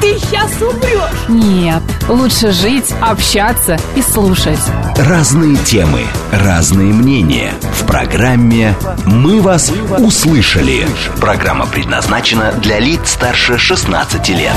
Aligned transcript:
ты 0.00 0.18
сейчас 0.18 0.50
умрешь. 0.60 1.28
Нет, 1.28 1.82
лучше 2.08 2.52
жить, 2.52 2.92
общаться 3.00 3.78
и 3.96 4.02
слушать. 4.02 4.58
Разные 4.96 5.56
темы, 5.58 6.02
разные 6.32 6.92
мнения. 6.92 7.52
В 7.80 7.86
программе 7.86 8.74
«Мы 9.04 9.40
вас 9.40 9.72
услышали». 9.98 10.86
Программа 11.20 11.66
предназначена 11.66 12.52
для 12.62 12.78
лиц 12.78 13.00
старше 13.12 13.58
16 13.58 14.28
лет. 14.30 14.54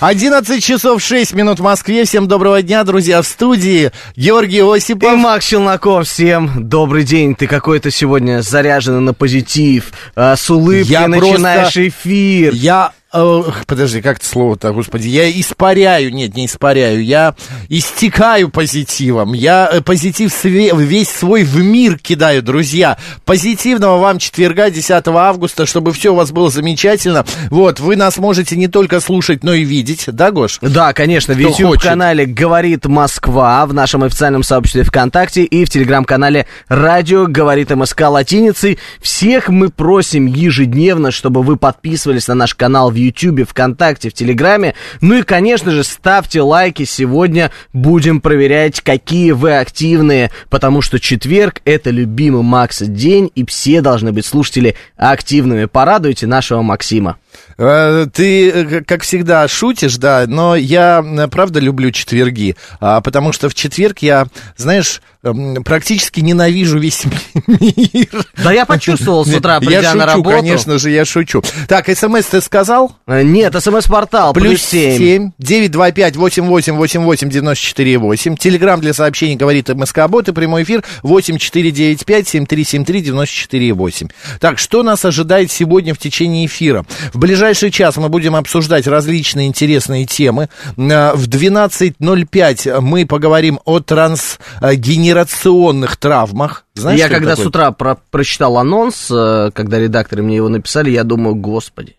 11 0.00 0.62
часов 0.62 1.02
6 1.02 1.32
минут 1.32 1.58
в 1.58 1.62
Москве. 1.62 2.04
Всем 2.04 2.28
доброго 2.28 2.60
дня, 2.60 2.84
друзья, 2.84 3.22
в 3.22 3.26
студии 3.26 3.90
Георгий 4.14 4.60
Осипов. 4.60 5.10
И 5.10 5.16
Макс 5.16 5.46
Челноков, 5.46 6.06
всем 6.06 6.68
добрый 6.68 7.02
день. 7.02 7.34
Ты 7.34 7.46
какой-то 7.46 7.90
сегодня 7.90 8.42
заряженный 8.42 9.00
на 9.00 9.14
позитив, 9.14 9.92
а, 10.14 10.36
с 10.36 10.50
улыбкой 10.50 10.90
Я 10.92 11.08
начинаешь 11.08 11.72
просто- 11.72 11.88
эфир. 11.88 12.52
Я... 12.54 12.92
э, 13.18 13.64
подожди, 13.66 14.02
как 14.02 14.18
это 14.18 14.26
слово-то, 14.26 14.72
господи? 14.72 15.08
Я 15.08 15.30
испаряю, 15.30 16.12
нет, 16.12 16.34
не 16.34 16.46
испаряю, 16.46 17.04
я 17.04 17.34
истекаю 17.68 18.48
позитивом. 18.48 19.32
Я 19.32 19.68
э, 19.72 19.80
позитив 19.80 20.32
весь 20.44 21.10
свой 21.10 21.44
в 21.44 21.56
мир 21.56 21.98
кидаю, 21.98 22.42
друзья. 22.42 22.98
Позитивного 23.24 23.98
вам 23.98 24.18
четверга, 24.18 24.70
10 24.70 25.06
августа, 25.08 25.66
чтобы 25.66 25.92
все 25.92 26.12
у 26.12 26.16
вас 26.16 26.32
было 26.32 26.50
замечательно. 26.50 27.24
Вот, 27.50 27.80
вы 27.80 27.96
нас 27.96 28.18
можете 28.18 28.56
не 28.56 28.68
только 28.68 29.00
слушать, 29.00 29.42
но 29.42 29.54
и 29.54 29.64
видеть, 29.64 30.04
да, 30.08 30.30
Гош? 30.30 30.58
Да, 30.60 30.92
конечно, 30.92 31.34
в 31.34 31.38
YouTube-канале 31.38 32.26
«Говорит 32.26 32.86
Москва», 32.86 33.64
в 33.66 33.74
нашем 33.74 34.02
официальном 34.02 34.42
сообществе 34.42 34.82
ВКонтакте 34.84 35.44
и 35.44 35.64
в 35.64 35.70
Телеграм-канале 35.70 36.46
«Радио 36.68 37.26
Говорит 37.26 37.70
МСК» 37.70 38.02
латиницей. 38.02 38.78
Всех 39.00 39.48
мы 39.48 39.70
просим 39.70 40.26
ежедневно, 40.26 41.10
чтобы 41.10 41.42
вы 41.42 41.56
подписывались 41.56 42.28
на 42.28 42.34
наш 42.34 42.54
канал 42.54 42.90
в 42.90 42.94
YouTube, 42.94 43.05
ВКонтакте, 43.44 44.10
в 44.10 44.14
Телеграме. 44.14 44.74
Ну 45.00 45.16
и, 45.18 45.22
конечно 45.22 45.70
же, 45.70 45.84
ставьте 45.84 46.40
лайки. 46.40 46.84
Сегодня 46.84 47.50
будем 47.72 48.20
проверять, 48.20 48.80
какие 48.80 49.32
вы 49.32 49.56
активные, 49.58 50.30
потому 50.50 50.82
что 50.82 50.98
четверг— 51.00 51.60
это 51.64 51.90
любимый 51.90 52.42
Макса 52.42 52.86
день, 52.86 53.30
и 53.34 53.44
все 53.46 53.80
должны 53.80 54.12
быть 54.12 54.26
слушатели 54.26 54.76
активными. 54.96 55.66
Порадуйте 55.66 56.26
нашего 56.26 56.62
Максима. 56.62 57.16
Э, 57.58 58.06
Ты, 58.12 58.50
э, 58.50 58.80
как 58.84 59.02
всегда, 59.02 59.46
шутишь, 59.48 59.96
да, 59.96 60.24
но 60.26 60.56
я, 60.56 61.04
э, 61.04 61.28
правда, 61.28 61.60
люблю 61.60 61.90
четверги, 61.90 62.56
а, 62.80 63.00
потому 63.00 63.32
что 63.32 63.48
в 63.48 63.54
четверг 63.54 63.98
я, 64.00 64.26
знаешь, 64.56 65.00
эм, 65.22 65.62
практически 65.64 66.20
ненавижу 66.20 66.78
весь 66.78 67.04
мир. 67.46 68.26
Да 68.42 68.52
я 68.52 68.64
почувствовал 68.64 69.24
с 69.26 69.34
утра, 69.34 69.54
Я 69.54 69.60
придя 69.60 69.82
шучу, 69.82 69.98
на 69.98 70.06
работу. 70.06 70.30
конечно 70.36 70.78
же, 70.78 70.90
я 70.90 71.04
шучу. 71.04 71.42
Так, 71.68 71.88
смс 71.88 72.24
ты 72.26 72.40
сказал? 72.40 72.85
Э, 73.06 73.22
Нет, 73.22 73.54
смс-портал, 73.62 74.32
плюс, 74.32 74.46
Плюс 74.48 74.62
7. 74.62 74.98
7, 74.98 75.30
925 75.38 76.16
88 76.16 76.76
88 76.76 77.28
94 77.30 77.98
8. 77.98 78.36
Телеграмм 78.36 78.80
для 78.80 78.92
сообщений 78.94 79.36
говорит 79.36 79.68
МСК 79.68 80.06
Бот 80.08 80.28
и 80.28 80.32
прямой 80.32 80.62
эфир 80.64 80.82
8495 81.02 82.28
7373 82.28 83.00
94 83.02 83.72
8. 83.72 84.08
Так, 84.40 84.58
что 84.58 84.82
нас 84.82 85.04
ожидает 85.04 85.50
сегодня 85.50 85.94
в 85.94 85.98
течение 85.98 86.46
эфира? 86.46 86.84
В 87.12 87.18
ближайший 87.18 87.70
час 87.70 87.96
мы 87.96 88.08
будем 88.08 88.34
обсуждать 88.36 88.86
различные 88.86 89.46
интересные 89.48 90.06
темы. 90.06 90.48
Э, 90.76 91.12
В 91.14 91.28
12.05 91.28 92.80
мы 92.80 93.06
поговорим 93.06 93.60
о 93.64 93.80
трансгенерационных 93.80 95.96
травмах. 95.96 96.64
Знаешь, 96.74 97.00
я 97.00 97.08
когда 97.08 97.30
такое? 97.30 97.44
с 97.44 97.48
утра 97.48 97.70
про- 97.72 97.96
прочитал 98.10 98.58
анонс, 98.58 99.08
э, 99.10 99.50
когда 99.54 99.78
редакторы 99.78 100.22
мне 100.22 100.36
его 100.36 100.48
написали, 100.48 100.90
я 100.90 101.04
думаю, 101.04 101.34
господи, 101.34 101.95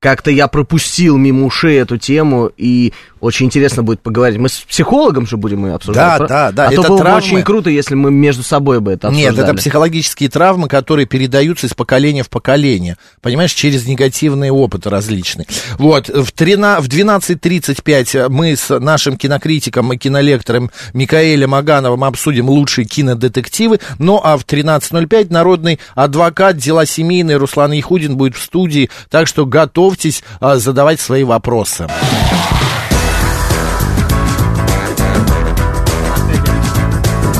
как-то 0.00 0.30
я 0.30 0.48
пропустил 0.48 1.18
мимо 1.18 1.44
ушей 1.44 1.78
эту 1.78 1.98
тему, 1.98 2.50
и 2.56 2.94
очень 3.20 3.46
интересно 3.46 3.82
будет 3.82 4.00
поговорить. 4.00 4.38
Мы 4.38 4.48
с 4.48 4.60
психологом 4.60 5.26
же 5.26 5.36
будем 5.36 5.66
ее 5.66 5.74
обсуждать. 5.74 6.12
Да, 6.12 6.16
про- 6.16 6.26
да, 6.28 6.52
да, 6.52 6.64
А 6.64 6.68
то 6.68 6.72
это 6.72 6.88
было 6.88 6.96
бы 6.96 7.02
травмы. 7.02 7.18
очень 7.18 7.42
круто, 7.42 7.68
если 7.68 7.94
мы 7.94 8.10
между 8.10 8.42
собой 8.42 8.80
бы 8.80 8.92
это 8.92 9.08
обсуждали. 9.08 9.36
Нет, 9.36 9.44
это 9.44 9.54
психологические 9.54 10.30
травмы, 10.30 10.68
которые 10.68 11.04
передаются 11.04 11.66
из 11.66 11.74
поколения 11.74 12.22
в 12.22 12.30
поколение. 12.30 12.96
Понимаешь, 13.20 13.52
через 13.52 13.86
негативные 13.86 14.50
опыты 14.50 14.88
различные. 14.88 15.46
Вот, 15.76 16.08
в, 16.08 16.32
13, 16.32 16.82
в 16.82 16.88
12.35 16.88 18.30
мы 18.30 18.56
с 18.56 18.78
нашим 18.78 19.18
кинокритиком 19.18 19.92
и 19.92 19.98
кинолектором 19.98 20.70
Микаэлем 20.94 21.54
Агановым 21.54 22.04
обсудим 22.04 22.48
лучшие 22.48 22.86
кинодетективы. 22.86 23.80
Ну, 23.98 24.18
а 24.24 24.38
в 24.38 24.46
13.05 24.46 25.30
народный 25.30 25.78
адвокат, 25.94 26.56
дела 26.56 26.86
семейные 26.86 27.36
Руслан 27.36 27.72
Яхудин 27.72 28.16
будет 28.16 28.34
в 28.36 28.42
студии. 28.42 28.88
Так 29.10 29.26
что 29.26 29.44
готовьтесь 29.90 30.22
а, 30.40 30.56
задавать 30.56 31.00
свои 31.00 31.24
вопросы. 31.24 31.86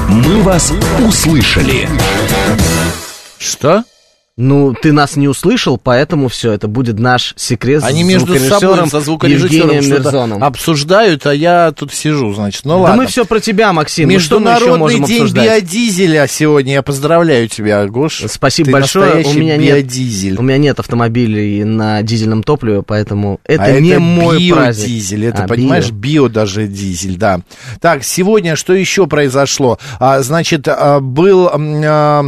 «Мы 0.09 0.43
вас 0.43 0.72
услышали». 1.06 1.88
Что? 3.38 3.84
Ну, 4.40 4.72
ты 4.72 4.92
нас 4.92 5.16
не 5.16 5.28
услышал, 5.28 5.76
поэтому 5.76 6.28
все, 6.28 6.52
это 6.52 6.66
будет 6.66 6.98
наш 6.98 7.34
секрет 7.36 7.82
Они 7.84 8.02
с 8.02 8.06
между 8.06 8.38
собой 8.38 8.88
со 8.88 9.00
звукорежиссером 9.00 9.70
Евгением 9.76 10.42
обсуждают, 10.42 11.26
а 11.26 11.34
я 11.34 11.72
тут 11.72 11.92
сижу, 11.92 12.32
значит. 12.32 12.64
Ну 12.64 12.70
Да 12.70 12.76
ладно. 12.78 13.02
мы 13.02 13.06
все 13.06 13.26
про 13.26 13.38
тебя, 13.40 13.74
Максим. 13.74 14.08
Ну, 14.08 14.14
Международный 14.14 14.78
можем 14.78 15.04
день 15.04 15.22
обсуждать? 15.22 15.44
биодизеля 15.44 16.26
сегодня. 16.26 16.72
Я 16.72 16.82
поздравляю 16.82 17.48
тебя, 17.48 17.86
Гош. 17.86 18.22
Спасибо 18.28 18.66
Ты 18.66 18.72
большое. 18.72 19.24
У 19.26 19.32
меня 19.34 19.58
нет, 19.58 19.74
биодизель. 19.74 20.38
у 20.38 20.42
меня 20.42 20.56
нет 20.56 20.80
автомобилей 20.80 21.64
на 21.64 22.02
дизельном 22.02 22.42
топливе, 22.42 22.82
поэтому 22.82 23.40
это 23.44 23.64
а 23.64 23.78
не 23.78 23.90
это 23.90 24.00
мой 24.00 24.38
биодизель, 24.38 25.26
это, 25.26 25.44
А, 25.44 25.48
понимаешь, 25.48 25.90
био. 25.90 26.22
био 26.22 26.28
даже 26.30 26.66
дизель, 26.66 27.16
да. 27.18 27.40
Так, 27.80 28.04
сегодня 28.04 28.56
что 28.56 28.72
еще 28.72 29.06
произошло? 29.06 29.78
А, 29.98 30.22
значит, 30.22 30.66
а, 30.66 31.00
был... 31.00 31.50
а, 31.52 32.24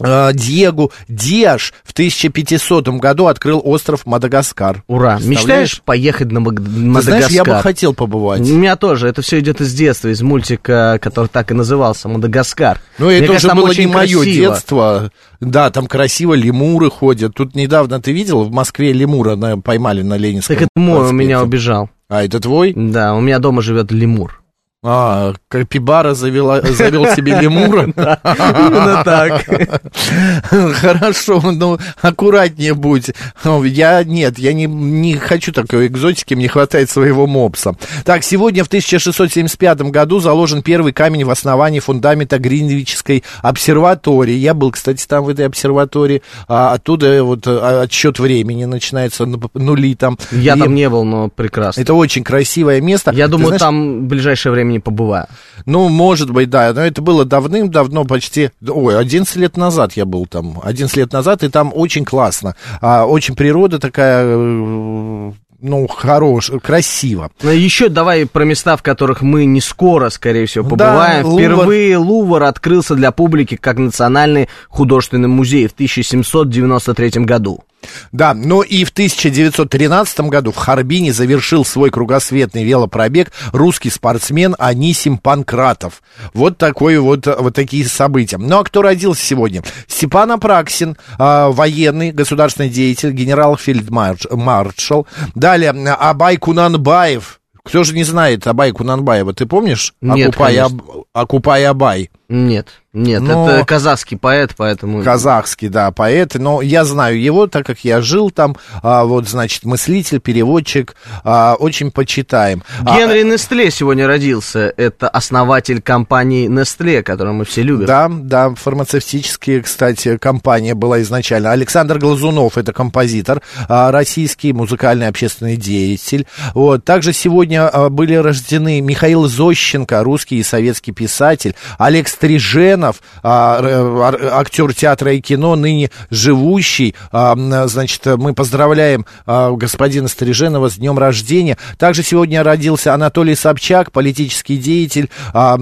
Диего 0.00 0.90
Диаш 1.08 1.72
в 1.84 1.92
1500 1.92 2.88
году 3.00 3.26
открыл 3.26 3.60
остров 3.64 4.06
Мадагаскар. 4.06 4.82
Ура. 4.86 5.18
Мечтаешь 5.22 5.80
поехать 5.84 6.30
на 6.30 6.44
Ты 6.44 6.60
Мадагаскар? 6.60 7.02
знаешь, 7.02 7.30
я 7.30 7.44
бы 7.44 7.54
хотел 7.60 7.94
побывать. 7.94 8.40
У 8.40 8.44
меня 8.44 8.76
тоже. 8.76 9.08
Это 9.08 9.22
все 9.22 9.40
идет 9.40 9.60
из 9.60 9.72
детства, 9.74 10.08
из 10.08 10.22
мультика, 10.22 10.98
который 11.02 11.26
так 11.28 11.50
и 11.50 11.54
назывался, 11.54 12.08
Мадагаскар. 12.08 12.80
Ну, 12.98 13.06
Мне 13.06 13.16
это 13.18 13.26
кажется, 13.28 13.48
уже 13.52 13.56
было 13.56 13.72
не 13.74 13.86
мое 13.86 14.16
красиво. 14.16 14.24
детство. 14.24 15.12
Да, 15.40 15.70
там 15.70 15.86
красиво 15.86 16.34
лемуры 16.34 16.90
ходят. 16.90 17.34
Тут 17.34 17.54
недавно 17.54 18.00
ты 18.00 18.12
видел, 18.12 18.44
в 18.44 18.50
Москве 18.50 18.92
лемура 18.92 19.36
на- 19.36 19.58
поймали 19.58 20.02
на 20.02 20.16
Ленинском 20.16 20.56
Так 20.56 20.62
это 20.62 20.70
мой, 20.76 21.08
у 21.08 21.12
меня 21.12 21.42
убежал. 21.42 21.90
А, 22.08 22.24
это 22.24 22.40
твой? 22.40 22.72
Да, 22.74 23.14
у 23.14 23.20
меня 23.20 23.38
дома 23.38 23.60
живет 23.62 23.92
лемур. 23.92 24.37
А, 24.84 25.32
Капибара 25.48 26.14
завела, 26.14 26.60
завел 26.62 27.04
себе 27.06 27.40
лемура. 27.40 27.82
Именно 27.96 29.02
так. 29.04 29.44
Хорошо, 30.76 31.42
ну, 31.50 31.78
аккуратнее 32.00 32.74
будь. 32.74 33.10
Ну, 33.42 33.64
Я, 33.64 34.04
нет, 34.04 34.38
я 34.38 34.52
не, 34.52 34.66
не 34.66 35.16
хочу 35.16 35.52
такой 35.52 35.88
экзотики, 35.88 36.34
мне 36.34 36.46
хватает 36.46 36.90
своего 36.90 37.26
мопса. 37.26 37.74
Так, 38.04 38.22
сегодня 38.22 38.62
в 38.62 38.68
1675 38.68 39.80
году 39.90 40.20
заложен 40.20 40.62
первый 40.62 40.92
камень 40.92 41.24
в 41.24 41.30
основании 41.30 41.80
фундамента 41.80 42.38
Гринвичской 42.38 43.24
обсерватории. 43.42 44.34
Я 44.34 44.54
был, 44.54 44.70
кстати, 44.70 45.04
там 45.08 45.24
в 45.24 45.28
этой 45.28 45.46
обсерватории. 45.46 46.22
А, 46.46 46.74
оттуда 46.74 47.24
вот 47.24 47.48
а, 47.48 47.82
отсчет 47.82 48.20
времени 48.20 48.64
начинается, 48.64 49.26
ну, 49.26 49.40
нули 49.54 49.96
там. 49.96 50.18
Я 50.30 50.54
И 50.54 50.60
там 50.60 50.72
не 50.72 50.88
был, 50.88 51.02
но 51.02 51.30
прекрасно. 51.30 51.80
Это 51.80 51.94
очень 51.94 52.22
красивое 52.22 52.80
место. 52.80 53.10
Я 53.10 53.24
Ты 53.24 53.32
думаю, 53.32 53.48
знаешь, 53.48 53.60
там 53.60 54.02
в 54.02 54.04
ближайшее 54.04 54.52
время 54.52 54.67
не 54.72 54.80
побываю. 54.80 55.26
ну, 55.66 55.88
может 55.88 56.30
быть, 56.30 56.50
да, 56.50 56.72
но 56.72 56.82
это 56.82 57.02
было 57.02 57.24
давным-давно, 57.24 58.04
почти, 58.04 58.50
ой, 58.66 58.98
11 58.98 59.36
лет 59.36 59.56
назад 59.56 59.92
я 59.94 60.04
был 60.04 60.26
там, 60.26 60.60
11 60.62 60.96
лет 60.96 61.12
назад, 61.12 61.42
и 61.42 61.48
там 61.48 61.72
очень 61.74 62.04
классно, 62.04 62.54
а, 62.80 63.06
очень 63.06 63.34
природа 63.34 63.78
такая, 63.78 64.24
э, 64.26 65.32
ну, 65.60 65.88
хорош, 65.88 66.52
красиво. 66.62 67.30
Ну, 67.42 67.50
Еще 67.50 67.88
давай 67.88 68.26
про 68.26 68.44
места, 68.44 68.76
в 68.76 68.82
которых 68.82 69.22
мы 69.22 69.44
не 69.44 69.60
скоро, 69.60 70.08
скорее 70.08 70.46
всего, 70.46 70.64
Да, 70.64 70.70
побываем. 70.70 71.26
Лувр. 71.26 71.38
Впервые 71.40 71.96
Лувр 71.96 72.42
открылся 72.44 72.94
для 72.94 73.10
публики 73.10 73.56
как 73.56 73.78
национальный 73.78 74.48
художественный 74.68 75.28
музей 75.28 75.66
в 75.66 75.72
1793 75.72 77.24
году. 77.24 77.64
Да, 78.12 78.34
ну 78.34 78.62
и 78.62 78.84
в 78.84 78.90
1913 78.90 80.20
году 80.22 80.52
в 80.52 80.56
Харбине 80.56 81.12
завершил 81.12 81.64
свой 81.64 81.90
кругосветный 81.90 82.64
велопробег 82.64 83.30
русский 83.52 83.90
спортсмен 83.90 84.56
Анисим 84.58 85.18
Панкратов. 85.18 86.02
Вот 86.34 86.58
такое 86.58 87.00
вот, 87.00 87.26
вот 87.26 87.54
такие 87.54 87.86
события. 87.86 88.38
Ну 88.38 88.58
а 88.58 88.64
кто 88.64 88.82
родился 88.82 89.24
сегодня? 89.24 89.62
Степан 89.86 90.32
Апраксин, 90.32 90.96
э, 91.18 91.48
военный, 91.50 92.10
государственный 92.12 92.68
деятель, 92.68 93.12
генерал-фельдмаршал. 93.12 95.06
Далее 95.34 95.70
Абай 95.70 96.36
Кунанбаев. 96.36 97.40
Кто 97.64 97.84
же 97.84 97.94
не 97.94 98.04
знает 98.04 98.46
Абай 98.46 98.72
Кунанбаева? 98.72 99.34
Ты 99.34 99.46
помнишь? 99.46 99.92
Нет, 100.00 100.30
Акупай. 100.30 100.56
Аб- 100.58 101.04
Акупай 101.12 101.66
Абай. 101.66 102.10
Нет, 102.30 102.68
нет, 102.92 103.22
Но- 103.22 103.48
это 103.48 103.64
казахский 103.64 104.18
поэт, 104.18 104.52
поэтому... 104.54 105.02
Казахский, 105.02 105.68
да, 105.68 105.90
поэт. 105.92 106.34
Но 106.34 106.60
я 106.60 106.84
знаю 106.84 107.18
его, 107.18 107.46
так 107.46 107.64
как 107.64 107.80
я 107.84 108.02
жил 108.02 108.30
там. 108.30 108.56
А, 108.82 109.04
вот, 109.04 109.26
значит, 109.28 109.64
мыслитель, 109.64 110.20
переводчик. 110.20 110.94
а, 111.24 111.54
очень 111.58 111.90
почитаем. 111.90 112.62
А, 112.84 112.98
Генри 112.98 113.22
Нестле 113.22 113.70
сегодня 113.70 114.06
родился. 114.06 114.74
Это 114.76 115.08
основатель 115.08 115.80
компании 115.80 116.48
Нестле, 116.48 117.02
которую 117.02 117.34
мы 117.34 117.44
все 117.46 117.62
любим. 117.62 117.86
Да, 117.86 118.08
да, 118.10 118.54
фармацевтические, 118.54 119.62
кстати, 119.62 120.18
компания 120.18 120.74
была 120.74 121.00
изначально. 121.00 121.52
Александр 121.52 121.98
Глазунов, 121.98 122.58
это 122.58 122.74
композитор, 122.74 123.40
а, 123.68 123.90
российский 123.90 124.52
музыкальный 124.52 125.08
общественный 125.08 125.56
деятель. 125.56 126.26
Вот. 126.52 126.84
Также 126.84 127.12
сегодня 127.12 127.68
а, 127.68 127.88
были 127.88 128.14
рождены 128.14 128.80
Михаил 128.82 129.26
Зощенко, 129.28 130.02
русский 130.02 130.36
и 130.36 130.42
советский 130.42 130.92
писатель, 130.92 131.54
Олег 131.78 132.08
Стриженов, 132.18 133.00
а, 133.22 134.10
актер 134.32 134.74
театра 134.74 135.12
и 135.12 135.20
кино, 135.20 135.54
ныне 135.54 135.90
живущий. 136.10 136.96
А, 137.12 137.36
Значит, 137.68 138.04
мы 138.06 138.34
поздравляем 138.34 139.06
а, 139.24 139.52
господина 139.52 140.08
Стриженова 140.08 140.68
с 140.68 140.78
днем 140.78 140.98
рождения. 140.98 141.56
Также 141.78 142.02
сегодня 142.02 142.42
родился 142.42 142.92
Анатолий 142.92 143.36
Собчак, 143.36 143.92
политический 143.92 144.56
деятель. 144.56 145.10
А, 145.32 145.56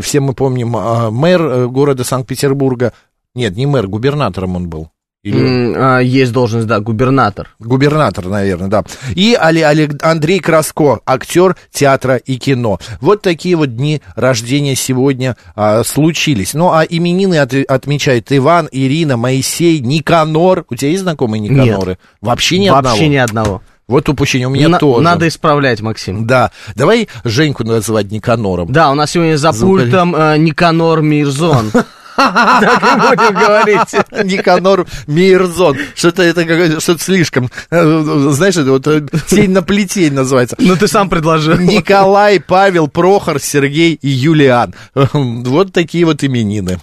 Все 0.00 0.20
мы 0.20 0.32
помним, 0.32 0.70
мэр 0.70 1.42
э, 1.42 1.66
города 1.66 2.02
Санкт-Петербурга. 2.02 2.94
Нет, 3.34 3.56
не 3.56 3.66
мэр, 3.66 3.86
губернатором 3.86 4.56
он 4.56 4.68
был. 4.68 4.90
Или... 5.22 5.74
А, 5.76 5.98
есть 5.98 6.32
должность, 6.32 6.66
да, 6.66 6.80
губернатор. 6.80 7.50
Губернатор, 7.58 8.26
наверное, 8.26 8.68
да. 8.68 8.84
И 9.14 9.36
Али- 9.38 9.60
Али- 9.60 9.90
Андрей 10.00 10.40
Краско, 10.40 11.00
актер 11.04 11.56
театра 11.70 12.16
и 12.16 12.38
кино. 12.38 12.78
Вот 13.02 13.20
такие 13.20 13.54
вот 13.56 13.76
дни 13.76 14.00
рождения 14.16 14.74
сегодня 14.74 15.36
а, 15.54 15.84
случились. 15.84 16.54
Ну, 16.54 16.70
а 16.72 16.84
именины 16.84 17.36
от- 17.38 17.52
отмечают 17.52 18.28
Иван, 18.32 18.68
Ирина, 18.72 19.18
Моисей, 19.18 19.80
Никанор. 19.80 20.64
У 20.70 20.74
тебя 20.74 20.90
есть 20.90 21.02
знакомые 21.02 21.40
Никаноры? 21.40 21.98
Вообще 22.22 22.58
ни 22.58 22.70
Вообще 22.70 22.90
одного? 22.92 23.12
ни 23.12 23.16
одного. 23.16 23.62
Вот 23.88 24.08
упущение, 24.08 24.46
у 24.46 24.50
меня 24.50 24.68
На- 24.68 24.78
тоже. 24.78 25.02
Надо 25.02 25.28
исправлять, 25.28 25.82
Максим. 25.82 26.26
Да, 26.26 26.50
давай 26.76 27.08
Женьку 27.24 27.64
называть 27.64 28.10
Никанором. 28.10 28.72
Да, 28.72 28.90
у 28.90 28.94
нас 28.94 29.10
сегодня 29.10 29.36
за 29.36 29.52
Звукарь. 29.52 29.84
пультом 29.86 30.14
э, 30.16 30.38
Никанор 30.38 31.02
Мирзон. 31.02 31.72
Так 32.20 32.82
и 32.82 33.00
будем 33.16 33.34
говорить. 33.34 34.24
Никанор 34.24 34.86
Мирзон. 35.06 35.76
Что-то 35.94 36.22
это 36.22 36.44
какое-то, 36.44 36.80
что-то 36.80 37.02
слишком. 37.02 37.50
э, 37.70 38.30
Знаешь, 38.32 38.56
это 38.56 38.70
вот 38.70 38.86
э, 38.86 39.02
тень 39.28 39.50
на 39.50 39.62
плетень 39.62 40.12
называется. 40.12 40.56
Ну, 40.58 40.76
ты 40.76 40.88
сам 40.88 41.08
предложил. 41.08 41.56
Николай, 41.58 42.40
Павел, 42.40 42.88
Прохор, 42.88 43.40
Сергей 43.40 43.94
и 43.94 44.08
Юлиан. 44.08 44.74
Вот 44.94 45.72
такие 45.72 46.04
вот 46.04 46.22
именины. 46.24 46.78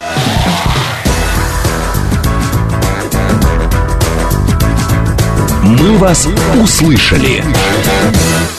«Мы 5.64 5.98
вас 5.98 6.28
услышали». 6.62 7.44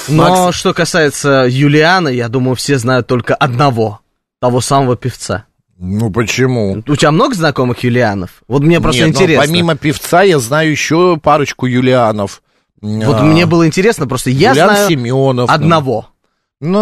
Но 0.09 0.53
что 0.53 0.75
касается 0.75 1.47
Юлиана, 1.49 2.09
я 2.09 2.29
думаю, 2.29 2.55
все 2.55 2.79
знают 2.79 3.07
только 3.07 3.35
одного. 3.35 4.01
Того 4.41 4.61
самого 4.61 4.97
певца. 4.97 5.45
Ну 5.79 6.11
почему? 6.11 6.83
У 6.87 6.97
тебя 6.97 7.13
много 7.13 7.35
знакомых 7.35 7.85
Юлианов? 7.85 8.43
Вот 8.49 8.63
мне 8.63 8.81
просто 8.81 9.05
Нет, 9.05 9.15
ну, 9.15 9.21
интересно. 9.21 9.45
помимо 9.47 9.77
певца 9.77 10.23
я 10.23 10.39
знаю 10.41 10.71
еще 10.71 11.19
парочку 11.23 11.67
Юлианов. 11.67 12.43
Вот 12.81 13.17
А, 13.17 13.23
мне 13.23 13.47
было 13.47 13.67
интересно, 13.67 14.07
просто 14.07 14.31
я 14.31 14.51
Юлиан 14.51 14.71
знаю 14.71 14.89
Семенов. 14.89 15.51
одного. 15.51 16.09
Ну 16.11 16.18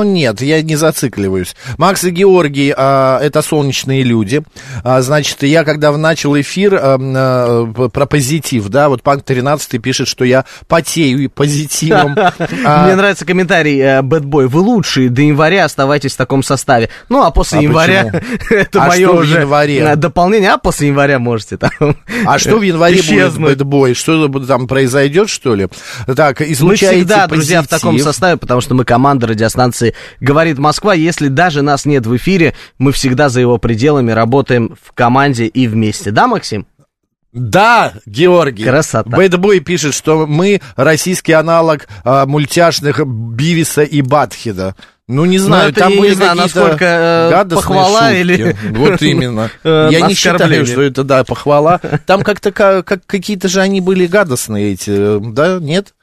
нет, 0.05 0.41
я 0.41 0.63
не 0.63 0.75
зацикливаюсь. 0.75 1.55
Макс 1.77 2.03
и 2.05 2.09
Георгий 2.09 2.73
а, 2.75 3.21
это 3.21 3.43
солнечные 3.43 4.05
люди. 4.05 4.43
А, 4.83 5.03
значит, 5.03 5.43
я 5.43 5.65
когда 5.65 5.95
начал 5.95 6.35
эфир 6.41 6.79
а, 6.81 7.67
п- 7.67 7.91
про 7.91 8.07
позитив, 8.07 8.69
да, 8.71 8.89
вот 8.89 9.03
Панк 9.03 9.25
13 9.25 9.83
пишет, 9.83 10.09
что 10.09 10.25
я 10.25 10.47
потею 10.67 11.29
позитивом. 11.29 12.13
Мне 12.39 12.97
нравится 12.97 13.27
комментарий 13.27 13.79
э, 13.79 14.01
Бэтбой. 14.01 14.49
Вы 14.49 14.61
лучшие, 14.61 15.11
до 15.11 15.21
января 15.21 15.67
оставайтесь 15.67 16.15
в 16.15 16.17
таком 16.17 16.43
составе. 16.43 16.89
Ну, 17.11 17.23
а 17.23 17.31
после 17.31 17.61
января 17.65 18.11
это 18.51 18.81
мое 18.81 19.11
уже 19.11 19.47
э, 19.47 19.97
дополнение. 19.97 20.53
А 20.53 20.57
после 20.59 20.89
января 20.89 21.19
можете 21.19 21.59
там 21.59 21.71
А 22.25 22.39
что 22.39 22.57
в 22.57 22.63
январе 22.63 23.03
будет 23.03 23.39
бэтбой? 23.39 23.93
Что 23.93 24.27
там 24.27 24.69
произойдет, 24.69 25.29
что 25.29 25.55
ли? 25.55 25.69
Так, 26.07 26.41
Мы 26.41 26.51
излучаете 26.53 26.97
всегда, 27.01 27.27
друзья, 27.27 27.61
в 27.61 27.69
таком 27.69 27.99
составе, 27.99 28.39
потому 28.39 28.63
что 28.63 28.75
мы 28.75 28.87
команда 28.87 29.27
радиостанции 29.27 29.66
«Говорит 30.21 30.59
Москва». 30.59 30.95
Если 30.95 31.29
даже 31.29 31.63
нас 31.63 31.85
нет 31.85 32.07
в 32.07 32.17
эфире, 32.17 32.55
мы 32.79 32.93
всегда 32.93 33.29
за 33.29 33.41
его 33.41 33.59
пределами 33.59 34.13
работаем 34.13 34.77
в 34.83 34.93
команде 34.93 35.47
и 35.47 35.67
вместе. 35.67 36.11
Да, 36.11 36.27
Максим? 36.27 36.67
Да, 37.33 37.93
Георгий. 38.07 38.65
Красота. 38.65 39.11
Бэтбой 39.11 39.61
пишет, 39.61 39.93
что 39.95 40.27
мы 40.27 40.63
российский 40.77 41.33
аналог 41.33 41.87
а, 42.03 42.25
мультяшных 42.25 43.07
Бивиса 43.07 43.83
и 43.83 44.01
Батхеда. 44.01 44.75
Ну, 45.09 45.25
не 45.25 45.39
знаю, 45.39 45.71
это 45.71 45.81
там 45.81 45.91
я 45.91 45.95
не 45.97 46.01
были 46.01 46.15
знаю, 46.15 46.37
какие-то 46.37 46.61
насколько, 46.61 46.85
э, 46.85 47.55
похвала 47.55 48.09
шутки. 48.09 48.21
или- 48.21 48.57
Вот 48.77 49.03
именно. 49.03 49.51
Э, 49.65 49.89
Я 49.93 50.01
не 50.01 50.15
считаю, 50.15 50.67
что 50.67 50.83
это, 50.83 51.05
да, 51.05 51.23
похвала. 51.25 51.79
Там 52.07 52.23
как-то 52.23 52.51
ка- 52.53 52.83
как 52.83 53.07
какие-то 53.07 53.47
же 53.49 53.61
они 53.61 53.81
были 53.81 54.07
гадостные 54.07 54.73
эти, 54.73 54.91
э, 54.91 55.21
да, 55.23 55.59
нет? 55.61 55.95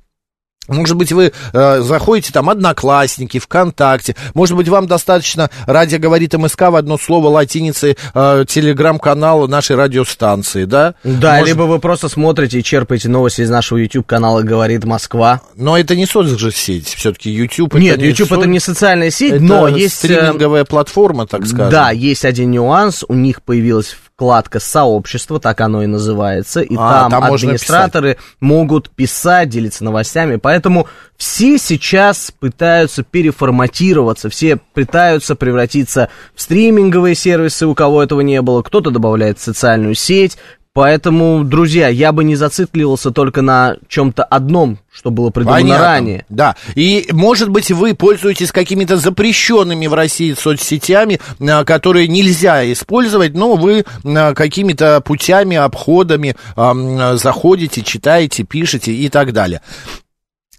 Может 0.68 0.96
быть, 0.98 1.12
вы 1.12 1.32
э, 1.54 1.82
заходите 1.82 2.32
там 2.34 2.50
Одноклассники, 2.50 3.40
ВКонтакте. 3.40 4.16
Может 4.34 4.56
быть, 4.56 4.68
вам 4.70 4.88
достаточно 4.88 5.50
радио 5.66 6.00
говорит 6.00 6.34
МСК 6.34 6.64
в 6.70 6.76
одно 6.76 6.98
слово 6.98 7.28
латиницы 7.30 7.96
э, 8.14 8.46
телеграм-канала 8.48 9.48
нашей 9.48 9.76
радиостанции, 9.76 10.66
да? 10.66 10.96
Да, 11.04 11.38
Может- 11.40 11.48
либо 11.48 11.64
вы 11.64 11.80
просто 11.80 12.10
смотрите 12.10 12.60
и 12.60 12.64
черпаете 12.64 13.10
новости 13.10 13.42
из 13.42 13.50
нашего 13.50 13.78
YouTube-канала 13.78 14.42
«Говорит 14.44 14.84
Москва». 14.86 15.42
Но 15.56 15.78
это 15.78 15.96
не 15.96 16.06
соцсеть, 16.06 16.88
все-таки 16.96 17.30
YouTube. 17.30 17.74
это 17.76 17.82
Нет, 17.84 17.98
не 17.98 18.06
YouTube 18.08 18.30
со- 18.30 18.36
это 18.36 18.48
не 18.48 18.60
социальная 18.60 19.10
сеть, 19.12 19.34
это 19.34 19.44
но 19.44 19.68
есть... 19.68 20.04
э, 20.06 20.08
стриминговая 20.08 20.66
платформа, 20.66 21.28
так 21.28 21.46
скажем. 21.46 21.70
Да, 21.72 21.92
есть 21.92 22.26
один 22.26 22.52
нюанс. 22.52 23.04
У 23.08 23.14
них 23.14 23.42
появилась 23.42 23.98
вкладка 24.18 24.60
«Сообщество», 24.60 25.40
так 25.40 25.62
оно 25.62 25.84
и 25.84 25.86
называется. 25.86 26.62
И 26.62 26.76
А, 26.76 27.02
там, 27.08 27.12
там 27.12 27.24
администраторы 27.32 28.18
могут 28.40 28.90
писать, 28.90 29.50
делиться 29.50 29.84
новостями. 29.84 30.38
Поэтому 30.38 30.88
все 31.18 31.60
сейчас 31.60 32.32
пытаются 32.32 33.04
переформатироваться, 33.04 34.32
все 34.32 34.58
пытаются 34.74 35.36
превратиться 35.36 36.10
в 36.34 36.42
стриминговые 36.42 37.14
сервисы, 37.14 37.68
у 37.68 37.76
кого 37.76 38.02
этого 38.02 38.22
не 38.22 38.42
было. 38.42 38.64
Кто-то 38.64 38.90
добавляет 38.90 39.40
социальную 39.40 39.94
сеть, 39.94 40.40
Поэтому, 40.78 41.44
друзья, 41.44 41.88
я 41.88 42.12
бы 42.12 42.24
не 42.24 42.36
зацикливался 42.36 43.10
только 43.10 43.42
на 43.42 43.78
чем-то 43.88 44.24
одном, 44.24 44.78
что 44.94 45.10
было 45.10 45.32
придумано 45.32 45.60
Понятно. 45.60 45.84
ранее. 45.84 46.26
Да. 46.30 46.56
И, 46.76 47.08
может 47.14 47.50
быть, 47.50 47.72
вы 47.72 47.96
пользуетесь 47.96 48.52
какими-то 48.52 48.98
запрещенными 48.98 49.88
в 49.88 49.96
России 49.96 50.36
соцсетями, 50.40 51.20
а, 51.40 51.64
которые 51.64 52.08
нельзя 52.08 52.72
использовать, 52.72 53.34
но 53.34 53.56
вы 53.56 53.86
а, 54.04 54.36
какими-то 54.36 55.02
путями, 55.02 55.58
обходами 55.58 56.36
а, 56.56 57.16
заходите, 57.16 57.82
читаете, 57.82 58.44
пишете 58.44 58.94
и 58.94 59.10
так 59.10 59.34
далее. 59.34 59.62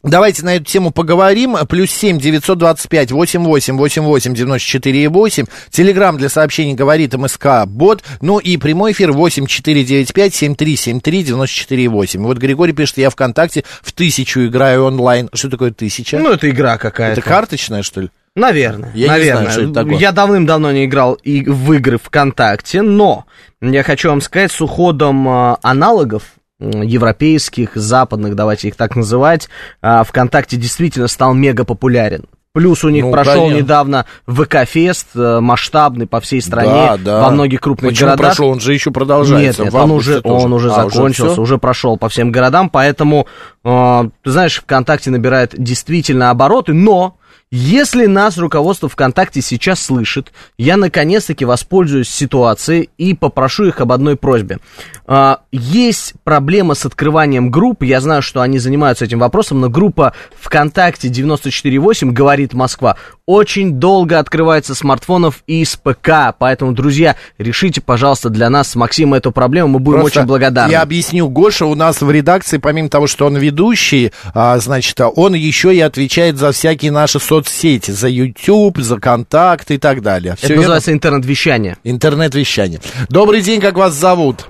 Давайте 0.04 0.44
на 0.44 0.54
эту 0.54 0.64
тему 0.64 0.92
поговорим. 0.92 1.56
Плюс 1.68 1.90
семь 1.90 2.20
девятьсот 2.20 2.56
двадцать 2.58 2.88
пять 2.88 3.10
восемь 3.10 3.42
восемь 3.42 3.76
восемь 3.76 4.04
восемь 4.04 4.32
девяносто 4.32 4.68
четыре 4.68 5.08
восемь. 5.08 5.46
Телеграмм 5.70 6.18
для 6.18 6.28
сообщений 6.28 6.74
говорит 6.74 7.14
МСК 7.14 7.66
Бот. 7.66 8.04
Ну 8.20 8.38
и 8.38 8.56
прямой 8.58 8.92
эфир 8.92 9.10
восемь 9.10 9.46
четыре 9.46 9.82
девять 9.82 10.12
пять 10.12 10.34
семь 10.34 10.54
три 10.54 10.76
семь 10.76 11.00
три 11.00 11.24
девяносто 11.24 11.56
четыре 11.56 11.88
восемь. 11.88 12.22
Вот 12.22 12.38
Григорий 12.38 12.72
пишет, 12.72 12.98
я 12.98 13.10
ВКонтакте 13.10 13.64
в 13.82 13.90
тысячу 13.92 14.46
играю 14.46 14.84
онлайн. 14.84 15.30
Что 15.32 15.50
такое 15.50 15.72
тысяча? 15.72 16.16
Ну, 16.18 16.30
это 16.30 16.48
игра 16.48 16.78
какая-то. 16.78 17.20
это 17.20 17.28
карточная, 17.28 17.82
что 17.82 18.02
ли? 18.02 18.10
Наверное. 18.36 18.92
Я 18.94 19.06
не 19.06 19.10
наверное. 19.10 19.42
знаю, 19.42 19.50
что 19.50 19.62
это 19.62 19.74
такое. 19.74 19.98
Я 19.98 20.12
давным-давно 20.12 20.70
не 20.70 20.84
играл 20.84 21.14
и 21.14 21.42
в 21.42 21.72
игры 21.72 21.98
ВКонтакте, 21.98 22.82
но 22.82 23.26
я 23.60 23.82
хочу 23.82 24.10
вам 24.10 24.20
сказать, 24.20 24.52
с 24.52 24.60
уходом 24.60 25.28
а, 25.28 25.58
аналогов 25.60 26.22
европейских, 26.60 27.76
западных, 27.76 28.34
давайте 28.34 28.68
их 28.68 28.76
так 28.76 28.96
называть, 28.96 29.48
а, 29.80 30.02
ВКонтакте 30.04 30.56
действительно 30.56 31.08
стал 31.08 31.34
мега 31.34 31.64
популярен. 31.64 32.24
Плюс 32.54 32.82
у 32.82 32.88
них 32.88 33.04
Ну, 33.04 33.12
прошел 33.12 33.34
конечно. 33.44 33.56
недавно 33.58 34.06
ВК-фест, 34.26 35.08
э, 35.14 35.38
масштабный 35.40 36.06
по 36.06 36.18
всей 36.20 36.40
стране, 36.42 36.70
Да, 36.72 36.96
да. 36.96 37.22
во 37.22 37.30
многих 37.30 37.60
крупных 37.60 37.90
Почему 37.92 38.08
городах. 38.08 38.26
прошел? 38.28 38.48
Он 38.48 38.58
же 38.58 38.72
еще 38.72 38.88
Нет, 38.90 38.94
продолжается. 38.94 39.62
нет, 39.64 39.72
В 39.72 39.76
он 39.76 39.90
уже, 39.92 40.20
тоже. 40.22 40.44
он 40.46 40.52
уже 40.54 40.70
А, 40.72 40.88
закончился, 40.90 41.34
всё? 41.34 41.42
уже, 41.42 41.58
прошел 41.58 41.98
по 41.98 42.08
всем 42.08 42.32
городам, 42.32 42.68
поэтому, 42.70 43.26
э, 43.64 44.08
ты 44.24 44.30
знаешь, 44.30 44.60
ВКонтакте 44.62 45.10
набирает 45.10 45.54
действительно 45.56 46.30
обороты, 46.30 46.72
но 46.72 47.17
если 47.50 48.04
нас 48.04 48.36
руководство 48.36 48.90
ВКонтакте 48.90 49.40
сейчас 49.40 49.80
слышит, 49.80 50.32
я 50.58 50.76
наконец-таки 50.76 51.46
воспользуюсь 51.46 52.10
ситуацией 52.10 52.90
и 52.98 53.14
попрошу 53.14 53.64
их 53.64 53.80
об 53.80 53.92
одной 53.92 54.16
просьбе. 54.16 54.58
А, 55.06 55.40
Есть 55.50 56.12
проблема 56.24 56.74
с 56.74 56.84
открыванием 56.84 57.50
групп, 57.50 57.82
я 57.82 58.02
знаю, 58.02 58.20
что 58.20 58.42
они 58.42 58.58
занимаются 58.58 59.06
этим 59.06 59.18
вопросом, 59.18 59.60
но 59.60 59.70
группа 59.70 60.12
ВКонтакте 60.38 61.08
94.8 61.08 62.10
говорит 62.10 62.52
Москва, 62.52 62.96
очень 63.24 63.74
долго 63.74 64.18
открывается 64.18 64.74
смартфонов 64.74 65.42
из 65.46 65.76
ПК, 65.76 66.34
поэтому, 66.38 66.72
друзья, 66.72 67.16
решите, 67.38 67.80
пожалуйста, 67.80 68.28
для 68.28 68.50
нас 68.50 68.68
с 68.68 68.74
Максимом 68.74 69.14
эту 69.14 69.32
проблему, 69.32 69.68
мы 69.68 69.78
будем 69.78 70.00
Просто 70.00 70.20
очень 70.20 70.28
благодарны. 70.28 70.70
Я 70.70 70.82
объясню, 70.82 71.28
Гоша 71.28 71.64
у 71.64 71.74
нас 71.74 72.02
в 72.02 72.10
редакции, 72.10 72.58
помимо 72.58 72.90
того, 72.90 73.06
что 73.06 73.24
он 73.26 73.38
ведущий, 73.38 74.12
а, 74.34 74.58
значит, 74.58 75.00
он 75.00 75.32
еще 75.34 75.74
и 75.74 75.80
отвечает 75.80 76.36
за 76.36 76.52
всякие 76.52 76.92
наши 76.92 77.18
соцсети, 77.18 77.37
за 77.46 78.08
YouTube, 78.08 78.78
за 78.78 78.98
контакт 79.00 79.70
и 79.70 79.78
так 79.78 80.00
далее. 80.02 80.32
Это 80.32 80.38
Всё 80.38 80.48
верно? 80.48 80.62
называется 80.62 80.92
интернет-вещание. 80.92 81.76
Интернет-вещание. 81.84 82.80
Добрый 83.08 83.40
день, 83.42 83.60
как 83.60 83.74
вас 83.74 83.92
зовут? 83.92 84.48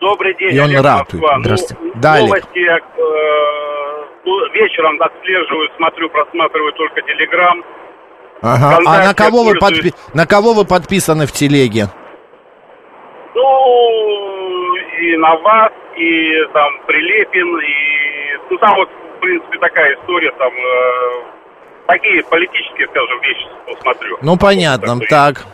Добрый 0.00 0.34
день, 0.38 0.54
И 0.54 0.58
он 0.58 0.70
Олег. 0.70 0.82
Москва. 0.82 1.36
Ну, 1.36 1.42
Здравствуйте. 1.44 1.92
Да, 1.96 2.12
Олег. 2.14 2.28
новости 2.28 2.58
я 2.58 2.76
э, 2.76 2.80
ну, 4.24 4.52
вечером 4.52 4.96
отслеживаю, 5.00 5.68
смотрю, 5.76 6.08
просматриваю 6.10 6.72
только 6.72 7.02
Телеграм. 7.02 7.62
Ага. 8.42 8.78
А 8.86 9.04
на 9.06 9.14
кого, 9.14 9.44
вы 9.44 9.58
подпи- 9.58 9.94
на 10.14 10.26
кого 10.26 10.54
вы 10.54 10.64
подписаны 10.64 11.26
в 11.26 11.32
телеге? 11.32 11.88
Ну, 13.34 14.76
и 15.02 15.16
на 15.18 15.36
вас, 15.36 15.72
и 15.96 16.32
там 16.52 16.70
Прилепин, 16.86 17.58
и... 17.60 18.38
Ну, 18.50 18.56
там 18.58 18.74
вот, 18.76 18.88
в 18.88 19.20
принципе, 19.20 19.58
такая 19.58 19.94
история, 19.96 20.32
там... 20.38 20.48
э, 20.52 21.39
такие 21.90 22.22
политические, 22.24 22.86
скажем, 22.88 23.20
вещи 23.20 23.46
посмотрю. 23.66 24.18
Ну, 24.22 24.36
понятно, 24.36 24.94
Вот, 24.94 25.08
так. 25.08 25.44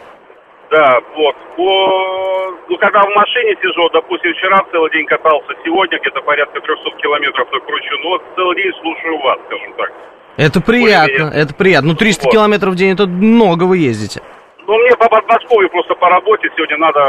Да, 0.71 0.99
вот. 1.17 1.35
По... 1.57 2.53
Ну, 2.69 2.77
когда 2.79 3.01
в 3.03 3.15
машине 3.15 3.55
сижу, 3.63 3.89
допустим, 3.91 4.33
вчера 4.35 4.59
целый 4.73 4.91
день 4.91 5.07
катался, 5.07 5.55
сегодня 5.65 5.99
где-то 6.01 6.21
порядка 6.23 6.61
300 6.61 6.91
километров 7.01 7.49
накручу, 7.53 7.95
ну, 8.03 8.09
вот 8.11 8.23
целый 8.35 8.57
день 8.57 8.73
слушаю 8.81 9.19
вас, 9.19 9.39
скажем 9.47 9.73
так. 9.75 9.93
Это 10.37 10.61
приятно, 10.61 11.09
Более-менее. 11.13 11.43
это 11.43 11.55
приятно. 11.55 11.89
Ну, 11.93 11.95
300 11.97 12.25
Вот. 12.25 12.33
километров 12.33 12.73
в 12.75 12.77
день, 12.77 12.93
это 12.93 13.07
много 13.07 13.65
вы 13.65 13.79
ездите. 13.79 14.21
Ну, 14.67 14.77
мне 14.79 14.97
по 14.97 15.09
Подмосковью 15.09 15.71
просто 15.71 15.95
по 15.95 16.09
работе 16.11 16.49
сегодня 16.57 16.77
надо 16.79 17.01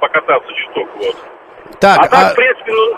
покататься 0.00 0.50
чуток, 0.54 0.88
вот. 0.96 1.16
Так, 1.78 1.98
А 1.98 2.08
так, 2.08 2.12
а- 2.14 2.32
в 2.32 2.34
принципе, 2.34 2.72
ну, 2.72 2.96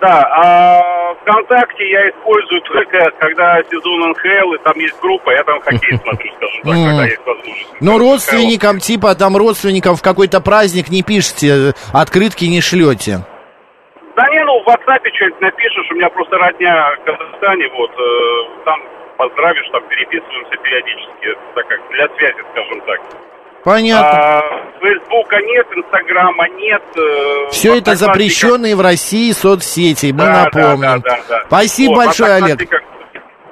да, 0.00 0.22
а 0.30 1.14
ВКонтакте 1.22 1.88
я 1.90 2.08
использую 2.10 2.60
только, 2.62 3.10
когда 3.18 3.62
сезон 3.64 4.10
НХЛ, 4.10 4.54
и 4.54 4.58
там 4.58 4.78
есть 4.78 5.00
группа, 5.00 5.30
я 5.30 5.42
там 5.44 5.60
хоккей 5.60 5.98
смотрю, 6.02 6.30
скажем 6.36 6.62
так, 6.62 6.72
когда 6.72 7.04
есть 7.04 7.26
возможность. 7.26 7.80
ну, 7.80 7.98
родственникам, 7.98 8.78
типа, 8.78 9.14
там, 9.14 9.36
родственникам 9.36 9.96
в 9.96 10.02
какой-то 10.02 10.40
праздник 10.40 10.90
не 10.90 11.02
пишете, 11.02 11.74
открытки 11.92 12.44
не 12.44 12.60
шлете. 12.60 13.20
Да 14.16 14.28
не, 14.30 14.44
ну, 14.44 14.62
в 14.62 14.68
WhatsApp 14.68 15.02
что-нибудь 15.12 15.40
напишешь, 15.40 15.90
у 15.90 15.94
меня 15.94 16.08
просто 16.10 16.38
родня 16.38 16.94
в 17.00 17.04
Казахстане, 17.04 17.68
вот, 17.76 17.90
э, 17.90 18.64
там 18.64 18.80
поздравишь, 19.16 19.68
там 19.72 19.82
переписываемся 19.88 20.56
периодически, 20.62 21.34
так 21.54 21.66
как 21.66 21.80
для 21.90 22.08
связи, 22.16 22.44
скажем 22.52 22.80
так. 22.86 23.00
Понятно. 23.64 24.38
А, 24.38 24.42
Фейсбука 24.80 25.36
нет, 25.40 25.66
Инстаграма 25.74 26.48
нет. 26.50 26.82
э, 26.96 27.50
Все 27.50 27.78
это 27.78 27.94
запрещенные 27.96 28.76
в 28.76 28.80
России 28.82 29.32
соцсети, 29.32 30.12
мы 30.12 30.24
Да, 30.24 30.44
напомним. 30.44 30.80
Да, 30.80 30.98
да, 30.98 31.16
да, 31.16 31.22
да. 31.28 31.42
Спасибо 31.46 31.90
Вот, 31.92 32.02
в 32.02 32.06
большое, 32.06 32.34
Олег. 32.34 32.70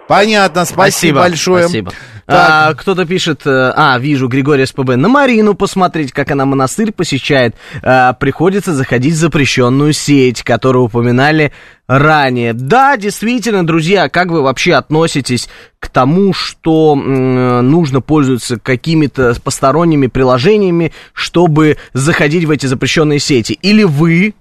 Понятно, 0.07 0.65
спасибо, 0.67 1.21
большое. 1.21 1.63
Спасибо. 1.65 1.93
А, 2.33 2.75
кто-то 2.75 3.05
пишет, 3.05 3.43
э, 3.47 3.73
а, 3.77 3.99
вижу, 3.99 4.29
Григорий 4.29 4.67
СПБ, 4.67 4.97
на 4.97 5.09
Марину 5.09 5.55
посмотреть, 5.55 6.13
как 6.13 6.31
она 6.31 6.47
монастырь 6.47 6.93
посещает. 6.93 7.55
А, 7.83 8.13
приходится 8.15 8.75
заходить 8.75 9.15
в 9.15 9.19
запрещенную 9.19 9.93
сеть, 9.93 10.43
которую 10.43 10.87
упоминали 10.87 11.53
ранее. 11.87 12.53
Да, 12.53 12.97
действительно, 12.97 13.67
друзья, 13.67 14.09
как 14.09 14.29
вы 14.29 14.43
вообще 14.43 14.75
относитесь 14.75 15.49
к 15.79 15.89
тому, 15.89 16.33
что 16.33 16.95
м, 16.95 17.71
нужно 17.71 18.01
пользоваться 18.01 18.59
какими-то 18.59 19.35
посторонними 19.43 20.07
приложениями, 20.07 20.93
чтобы 21.13 21.77
заходить 21.93 22.45
в 22.45 22.51
эти 22.51 22.67
запрещенные 22.67 23.19
сети? 23.19 23.59
Или 23.63 23.83
вы 23.83 24.35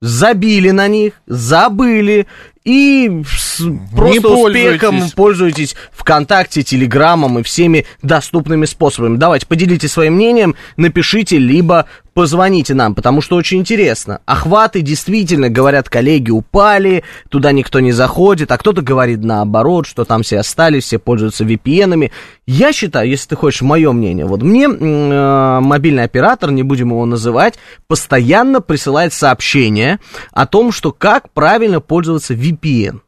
забили 0.00 0.70
на 0.70 0.86
них, 0.88 1.14
забыли 1.26 2.26
и 2.64 3.22
с- 3.28 3.62
просто 3.94 4.28
успехом 4.28 4.90
пользуетесь. 4.90 5.12
пользуетесь 5.12 5.76
ВКонтакте, 5.92 6.62
Телеграмом 6.62 7.38
и 7.38 7.42
всеми 7.42 7.84
доступными 8.02 8.64
способами. 8.64 9.16
Давайте, 9.16 9.46
поделитесь 9.46 9.92
своим 9.92 10.14
мнением, 10.14 10.54
напишите, 10.76 11.38
либо 11.38 11.86
позвоните 12.14 12.74
нам, 12.74 12.94
потому 12.94 13.20
что 13.20 13.36
очень 13.36 13.58
интересно. 13.58 14.20
Охваты 14.24 14.80
действительно, 14.80 15.48
говорят 15.50 15.88
коллеги, 15.88 16.30
упали, 16.30 17.04
туда 17.28 17.52
никто 17.52 17.80
не 17.80 17.92
заходит, 17.92 18.50
а 18.52 18.58
кто-то 18.58 18.80
говорит 18.80 19.22
наоборот, 19.22 19.86
что 19.86 20.04
там 20.04 20.22
все 20.22 20.38
остались, 20.38 20.84
все 20.84 20.98
пользуются 20.98 21.44
VPN-ами. 21.44 22.12
Я 22.46 22.72
считаю, 22.72 23.08
если 23.08 23.30
ты 23.30 23.36
хочешь 23.36 23.62
мое 23.62 23.92
мнение, 23.92 24.24
вот 24.24 24.42
мне 24.42 24.66
э, 24.66 25.60
мобильный 25.60 26.04
оператор, 26.04 26.50
не 26.50 26.62
будем 26.62 26.90
его 26.90 27.04
называть, 27.04 27.54
постоянно 27.88 28.60
присылает 28.60 29.12
сообщение 29.12 29.98
о 30.32 30.46
том, 30.46 30.72
что 30.72 30.92
как 30.92 31.30
правильно 31.30 31.80
пользоваться 31.80 32.34
VPN. 32.34 33.00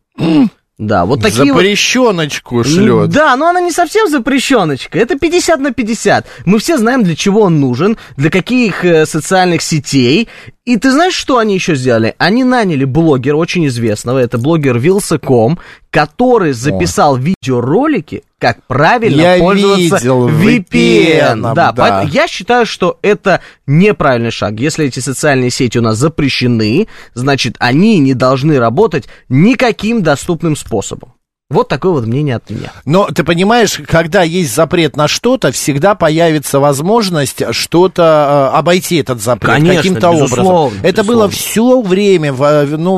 Да, 0.79 1.07
вот 1.07 1.23
такие 1.23 1.53
вот 1.53 1.61
Запрещеночку 1.61 2.57
ну, 2.57 2.65
шлет. 2.65 3.09
Да, 3.09 3.35
но 3.37 3.49
она 3.49 3.63
не 3.63 3.73
совсем 3.73 4.09
запрещеночка. 4.09 4.99
Это 4.99 5.19
50 5.19 5.59
на 5.59 5.73
50. 5.73 6.27
Мы 6.45 6.59
все 6.59 6.77
знаем, 6.77 7.03
для 7.03 7.17
чего 7.17 7.43
он 7.43 7.61
нужен, 7.61 7.97
для 8.19 8.29
каких 8.29 8.85
э, 8.85 9.07
социальных 9.07 9.63
сетей. 9.63 10.29
И 10.67 10.79
ты 10.79 10.91
знаешь, 10.91 11.15
что 11.15 11.39
они 11.39 11.55
еще 11.55 11.77
сделали? 11.77 12.17
Они 12.19 12.43
наняли 12.43 12.85
блогера 12.85 13.37
очень 13.37 13.69
известного, 13.69 14.19
это 14.19 14.37
блогер 14.37 14.79
Вилсаком, 14.79 15.61
который 15.91 16.53
записал 16.53 17.17
видеоролики, 17.17 18.25
как 18.41 18.67
правильно 18.67 19.21
Я 19.21 19.39
пользоваться 19.39 19.99
видел 19.99 20.29
VPN. 20.29 20.71
VPN, 20.71 21.55
Да, 21.55 21.71
да. 21.71 22.03
я 22.03 22.27
считаю, 22.27 22.67
что 22.67 22.99
это 23.03 23.43
неправильный 23.69 24.33
шаг. 24.33 24.59
Если 24.59 24.87
эти 24.87 24.99
социальные 24.99 25.51
сети 25.51 25.79
у 25.79 25.83
нас 25.83 25.99
запрещены, 25.99 26.89
значит, 27.15 27.55
они 27.61 28.01
не 28.01 28.15
должны 28.15 28.59
работать 28.59 29.05
никаким 29.29 30.03
доступным 30.03 30.57
способом. 30.57 31.13
Вот 31.49 31.69
такое 31.69 31.93
вот 31.93 32.07
мнение 32.07 32.35
от 32.35 32.51
меня. 32.51 32.73
Но 32.85 33.07
ты 33.07 33.23
понимаешь, 33.23 33.81
когда 33.87 34.23
есть 34.23 34.53
запрет 34.53 34.97
на 34.97 35.07
что-то, 35.07 35.53
всегда 35.53 35.95
появится 35.95 36.59
возможность 36.59 37.41
что-то 37.55 38.51
э, 38.53 38.57
обойти 38.59 38.97
этот 38.97 39.23
запрет 39.23 39.53
Конечно, 39.55 39.77
каким-то 39.77 40.11
безусловно, 40.13 40.53
образом. 40.53 40.85
Это 40.85 41.05
было 41.05 41.29
все 41.29 41.81
время, 41.81 42.33
в- 42.33 42.65
в- 42.67 42.77
ну, 42.79 42.97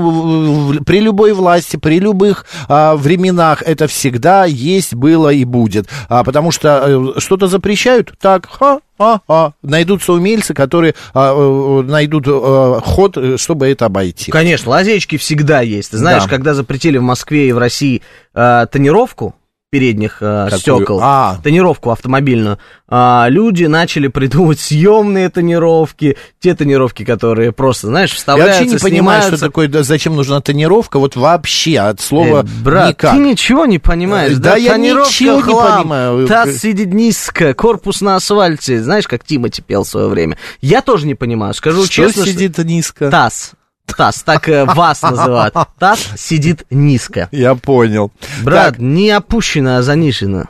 в- 0.73 0.85
при 0.85 1.01
любой 1.01 1.35
власти, 1.35 1.77
при 1.77 1.99
любых 2.01 2.47
а, 2.69 2.97
временах, 2.97 3.63
это 3.63 3.87
всегда 3.87 4.47
есть, 4.47 4.95
было 4.95 5.29
и 5.29 5.45
будет. 5.45 5.87
А, 6.09 6.25
потому 6.25 6.51
что 6.51 7.13
э, 7.17 7.21
что-то 7.21 7.49
запрещают, 7.49 8.15
так, 8.19 8.49
ха, 8.49 8.79
а, 8.99 9.21
а, 9.29 9.53
найдутся 9.63 10.13
умельцы, 10.13 10.55
которые 10.55 10.95
а, 11.15 11.33
э, 11.35 11.83
найдут 11.83 12.25
а, 12.29 12.81
ход, 12.85 13.17
э, 13.17 13.37
чтобы 13.37 13.69
это 13.69 13.87
обойти. 13.87 14.31
Конечно, 14.31 14.71
лазейки 14.71 15.17
всегда 15.17 15.61
есть. 15.61 15.91
Ты 15.93 15.99
знаешь, 15.99 16.25
Да. 16.25 16.29
когда 16.29 16.55
запретили 16.55 16.99
в 16.99 17.03
Москве 17.03 17.49
и 17.49 17.53
в 17.53 17.59
России 17.59 18.03
э, 18.35 18.67
тонировку 18.71 19.35
передних 19.79 20.19
э, 20.23 20.47
Какую? 20.51 20.61
стекол, 20.61 21.01
А. 21.03 21.39
тонировку 21.43 21.91
автомобильную, 21.91 22.59
а, 22.89 23.27
люди 23.29 23.65
начали 23.65 24.09
придумывать 24.09 24.61
съемные 24.61 25.29
тонировки, 25.29 26.17
те 26.41 26.55
тонировки, 26.55 27.05
которые 27.05 27.53
просто, 27.53 27.89
знаешь, 27.89 28.11
Я 28.13 28.17
вставляются, 28.17 28.63
вообще 28.63 28.73
не 28.75 28.79
понимаю, 28.79 29.23
что 29.25 29.39
такое, 29.39 29.69
да, 29.69 29.83
зачем 29.83 30.17
нужна 30.17 30.41
тонировка, 30.41 30.99
вот 30.99 31.17
вообще 31.17 31.79
от 31.81 32.01
слова 32.01 32.41
Э, 32.41 32.63
брат, 32.65 32.89
никак. 32.91 33.13
ты 33.13 33.19
ничего 33.19 33.67
не 33.67 33.79
понимаешь. 33.79 34.37
Да 34.37 34.57
я 34.57 34.73
Тонировка 34.73 35.09
ничего 35.11 35.37
не 35.37 35.43
хлам, 35.43 35.83
понимаю. 35.83 36.27
Таз 36.27 36.57
сидит 36.57 36.95
низко, 36.95 37.53
корпус 37.53 38.01
на 38.01 38.17
асфальте. 38.17 38.83
Знаешь, 38.83 39.07
как 39.07 39.23
Тимати 39.25 39.61
пел 39.61 39.85
в 39.85 39.89
свое 39.89 40.09
время. 40.09 40.39
Я 40.63 40.81
тоже 40.81 41.07
не 41.07 41.15
понимаю. 41.15 41.53
Скажу 41.53 41.85
Что 41.85 41.93
честно, 41.93 42.23
что- 42.23 42.33
сидит 42.33 42.57
низко? 42.59 43.11
Таз. 43.11 43.53
Таз, 43.97 44.23
так 44.23 44.49
э, 44.49 44.65
вас 44.65 45.03
называют. 45.03 45.55
Таз 45.79 46.01
сидит 46.17 46.65
низко. 46.71 47.29
Я 47.33 47.55
понял. 47.55 48.11
Брат, 48.43 48.75
Так, 48.75 48.79
не 48.79 49.11
опущено, 49.11 49.77
а 49.77 49.83
занижено. 49.83 50.45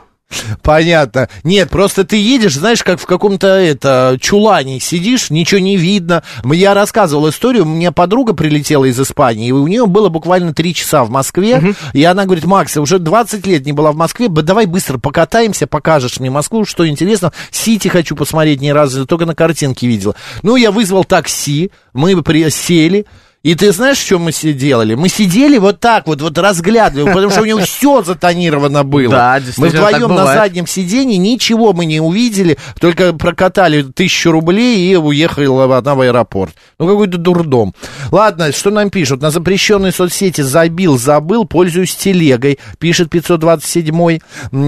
понятно. 0.61 1.27
Нет, 1.43 1.69
просто 1.69 2.03
ты 2.03 2.17
едешь, 2.17 2.53
знаешь, 2.55 2.83
как 2.83 2.99
в 2.99 3.05
каком-то 3.05 3.47
это 3.47 4.17
чулане 4.21 4.79
сидишь, 4.79 5.29
ничего 5.31 5.59
не 5.59 5.75
видно. 5.75 6.23
Я 6.43 6.73
рассказывал 6.73 7.29
историю, 7.29 7.63
у 7.63 7.67
меня 7.67 7.91
подруга 7.91 8.33
прилетела 8.33 8.85
из 8.85 8.99
Испании, 8.99 9.47
и 9.47 9.51
у 9.51 9.65
нее 9.65 9.87
было 9.87 10.09
буквально 10.09 10.53
три 10.53 10.75
часа 10.75 11.03
в 11.03 11.09
Москве, 11.09 11.73
и 11.93 12.03
она 12.03 12.25
говорит, 12.25 12.45
Макс, 12.45 12.75
я 12.75 12.81
уже 12.81 12.99
20 12.99 13.45
лет 13.47 13.65
не 13.65 13.71
была 13.73 13.91
в 13.91 13.95
Москве, 13.95 14.29
давай 14.29 14.67
быстро 14.67 14.99
покатаемся, 14.99 15.65
покажешь 15.65 16.19
мне 16.19 16.29
Москву, 16.29 16.63
что 16.65 16.87
интересно. 16.87 17.33
Сити 17.49 17.87
хочу 17.87 18.15
посмотреть 18.15 18.61
ни 18.61 18.69
разу, 18.69 19.07
только 19.07 19.25
на 19.25 19.33
картинке 19.33 19.87
видела. 19.87 20.15
Ну, 20.43 20.55
я 20.57 20.71
вызвал 20.71 21.05
такси, 21.05 21.71
мы 21.93 22.13
сели, 22.51 23.05
и 23.41 23.55
ты 23.55 23.71
знаешь, 23.71 23.97
что 23.97 24.19
мы 24.19 24.33
си- 24.33 24.53
делали? 24.53 24.95
Мы 24.95 25.07
сидели 25.07 25.57
вот 25.57 25.79
так 25.79 26.07
вот, 26.07 26.21
вот 26.21 26.37
разглядывали, 26.37 27.13
потому 27.13 27.31
что 27.31 27.41
у 27.41 27.45
него 27.45 27.59
все 27.61 28.03
затонировано 28.03 28.83
было. 28.83 29.11
Да, 29.11 29.33
мы 29.35 29.45
действительно, 29.45 29.81
так 29.91 29.95
вдвоем 29.95 30.15
на 30.15 30.25
заднем 30.25 30.67
сиденье 30.67 31.17
ничего 31.17 31.71
мы 31.71 31.85
не 31.85 32.01
увидели, 32.01 32.57
только 32.79 33.13
прокатали 33.13 33.83
тысячу 33.83 34.31
рублей 34.31 34.91
и 34.91 34.95
уехала 34.97 35.77
она 35.77 35.95
в 35.95 36.01
аэропорт. 36.01 36.53
Ну, 36.79 36.87
какой-то 36.87 37.17
дурдом. 37.17 37.73
Ладно, 38.11 38.51
что 38.51 38.71
нам 38.71 38.89
пишут? 38.89 39.21
На 39.21 39.31
запрещенной 39.31 39.93
соцсети 39.93 40.41
забил, 40.41 40.97
забыл, 40.97 41.45
пользуюсь 41.45 41.95
телегой, 41.95 42.59
пишет 42.77 43.07
527-й. 43.13 44.21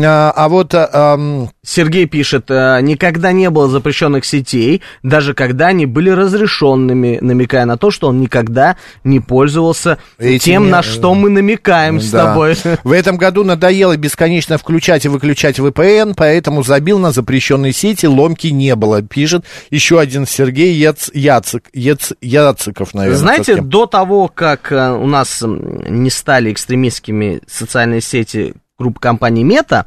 А, 0.06 0.32
а 0.34 0.50
вот... 0.50 0.74
а, 0.74 0.90
ам, 0.94 1.50
Сергей 1.63 2.08
пишет, 2.08 2.46
э, 2.50 2.80
никогда 2.82 3.32
не 3.32 3.51
было 3.51 3.70
запрещенных 3.70 4.25
сетей, 4.25 4.82
даже 5.03 5.36
когда 5.36 5.68
они 5.68 5.86
были 5.86 6.10
разрешенными, 6.10 7.20
намекая 7.22 7.65
на 7.65 7.77
то, 7.77 7.91
что 7.91 8.08
он 8.08 8.20
никогда 8.20 8.77
не 9.03 9.20
пользовался 9.20 10.00
Этими, 10.18 10.38
тем, 10.39 10.70
на 10.72 10.80
э, 10.80 10.82
что 10.82 11.13
мы 11.13 11.30
намекаем 11.30 12.00
с 12.01 12.10
Да. 12.10 12.25
тобой. 12.25 12.56
В 12.84 12.91
этом 12.91 13.18
году 13.18 13.44
надоело 13.44 13.96
бесконечно 13.96 14.58
включать 14.58 15.06
и 15.06 15.08
выключать 15.10 15.60
VPN, 15.60 16.15
поэтому 16.18 16.63
забил 16.63 16.98
на 16.98 17.12
запрещенные 17.12 17.74
сети, 17.74 18.08
ломки 18.08 18.48
не 18.48 18.75
было, 18.75 19.03
пишет 19.03 19.46
еще 19.70 20.00
один 20.00 20.25
Сергей 20.25 20.74
Яц, 20.74 21.12
Яцик, 21.13 21.70
Яц, 21.74 22.12
Яциков, 22.22 22.96
наверное. 22.96 23.18
Знаете, 23.20 23.62
до 23.62 23.86
того, 23.86 24.27
как 24.27 24.72
э, 24.72 24.94
у 24.94 25.06
нас 25.06 25.44
не 25.44 26.10
стали 26.10 26.51
экстремистскими 26.51 27.41
социальные 27.48 28.01
сети 28.01 28.56
группы 28.82 29.00
компании 29.00 29.44
Мета, 29.44 29.86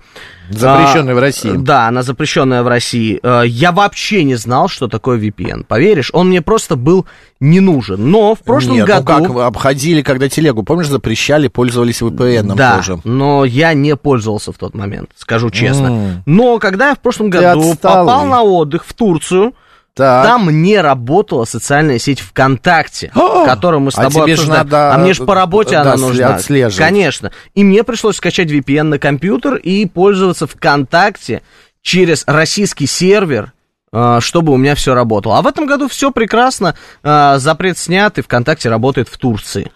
Запрещенные 0.51 1.13
а, 1.13 1.17
в 1.17 1.19
России. 1.19 1.53
Да, 1.57 1.89
она 1.89 2.03
запрещенная 2.03 2.63
в 2.63 2.69
России. 2.69 3.19
э, 3.23 3.45
Я 3.47 3.73
вообще 3.73 4.25
не 4.25 4.35
знал, 4.35 4.69
что 4.69 4.89
такое 4.89 5.19
VPN. 5.19 5.65
Поверишь, 5.67 6.11
он 6.13 6.29
мне 6.29 6.43
просто 6.43 6.77
был 6.77 7.07
не 7.41 7.61
нужен. 7.61 8.11
Но 8.11 8.35
в 8.35 8.41
прошлом 8.41 8.75
Нет, 8.75 8.87
году... 8.87 9.13
ну 9.19 9.35
как, 9.35 9.45
обходили, 9.47 10.03
когда 10.03 10.29
телегу, 10.29 10.63
помнишь, 10.63 10.89
запрещали, 10.89 11.49
пользовались 11.49 12.03
VPN 12.03 12.55
да, 12.55 12.77
тоже. 12.77 12.99
но 13.05 13.45
я 13.45 13.73
не 13.75 13.97
пользовался 13.97 14.53
в 14.53 14.59
тот 14.59 14.75
момент, 14.75 15.11
скажу 15.17 15.51
честно. 15.51 15.87
М. 15.87 16.23
Но 16.27 16.59
когда 16.59 16.91
я 16.91 16.95
в 16.95 17.01
прошлом 17.01 17.31
Ты 17.31 17.39
году 17.41 17.73
отсталый. 17.73 18.07
попал 18.07 18.27
на 18.27 18.43
отдых 18.43 18.85
в 18.87 18.93
Турцию, 18.93 19.55
Так. 19.95 20.27
там 20.27 20.63
не 20.63 20.81
работала 20.81 21.45
социальная 21.45 21.99
сеть 22.01 22.21
ВКонтакте, 22.21 23.13
О! 23.15 23.45
которую 23.47 23.81
мы 23.81 23.93
с 23.93 23.99
А 23.99 24.03
тобой 24.03 24.29
ж 24.31 24.33
обсуждаем. 24.33 24.65
надо, 24.65 24.95
а 24.95 24.99
мне 24.99 25.15
же 25.15 25.25
по 25.25 25.35
работе 25.35 25.71
да, 25.73 25.83
она 25.83 25.97
нужна. 25.97 26.35
отслеживать. 26.35 26.85
Конечно. 26.89 27.31
И 27.55 27.63
мне 27.63 27.85
пришлось 27.85 28.17
скачать 28.17 28.51
VPN 28.51 28.83
на 28.85 28.99
компьютер 28.99 29.55
и 29.55 29.87
пользоваться 29.87 30.47
ВКонтакте 30.49 31.43
через 31.81 32.25
российский 32.27 32.87
сервер, 32.87 33.53
э, 33.93 34.19
чтобы 34.21 34.53
у 34.53 34.57
меня 34.57 34.75
все 34.75 34.95
работало. 34.95 35.39
А 35.39 35.43
в 35.43 35.47
этом 35.47 35.67
году 35.67 35.89
все 35.89 36.11
прекрасно, 36.11 36.75
э, 37.05 37.37
запрет 37.39 37.79
снят, 37.79 38.19
и 38.19 38.23
ВКонтакте 38.23 38.69
работает 38.71 39.09
в 39.09 39.17
Турции. 39.17 39.71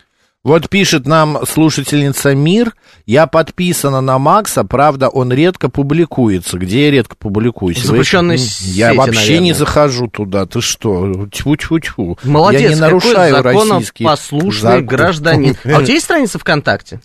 Вот 0.48 0.70
пишет 0.70 1.06
нам 1.06 1.40
слушательница 1.46 2.34
Мир, 2.34 2.72
я 3.04 3.26
подписана 3.26 4.00
на 4.00 4.18
Макса, 4.18 4.64
правда, 4.64 5.10
он 5.10 5.30
редко 5.30 5.68
публикуется. 5.68 6.56
Где 6.58 6.86
я 6.86 6.90
редко 6.90 7.16
публикуюсь? 7.16 7.76
В 7.78 7.84
запрещенной 7.84 8.36
Вы- 8.38 8.42
сети, 8.42 8.70
Я 8.70 8.94
вообще 8.94 9.34
не 9.34 9.50
наверное. 9.50 9.54
захожу 9.54 10.08
туда, 10.08 10.46
ты 10.46 10.62
что? 10.62 11.26
Тьфу-тьфу-тьфу. 11.30 12.18
Молодец, 12.24 12.62
я 12.62 12.68
не 12.70 12.74
нарушаю 12.76 13.34
какой 13.34 13.52
российские 13.52 14.08
законопослушный 14.08 14.60
законы. 14.70 14.86
гражданин. 14.86 15.56
А 15.64 15.78
у 15.78 15.82
тебя 15.82 15.92
есть 15.94 16.04
страница 16.06 16.38
ВКонтакте? 16.38 17.00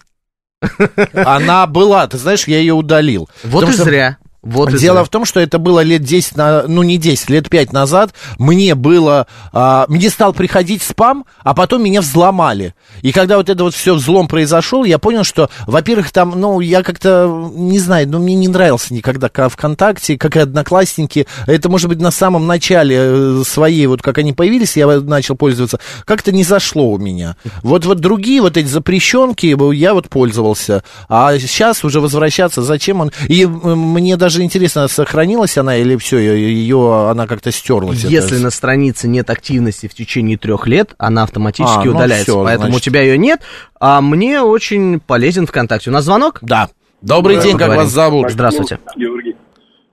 Она 1.13 1.67
была, 1.67 2.07
ты 2.07 2.17
знаешь, 2.17 2.47
я 2.47 2.59
ее 2.59 2.73
удалил. 2.73 3.29
Вот 3.43 3.67
и 3.67 3.73
что 3.73 3.83
зря. 3.83 4.17
Вот 4.43 4.69
Дело 4.75 4.97
зря. 4.97 5.03
в 5.05 5.09
том, 5.09 5.23
что 5.23 5.39
это 5.39 5.57
было 5.57 5.79
лет 5.79 6.03
10, 6.03 6.35
на, 6.35 6.63
ну 6.67 6.83
не 6.83 6.97
10, 6.97 7.29
лет 7.29 7.49
5 7.49 7.71
назад. 7.71 8.13
Мне 8.37 8.75
было, 8.75 9.25
а, 9.53 9.85
мне 9.87 10.09
стал 10.09 10.33
приходить 10.33 10.83
спам, 10.83 11.25
а 11.43 11.53
потом 11.53 11.81
меня 11.83 12.01
взломали. 12.01 12.75
И 13.01 13.13
когда 13.13 13.37
вот 13.37 13.49
это 13.49 13.63
вот 13.63 13.73
все 13.73 13.93
взлом 13.93 14.27
произошел, 14.27 14.83
я 14.83 14.99
понял, 14.99 15.23
что, 15.23 15.49
во-первых, 15.65 16.11
там, 16.11 16.33
ну, 16.39 16.59
я 16.59 16.83
как-то, 16.83 17.51
не 17.53 17.79
знаю, 17.79 18.09
ну, 18.09 18.19
мне 18.19 18.35
не 18.35 18.49
нравился 18.49 18.93
никогда 18.93 19.29
ка- 19.29 19.47
ВКонтакте, 19.47 20.17
как 20.17 20.35
и 20.35 20.39
Одноклассники. 20.39 21.25
Это, 21.47 21.69
может 21.69 21.87
быть, 21.87 22.01
на 22.01 22.11
самом 22.11 22.45
начале 22.45 22.97
э, 22.99 23.43
своей, 23.47 23.87
вот 23.87 24.01
как 24.01 24.17
они 24.17 24.33
появились, 24.33 24.75
я 24.75 24.87
начал 24.87 25.35
пользоваться, 25.35 25.79
как-то 26.03 26.33
не 26.33 26.43
зашло 26.43 26.91
у 26.91 26.97
меня. 26.97 27.37
Вот, 27.61 27.85
вот 27.85 27.99
другие 27.99 28.41
вот 28.41 28.57
эти 28.57 28.67
запрещенки, 28.67 29.55
я 29.73 29.93
вот 29.93 30.09
пользовался. 30.09 30.83
А 31.07 31.37
сейчас 31.39 31.85
уже 31.85 32.01
возвращаться, 32.01 32.61
зачем 32.61 32.99
он... 32.99 33.11
И 33.29 33.45
мне 33.45 34.17
даже 34.17 34.32
интересно, 34.41 34.87
сохранилась 34.87 35.57
она 35.57 35.75
или 35.77 35.95
все, 35.97 36.17
ее, 36.17 37.09
она 37.09 37.27
как-то 37.27 37.51
стерлась. 37.51 38.03
Если 38.03 38.35
Это- 38.37 38.43
на 38.45 38.49
странице 38.49 39.07
нет 39.07 39.29
активности 39.29 39.87
в 39.87 39.93
течение 39.93 40.37
трех 40.37 40.65
лет, 40.65 40.95
она 40.97 41.23
автоматически 41.23 41.81
А, 41.81 41.85
ну 41.85 41.91
удаляется. 41.91 42.31
всё, 42.31 42.43
Поэтому 42.43 42.69
значит. 42.71 42.81
у 42.81 42.83
тебя 42.89 43.01
ее 43.01 43.17
нет. 43.17 43.41
А 43.79 44.01
мне 44.01 44.41
очень 44.41 44.99
полезен 44.99 45.45
ВКонтакте. 45.45 45.89
У 45.89 45.93
нас 45.93 46.05
звонок? 46.05 46.39
Да. 46.41 46.69
Добрый 47.01 47.37
день, 47.41 47.57
как 47.57 47.75
вас 47.75 47.89
зовут? 47.89 48.31
Здравствуйте. 48.31 48.79
Георгий. 48.95 49.35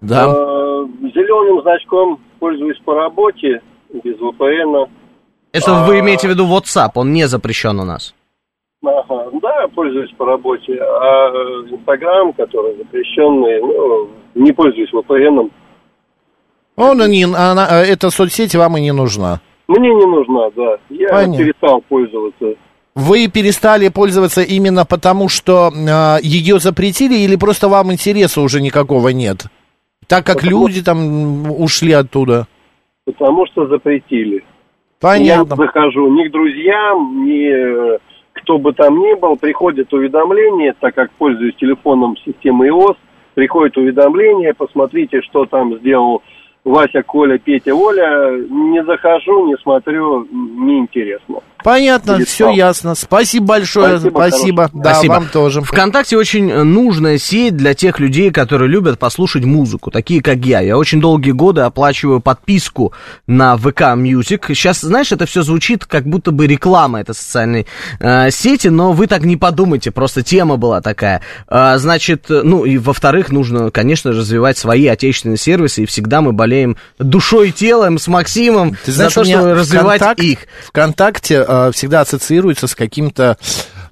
Да. 0.00 0.26
Зеленым 0.29 1.61
значком 1.62 2.20
пользуюсь 2.38 2.79
по 2.85 2.94
работе, 2.94 3.61
без 3.92 4.16
VPN. 4.16 4.87
Это 5.53 5.74
вы 5.85 5.98
имеете 5.98 6.29
в 6.29 6.31
виду 6.31 6.46
WhatsApp, 6.46 6.90
он 6.94 7.12
не 7.12 7.26
запрещен 7.26 7.79
у 7.81 7.85
нас. 7.85 8.14
Ага, 8.83 9.24
да, 9.42 9.66
пользуюсь 9.74 10.11
по 10.16 10.24
работе. 10.24 10.72
А 10.81 11.29
Инстаграм, 11.70 12.33
который 12.33 12.76
запрещенный, 12.79 13.61
ну, 13.61 14.09
не 14.35 14.53
пользуюсь 14.53 14.93
VPN. 14.93 15.51
Он 16.77 17.11
не, 17.11 17.25
она, 17.25 17.66
э, 17.83 17.93
эта 17.93 18.11
соцсеть 18.11 18.55
вам 18.55 18.77
и 18.77 18.81
не 18.81 18.93
нужна. 18.93 19.40
Мне 19.69 19.88
не 19.95 20.07
нужна, 20.07 20.51
да. 20.57 20.77
Я 20.88 21.09
Понятно. 21.11 21.38
перестал 21.38 21.81
пользоваться. 21.88 22.55
Вы 22.95 23.29
перестали 23.29 23.88
пользоваться 23.88 24.43
именно 24.43 24.85
потому, 24.85 25.29
что 25.29 25.71
ее 26.23 26.59
запретили, 26.59 27.14
или 27.14 27.37
просто 27.37 27.69
вам 27.69 27.93
интереса 27.93 28.40
уже 28.40 28.61
никакого 28.61 29.09
нет? 29.11 29.47
Так 30.09 30.27
как 30.27 30.37
Потому- 30.40 30.66
люди 30.66 30.83
там 30.83 31.51
ушли 31.53 31.93
оттуда. 31.93 32.49
Потому 33.05 33.47
что 33.47 33.66
запретили. 33.69 34.45
Понятно. 35.01 35.55
Я 35.55 35.66
захожу 35.66 36.11
ни 36.11 36.29
к 36.29 36.33
друзьям, 36.33 37.25
ни 37.25 37.95
э, 37.95 37.99
кто 38.33 38.59
бы 38.59 38.73
там 38.73 38.99
ни 38.99 39.14
был, 39.14 39.37
приходит 39.37 39.93
уведомление, 39.93 40.75
так 40.81 40.95
как 40.95 41.11
пользуюсь 41.12 41.55
телефоном 41.57 42.16
системы 42.19 42.69
iOS, 42.69 42.97
приходит 43.35 43.77
уведомление, 43.77 44.55
посмотрите, 44.55 45.23
что 45.23 45.47
там 45.47 45.77
сделал 45.79 46.23
Вася, 46.64 47.03
Коля, 47.03 47.38
Петя, 47.38 47.75
Оля. 47.75 48.31
Не 48.49 48.85
захожу, 48.85 49.46
не 49.46 49.57
смотрю, 49.62 50.27
неинтересно. 50.31 51.40
Понятно, 51.62 52.16
Перестал. 52.16 52.49
все 52.49 52.57
ясно. 52.57 52.94
Спасибо 52.94 53.46
большое. 53.46 53.99
Спасибо, 53.99 54.18
Спасибо. 54.18 54.70
Да, 54.73 54.94
Спасибо. 54.94 55.12
вам 55.12 55.27
тоже. 55.29 55.61
ВКонтакте 55.61 56.16
очень 56.16 56.53
нужная 56.64 57.18
сеть 57.18 57.57
для 57.57 57.75
тех 57.75 58.01
людей, 58.01 58.31
которые 58.31 58.68
любят 58.68 58.99
послушать 58.99 59.44
музыку, 59.44 59.90
такие 59.90 60.23
как 60.23 60.38
я. 60.38 60.61
Я 60.61 60.79
очень 60.79 61.01
долгие 61.01 61.33
годы 61.33 61.62
оплачиваю 61.62 62.20
подписку 62.20 62.92
на 63.27 63.57
ВК 63.57 63.83
Music. 63.96 64.42
Сейчас, 64.49 64.81
знаешь, 64.81 65.12
это 65.12 65.27
все 65.27 65.42
звучит 65.42 65.85
как 65.85 66.05
будто 66.05 66.31
бы 66.31 66.46
реклама 66.46 67.01
этой 67.01 67.14
социальной 67.14 67.66
э, 67.99 68.31
сети, 68.31 68.68
но 68.68 68.92
вы 68.92 69.07
так 69.07 69.25
не 69.25 69.37
подумайте, 69.37 69.90
просто 69.90 70.23
тема 70.23 70.57
была 70.57 70.81
такая. 70.81 71.20
Э, 71.49 71.75
значит, 71.77 72.27
ну 72.29 72.64
и 72.64 72.79
во-вторых, 72.79 73.31
нужно, 73.31 73.70
конечно, 73.70 74.12
развивать 74.12 74.57
свои 74.57 74.87
отечественные 74.87 75.37
сервисы, 75.37 75.83
и 75.83 75.87
всегда 75.87 76.20
мы 76.23 76.33
болеем 76.33 76.50
болеем 76.51 76.77
душой 76.99 77.51
и 77.51 77.53
телом 77.53 77.99
с 77.99 78.09
Максимом 78.09 78.77
Ты 78.85 78.93
знаешь, 78.93 79.15
за 79.15 79.21
то, 79.21 79.25
чтобы 79.25 79.55
развивать 79.55 80.01
ВКонтакт- 80.03 80.23
их. 80.23 80.39
ВКонтакте 80.67 81.45
э, 81.47 81.71
всегда 81.73 82.01
ассоциируется 82.01 82.67
с 82.67 82.75
каким-то, 82.75 83.39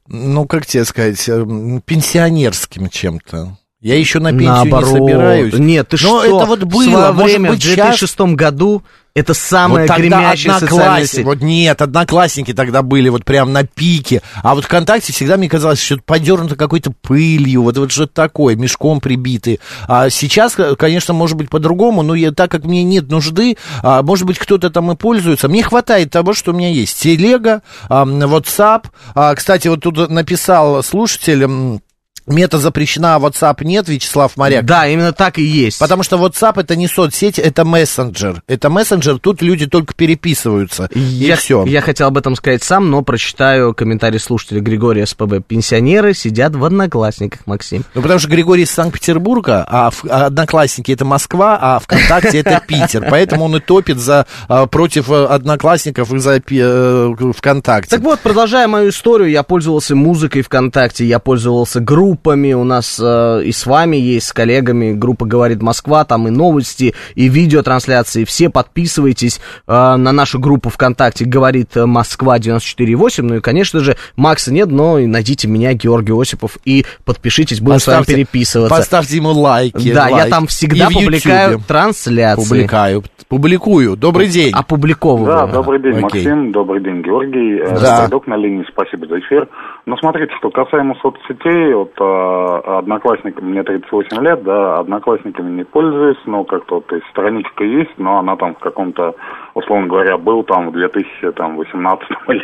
ну, 0.08 0.44
как 0.46 0.66
тебе 0.66 0.84
сказать, 0.84 1.28
э, 1.28 1.46
пенсионерским 1.86 2.88
чем-то. 2.88 3.56
Я 3.80 3.96
еще 3.96 4.18
на 4.18 4.30
пенсию 4.32 4.48
Наоборот. 4.50 4.88
не 4.92 4.98
собираюсь. 4.98 5.54
Нет, 5.54 5.88
ты 5.88 5.96
Но 6.02 6.20
что? 6.20 6.24
это 6.24 6.46
вот 6.46 6.62
В 6.64 6.66
было, 6.66 7.12
может 7.12 7.30
время, 7.30 7.50
быть, 7.52 7.60
в 7.62 7.74
щас- 7.74 7.74
2006 7.98 8.34
году 8.34 8.82
это 9.14 9.34
самая 9.34 9.86
вот 9.86 9.90
одноклассники, 9.96 11.06
сеть. 11.06 11.24
вот 11.24 11.40
нет, 11.42 11.80
одноклассники 11.80 12.52
тогда 12.52 12.82
были 12.82 13.08
вот 13.08 13.24
прям 13.24 13.52
на 13.52 13.62
пике, 13.64 14.20
а 14.42 14.56
вот 14.56 14.64
ВКонтакте 14.64 15.12
всегда 15.12 15.36
мне 15.36 15.48
казалось, 15.48 15.80
что 15.80 15.98
подернуто 16.04 16.56
какой-то 16.56 16.92
пылью, 17.02 17.62
вот, 17.62 17.78
вот 17.78 17.92
что-то 17.92 18.12
такое, 18.14 18.56
мешком 18.56 19.00
прибитый. 19.00 19.60
А 19.86 20.10
сейчас, 20.10 20.56
конечно, 20.76 21.14
может 21.14 21.36
быть 21.36 21.48
по-другому, 21.48 22.02
но 22.02 22.16
я, 22.16 22.32
так 22.32 22.50
как 22.50 22.64
мне 22.64 22.82
нет 22.82 23.08
нужды, 23.10 23.56
а, 23.82 24.02
может 24.02 24.26
быть, 24.26 24.38
кто-то 24.38 24.70
там 24.70 24.90
и 24.90 24.96
пользуется, 24.96 25.48
мне 25.48 25.62
хватает 25.62 26.10
того, 26.10 26.32
что 26.32 26.50
у 26.52 26.54
меня 26.54 26.70
есть. 26.70 27.00
Телега, 27.00 27.62
а, 27.88 28.04
WhatsApp, 28.04 28.86
А, 29.14 29.34
кстати, 29.36 29.68
вот 29.68 29.82
тут 29.82 30.10
написал 30.10 30.82
слушатель... 30.82 31.80
Мета 32.28 32.58
запрещена, 32.58 33.16
а 33.16 33.18
WhatsApp 33.18 33.64
нет, 33.64 33.88
Вячеслав 33.88 34.36
Моряк. 34.36 34.64
Да, 34.64 34.86
именно 34.86 35.12
так 35.12 35.38
и 35.38 35.42
есть. 35.42 35.78
Потому 35.78 36.02
что 36.02 36.16
WhatsApp 36.16 36.60
это 36.60 36.76
не 36.76 36.86
соцсеть, 36.88 37.38
это 37.38 37.64
мессенджер. 37.64 38.42
Это 38.46 38.70
мессенджер, 38.70 39.18
тут 39.18 39.42
люди 39.42 39.66
только 39.66 39.94
переписываются. 39.94 40.88
Я, 40.94 41.34
и 41.34 41.36
все. 41.36 41.64
я 41.64 41.80
хотел 41.80 42.08
об 42.08 42.18
этом 42.18 42.36
сказать 42.36 42.62
сам, 42.62 42.90
но 42.90 43.02
прочитаю 43.02 43.74
комментарий 43.74 44.18
слушателя 44.18 44.60
Григория 44.60 45.06
СПБ. 45.06 45.40
Пенсионеры 45.46 46.14
сидят 46.14 46.54
в 46.54 46.64
одноклассниках, 46.64 47.46
Максим. 47.46 47.84
Ну, 47.94 48.02
потому 48.02 48.18
что 48.20 48.28
Григорий 48.28 48.62
из 48.62 48.70
Санкт-Петербурга, 48.70 49.64
а, 49.68 49.90
в- 49.90 50.04
а 50.08 50.26
Одноклассники 50.26 50.92
это 50.92 51.04
Москва, 51.04 51.58
а 51.60 51.78
ВКонтакте 51.78 52.38
это 52.40 52.62
Питер. 52.66 53.06
Поэтому 53.10 53.44
он 53.44 53.56
и 53.56 53.60
топит 53.60 53.98
за, 53.98 54.26
а, 54.48 54.66
против 54.66 55.10
э, 55.10 55.24
Одноклассников 55.26 56.12
и 56.12 56.18
за 56.18 56.40
э, 56.50 57.14
ВКонтакте. 57.36 57.90
Так 57.90 58.00
вот, 58.04 58.20
продолжая 58.20 58.68
мою 58.68 58.90
историю, 58.90 59.30
я 59.30 59.42
пользовался 59.42 59.94
музыкой 59.96 60.42
ВКонтакте, 60.42 61.04
я 61.04 61.18
пользовался 61.18 61.80
группами, 62.18 62.52
у 62.52 62.64
нас 62.64 62.98
э, 63.02 63.42
и 63.44 63.52
с 63.52 63.64
вами 63.66 63.96
есть, 63.96 64.26
с 64.28 64.32
коллегами, 64.32 64.92
группа 64.92 65.24
«Говорит 65.24 65.62
Москва», 65.62 66.04
там 66.04 66.26
и 66.26 66.30
новости, 66.30 66.94
и 67.14 67.28
видеотрансляции, 67.28 68.24
все 68.24 68.50
подписывайтесь 68.50 69.40
э, 69.66 69.72
на 69.72 70.12
нашу 70.12 70.40
группу 70.40 70.68
ВКонтакте 70.68 71.24
«Говорит 71.24 71.76
Москва 71.76 72.38
94.8», 72.38 73.22
ну 73.22 73.36
и, 73.36 73.40
конечно 73.40 73.80
же, 73.80 73.96
Макса 74.16 74.52
нет, 74.52 74.68
но 74.68 74.98
и 74.98 75.06
найдите 75.06 75.46
меня, 75.46 75.74
Георгий 75.74 76.12
Осипов, 76.12 76.58
и 76.64 76.84
подпишитесь, 77.04 77.60
будем 77.60 77.78
с 77.78 77.86
вами 77.86 77.98
Поставьте- 78.00 78.14
переписываться. 78.14 78.76
Поставьте 78.76 79.16
ему 79.16 79.30
лайки. 79.30 79.92
да, 79.92 80.08
я 80.08 80.14
лайк. 80.16 80.30
там 80.30 80.46
всегда 80.48 80.88
И 80.90 80.94
публикаю 80.94 81.60
трансляции. 81.66 82.48
Публикаю. 82.48 83.04
Публикую. 83.28 83.96
Добрый 83.96 84.26
день. 84.28 84.52
Опубликовываю. 84.54 85.26
Да, 85.26 85.46
добрый 85.46 85.80
день, 85.80 85.92
Окей. 85.92 86.02
Максим, 86.02 86.52
добрый 86.52 86.82
день, 86.82 87.02
Георгий. 87.02 87.60
Да. 87.78 88.00
Гайдок 88.00 88.26
на 88.26 88.36
линии, 88.36 88.64
спасибо 88.72 89.06
за 89.06 89.20
эфир. 89.20 89.48
Но 89.86 89.96
смотрите, 89.98 90.32
что 90.38 90.50
касаемо 90.50 90.94
соцсетей, 91.02 91.74
вот 91.74 91.92
э, 92.08 92.78
одноклассникам, 92.78 93.50
мне 93.50 93.62
38 93.62 94.22
лет, 94.22 94.42
да, 94.42 94.78
одноклассниками 94.80 95.50
не 95.56 95.64
пользуюсь, 95.64 96.18
но 96.26 96.44
как-то 96.44 96.80
то 96.80 96.94
есть 96.96 97.06
страничка 97.10 97.64
есть, 97.64 97.92
но 97.98 98.18
она 98.18 98.36
там 98.36 98.54
в 98.54 98.58
каком-то, 98.58 99.14
условно 99.54 99.86
говоря, 99.86 100.16
был 100.18 100.42
там 100.42 100.70
в 100.70 100.72
2018 100.72 102.08
или 102.28 102.42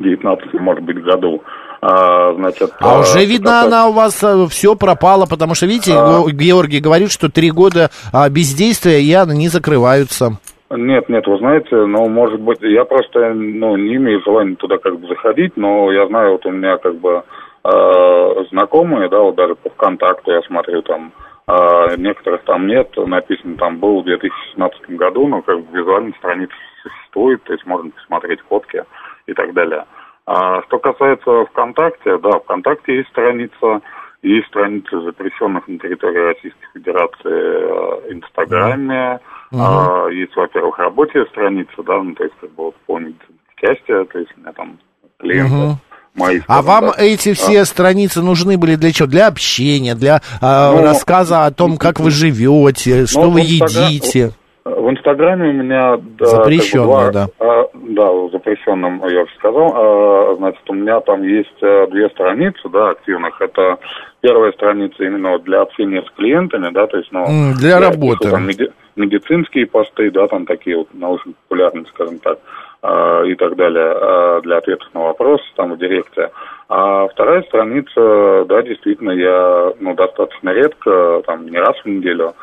2019, 0.00 0.54
может 0.60 0.82
быть, 0.84 1.02
году. 1.02 1.42
А, 1.82 2.32
значит, 2.34 2.70
А 2.80 2.96
э, 2.96 3.00
уже 3.00 3.24
видно, 3.24 3.50
касается- 3.50 3.66
она 3.66 3.88
у 3.88 3.92
вас 3.92 4.24
все 4.50 4.74
пропала, 4.76 5.26
потому 5.26 5.54
что, 5.54 5.66
видите, 5.66 5.92
А. 5.94 6.22
Ге- 6.24 6.32
Георгий 6.32 6.80
говорит, 6.80 7.10
что 7.12 7.30
три 7.30 7.50
года 7.50 7.90
а, 8.12 8.28
бездействия 8.28 9.00
и 9.02 9.12
они 9.12 9.48
закрываются. 9.48 10.38
Нет, 10.68 11.08
нет, 11.08 11.24
вы 11.28 11.38
знаете, 11.38 11.76
ну, 11.76 12.08
может 12.08 12.40
быть, 12.40 12.58
я 12.62 12.84
просто, 12.84 13.32
ну, 13.34 13.76
не 13.76 13.96
имею 13.96 14.20
желания 14.24 14.56
туда 14.56 14.78
как 14.78 14.98
бы 14.98 15.06
заходить, 15.06 15.52
но 15.56 15.92
я 15.92 16.08
знаю, 16.08 16.32
вот 16.32 16.46
у 16.46 16.50
меня 16.50 16.76
как 16.78 16.96
бы 16.96 17.22
э, 17.66 18.44
знакомые, 18.50 19.08
да, 19.08 19.20
вот 19.20 19.34
даже 19.34 19.54
по 19.54 19.70
ВКонтакту 19.70 20.30
я 20.30 20.42
смотрю 20.42 20.82
там, 20.82 21.12
э, 21.48 21.96
некоторых 21.96 22.44
там 22.44 22.66
нет, 22.66 22.90
написано 22.96 23.56
там 23.56 23.78
был 23.78 24.02
в 24.02 24.04
2016 24.04 24.90
году, 24.96 25.26
но 25.28 25.42
как 25.42 25.60
бы 25.60 25.78
визуальная 25.78 26.12
страница 26.18 26.54
существует, 26.82 27.42
то 27.44 27.52
есть 27.52 27.66
можно 27.66 27.90
посмотреть 27.90 28.40
фотки 28.48 28.84
и 29.26 29.32
так 29.32 29.52
далее. 29.52 29.84
А 30.26 30.62
что 30.62 30.78
касается 30.78 31.44
ВКонтакте, 31.46 32.18
да, 32.18 32.38
ВКонтакте 32.40 32.96
есть 32.96 33.08
страница, 33.10 33.80
есть 34.22 34.48
страницы 34.48 35.00
запрещенных 35.02 35.68
на 35.68 35.78
территории 35.78 36.34
Российской 36.34 36.66
Федерации 36.74 37.20
э, 37.24 38.12
Инстаграме, 38.12 39.20
а, 39.52 40.08
есть, 40.08 40.34
во-первых, 40.34 40.78
рабочая 40.78 41.26
страница, 41.26 41.82
да, 41.84 42.02
ну, 42.02 42.14
то 42.14 42.24
есть, 42.24 42.34
как 42.40 42.50
бы, 42.50 42.64
вот, 42.64 42.74
по 42.86 43.00
части, 43.56 43.86
то 43.86 44.18
есть, 44.18 44.32
у 44.36 44.40
меня 44.40 44.52
там 44.52 44.78
клиенты 45.18 45.54
Мгм. 45.54 45.78
Мои. 46.16 46.40
А 46.48 46.62
вам 46.62 46.86
так. 46.86 46.98
эти 47.00 47.32
все 47.34 47.64
страницы 47.64 48.22
нужны 48.22 48.56
были 48.58 48.74
для 48.76 48.92
чего? 48.92 49.08
Для 49.08 49.26
общения, 49.28 49.94
для 49.94 50.20
а, 50.40 50.72
Ну, 50.72 50.82
рассказа 50.82 51.44
о 51.46 51.50
том, 51.50 51.76
как 51.76 52.00
вы 52.00 52.10
живете, 52.10 53.06
что 53.06 53.22
Ну, 53.24 53.30
вы 53.30 53.40
в 53.40 53.44
Инстагра- 53.44 53.88
едите. 53.88 54.32
В 54.64 54.90
Инстаграме 54.90 55.50
у 55.50 55.52
меня... 55.52 55.96
Да, 56.18 56.26
Запрещенно, 56.26 56.96
как 56.96 57.06
бы 57.06 57.12
два- 57.12 57.28
а, 57.38 57.64
да, 57.74 58.10
в 58.10 58.30
запрещенном, 58.32 59.00
я 59.08 59.22
уже 59.22 59.32
сказал. 59.38 59.72
А, 59.76 60.34
значит, 60.38 60.62
у 60.68 60.74
меня 60.74 60.98
там 61.00 61.22
есть 61.22 61.54
э, 61.62 61.86
две 61.92 62.08
страницы, 62.08 62.68
да, 62.72 62.90
активных. 62.90 63.40
Это 63.40 63.76
первая 64.22 64.50
страница 64.52 65.04
именно 65.04 65.38
для 65.38 65.62
общения 65.62 66.02
с 66.02 66.10
клиентами, 66.16 66.70
да, 66.72 66.86
то 66.88 66.96
есть, 66.96 67.10
ну... 67.12 67.54
Для 67.54 67.68
я 67.70 67.80
работы. 67.80 68.18
пишу 68.24 68.30
там 68.32 68.48
меди- 68.48 68.72
медицинские 68.96 69.66
посты, 69.66 70.10
да, 70.10 70.26
там 70.26 70.46
такие 70.46 70.78
вот 70.78 70.88
научно-популярные, 70.94 71.84
скажем 71.94 72.18
так, 72.18 72.38
и 73.24 73.34
так 73.34 73.56
далее, 73.56 73.92
а, 73.94 74.40
для 74.42 74.58
ответов 74.58 74.88
на 74.94 75.00
вопросы 75.00 75.44
там 75.56 75.72
в 75.72 75.78
директе. 75.78 76.30
А 76.68 77.06
вторая 77.08 77.42
страница, 77.42 78.44
да, 78.48 78.62
действительно, 78.62 79.12
я, 79.12 79.72
ну, 79.80 79.94
достаточно 79.94 80.50
редко, 80.50 81.22
там, 81.26 81.46
не 81.46 81.58
раз 81.58 81.76
в 81.84 81.86
неделю, 81.86 82.34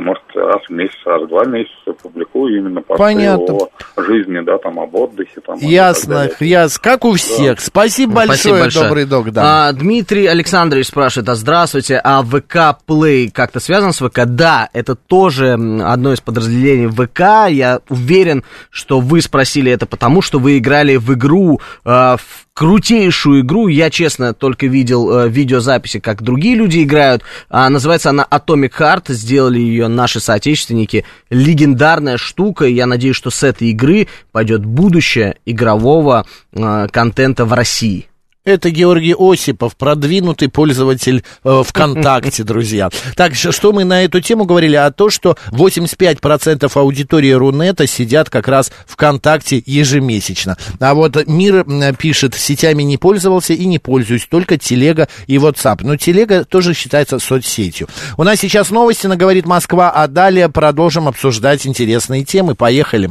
может, 0.00 0.24
раз 0.34 0.62
в 0.68 0.70
месяц, 0.72 0.96
раз 1.04 1.22
в 1.22 1.28
два 1.28 1.44
месяца 1.44 1.92
публикую 2.02 2.58
именно 2.58 2.82
посты 2.82 3.02
Понятно. 3.02 3.54
о 3.94 4.02
жизни, 4.02 4.40
да, 4.44 4.58
там, 4.58 4.80
об 4.80 4.94
отдыхе, 4.94 5.40
там, 5.40 5.58
Ясно, 5.58 6.28
ясно. 6.40 6.80
Как 6.82 7.04
у 7.04 7.12
всех. 7.12 7.60
Спасибо 7.60 8.14
большое, 8.14 8.36
Спасибо 8.36 8.58
большое. 8.58 8.84
добрый 8.84 9.04
док, 9.04 9.30
да. 9.30 9.68
А, 9.68 9.72
Дмитрий 9.72 10.26
Александрович 10.26 10.88
спрашивает, 10.88 11.28
а 11.28 11.36
здравствуйте, 11.36 12.00
а 12.02 12.22
ВК 12.22 12.78
Play 12.86 13.30
как-то 13.30 13.60
связан 13.60 13.92
с 13.92 14.04
ВК? 14.04 14.22
Да, 14.26 14.68
это 14.72 14.96
тоже 14.96 15.52
одно 15.52 16.12
из 16.12 16.20
подразделений 16.20 16.88
ВК. 16.88 17.48
Я 17.50 17.80
уверен, 17.88 18.42
что 18.70 19.00
вы 19.00 19.20
спросили 19.20 19.70
это 19.70 19.86
потому, 19.86 20.20
что 20.20 20.40
вы 20.40 20.58
играли 20.58 20.96
в 20.96 21.14
игру, 21.14 21.60
э, 21.84 21.88
в 21.88 22.45
крутейшую 22.56 23.42
игру. 23.42 23.68
Я, 23.68 23.90
честно, 23.90 24.32
только 24.32 24.66
видел 24.66 25.10
э, 25.10 25.28
видеозаписи, 25.28 26.00
как 26.00 26.22
другие 26.22 26.56
люди 26.56 26.82
играют. 26.82 27.22
А, 27.50 27.68
называется 27.68 28.10
она 28.10 28.26
Atomic 28.30 28.72
Heart. 28.78 29.12
Сделали 29.12 29.58
ее 29.58 29.88
наши 29.88 30.20
соотечественники. 30.20 31.04
Легендарная 31.28 32.16
штука. 32.16 32.64
Я 32.64 32.86
надеюсь, 32.86 33.16
что 33.16 33.28
с 33.28 33.42
этой 33.42 33.68
игры 33.68 34.08
пойдет 34.32 34.64
будущее 34.64 35.36
игрового 35.44 36.24
э, 36.52 36.88
контента 36.90 37.44
в 37.44 37.52
России. 37.52 38.08
Это 38.46 38.70
Георгий 38.70 39.16
Осипов, 39.18 39.74
продвинутый 39.74 40.48
пользователь 40.48 41.24
э, 41.42 41.62
ВКонтакте, 41.66 42.44
друзья. 42.44 42.90
Так, 43.16 43.34
что 43.34 43.72
мы 43.72 43.82
на 43.82 44.04
эту 44.04 44.20
тему 44.20 44.44
говорили? 44.44 44.76
А 44.76 44.92
то, 44.92 45.10
что 45.10 45.36
85% 45.50 46.70
аудитории 46.78 47.32
Рунета 47.32 47.88
сидят 47.88 48.30
как 48.30 48.46
раз 48.46 48.70
ВКонтакте 48.86 49.60
ежемесячно. 49.66 50.56
А 50.78 50.94
вот 50.94 51.26
Мир 51.26 51.66
пишет, 51.98 52.36
сетями 52.36 52.84
не 52.84 52.98
пользовался 52.98 53.52
и 53.52 53.66
не 53.66 53.80
пользуюсь, 53.80 54.28
только 54.30 54.58
Телега 54.58 55.08
и 55.26 55.38
WhatsApp. 55.38 55.78
Но 55.80 55.96
Телега 55.96 56.44
тоже 56.44 56.72
считается 56.72 57.18
соцсетью. 57.18 57.88
У 58.16 58.22
нас 58.22 58.38
сейчас 58.38 58.70
новости 58.70 59.08
на 59.08 59.16
«Говорит 59.16 59.46
Москва», 59.46 59.90
а 59.90 60.06
далее 60.06 60.48
продолжим 60.48 61.08
обсуждать 61.08 61.66
интересные 61.66 62.24
темы. 62.24 62.54
Поехали. 62.54 63.10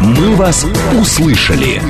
«Мы 0.00 0.36
вас 0.36 0.66
услышали». 0.98 1.80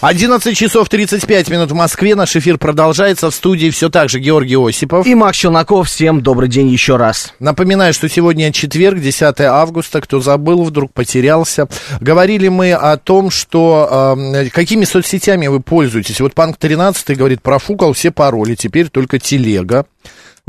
11 0.00 0.56
часов 0.56 0.88
35 0.88 1.50
минут 1.50 1.72
в 1.72 1.74
Москве. 1.74 2.14
Наш 2.14 2.36
эфир 2.36 2.56
продолжается. 2.56 3.30
В 3.30 3.34
студии 3.34 3.70
все 3.70 3.88
так 3.88 4.08
же 4.08 4.20
Георгий 4.20 4.56
Осипов. 4.56 5.04
И 5.04 5.14
Макс 5.16 5.36
Челноков, 5.36 5.88
всем 5.88 6.22
добрый 6.22 6.48
день 6.48 6.68
еще 6.68 6.96
раз. 6.96 7.34
Напоминаю, 7.40 7.92
что 7.92 8.08
сегодня 8.08 8.52
четверг, 8.52 9.00
10 9.00 9.40
августа. 9.40 10.00
Кто 10.00 10.20
забыл, 10.20 10.62
вдруг 10.62 10.92
потерялся. 10.92 11.68
Говорили 12.00 12.46
мы 12.46 12.74
о 12.74 12.96
том, 12.96 13.30
что 13.30 14.16
э, 14.24 14.50
какими 14.50 14.84
соцсетями 14.84 15.48
вы 15.48 15.58
пользуетесь. 15.58 16.20
Вот 16.20 16.32
Панк 16.32 16.58
13 16.58 17.16
говорит, 17.16 17.42
профукал 17.42 17.92
все 17.92 18.12
пароли, 18.12 18.54
теперь 18.54 18.90
только 18.90 19.18
телега. 19.18 19.84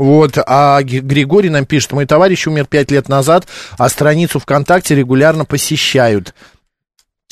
Вот, 0.00 0.38
а 0.46 0.82
Григорий 0.82 1.50
нам 1.50 1.66
пишет, 1.66 1.92
мой 1.92 2.06
товарищ 2.06 2.46
умер 2.46 2.64
пять 2.64 2.90
лет 2.90 3.10
назад, 3.10 3.46
а 3.76 3.86
страницу 3.90 4.40
ВКонтакте 4.40 4.94
регулярно 4.94 5.44
посещают. 5.44 6.34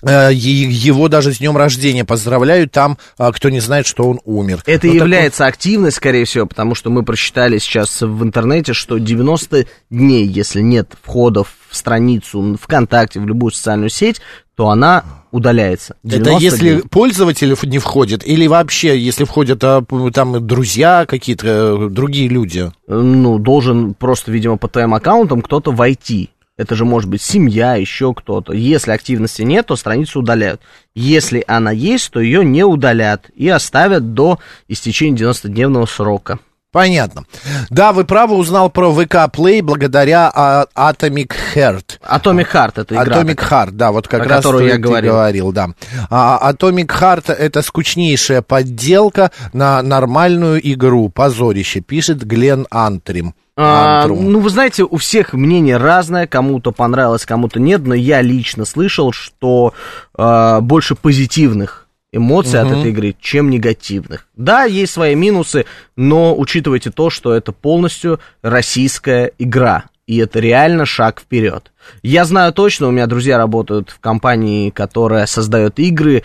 э, 0.03 0.29
его 0.35 1.09
даже 1.09 1.33
с 1.33 1.39
днем 1.39 1.57
рождения 1.57 2.05
поздравляют 2.05 2.71
там, 2.71 2.99
а, 3.17 3.33
кто 3.33 3.49
не 3.49 3.61
знает, 3.61 3.87
что 3.87 4.05
он 4.05 4.21
умер. 4.27 4.65
Это 4.67 4.87
Ну, 4.87 4.93
является 4.93 5.47
активность, 5.47 5.97
скорее 5.97 6.27
всего, 6.27 6.45
потому 6.45 6.75
что 6.75 6.91
мы 6.91 7.05
прочитали 7.05 7.57
сейчас 7.57 8.03
в 8.03 8.23
интернете, 8.23 8.75
что 8.75 8.99
90 8.99 9.65
дней, 9.89 10.27
если 10.27 10.61
нет 10.61 10.93
входов 11.03 11.55
в 11.71 11.75
страницу 11.75 12.59
ВКонтакте, 12.61 13.19
в 13.19 13.27
любую 13.27 13.51
социальную 13.51 13.89
сеть, 13.89 14.21
то 14.57 14.69
она 14.69 15.18
удаляется. 15.31 15.97
Это 16.05 16.19
90 16.19 16.43
если 16.45 16.71
дней. 16.71 16.83
пользователи 16.91 17.53
ф- 17.53 17.65
не 17.65 17.79
входят, 17.79 18.27
или 18.27 18.47
вообще, 18.47 18.99
если 18.99 19.25
входят 19.25 19.63
а, 19.63 19.85
там 20.13 20.47
друзья 20.47 21.07
какие-то, 21.07 21.47
э, 21.47 21.89
другие 21.91 22.29
люди? 22.29 22.71
Ну, 22.87 23.39
должен 23.39 23.95
просто, 23.95 24.31
видимо, 24.33 24.57
по 24.57 24.69
твоим 24.69 24.95
аккаунтам 24.95 25.43
кто-то 25.43 25.73
войти. 25.73 26.31
Это 26.57 26.75
же 26.75 26.85
может 26.85 27.09
быть 27.09 27.23
семья, 27.23 27.77
еще 27.77 28.13
кто-то. 28.13 28.53
Если 28.53 28.91
активности 28.91 29.43
нет, 29.43 29.67
то 29.67 29.77
страницу 29.77 30.19
удаляют. 30.19 30.61
Если 30.95 31.45
она 31.47 31.71
есть, 31.71 32.11
то 32.11 32.19
ее 32.19 32.45
не 32.45 32.65
удалят 32.65 33.31
и 33.37 33.49
оставят 33.49 34.13
до 34.13 34.41
истечения 34.67 35.17
90-дневного 35.17 35.87
срока. 35.87 36.41
Понятно. 36.71 37.25
Да, 37.71 37.95
вы 37.95 38.05
правы, 38.05 38.37
узнал 38.37 38.69
про 38.69 38.93
ВК 38.93 39.15
Play 39.33 39.63
благодаря 39.63 40.31
а, 40.35 40.67
Atomic 40.77 41.33
Heart. 41.55 41.99
Atomic 42.03 42.53
Heart 42.53 42.83
это 42.83 42.95
игра. 42.95 43.23
Atomic 43.23 43.37
Heart, 43.37 43.71
да, 43.73 43.91
вот 43.91 44.07
как 44.07 44.27
раз 44.27 44.43
которую 44.43 44.69
я 44.69 44.77
говорил. 44.77 45.13
говорил, 45.15 45.53
да. 45.53 45.71
А, 46.11 46.53
Atomic 46.53 46.89
Heart 46.89 47.33
это 47.33 47.63
скучнейшая 47.63 48.43
подделка 48.43 49.31
на 49.55 49.81
нормальную 49.83 50.61
игру. 50.75 51.09
Позорище, 51.09 51.81
пишет 51.81 52.23
Глен 52.23 52.67
Антрим. 52.71 53.35
А, 53.57 54.07
ну, 54.07 54.39
вы 54.39 54.51
знаете, 54.51 54.85
у 54.85 54.99
всех 54.99 55.33
мнение 55.33 55.79
разное, 55.79 56.29
кому-то 56.29 56.71
понравилось, 56.71 57.27
кому-то 57.27 57.59
нет, 57.59 57.81
но 57.85 57.95
я 57.95 58.21
лично 58.21 58.65
слышал, 58.65 59.11
что 59.11 59.73
а, 60.15 60.61
больше 60.61 60.95
позитивных 60.95 61.88
эмоций 62.13 62.61
от 62.61 62.69
Мгм. 62.69 62.79
этой 62.81 62.91
игры, 62.91 63.17
чем 63.21 63.51
негативных. 63.51 64.27
Да, 64.37 64.65
есть 64.65 64.93
свои 64.93 65.15
минусы, 65.15 65.67
но 65.97 66.37
учитывайте 66.37 66.91
то, 66.91 67.11
что 67.11 67.35
это 67.35 67.53
полностью 67.53 68.21
российская 68.43 69.33
игра. 69.39 69.85
И 70.07 70.17
это 70.17 70.41
реально 70.41 70.87
шаг 70.87 71.21
вперед. 71.21 71.71
Я 72.03 72.25
знаю 72.25 72.53
точно, 72.55 72.89
у 72.89 72.91
меня 72.91 73.07
друзья 73.07 73.37
работают 73.37 73.91
в 73.91 74.01
компании, 74.01 74.71
которая 74.71 75.27
создает 75.27 75.79
игры, 75.79 76.23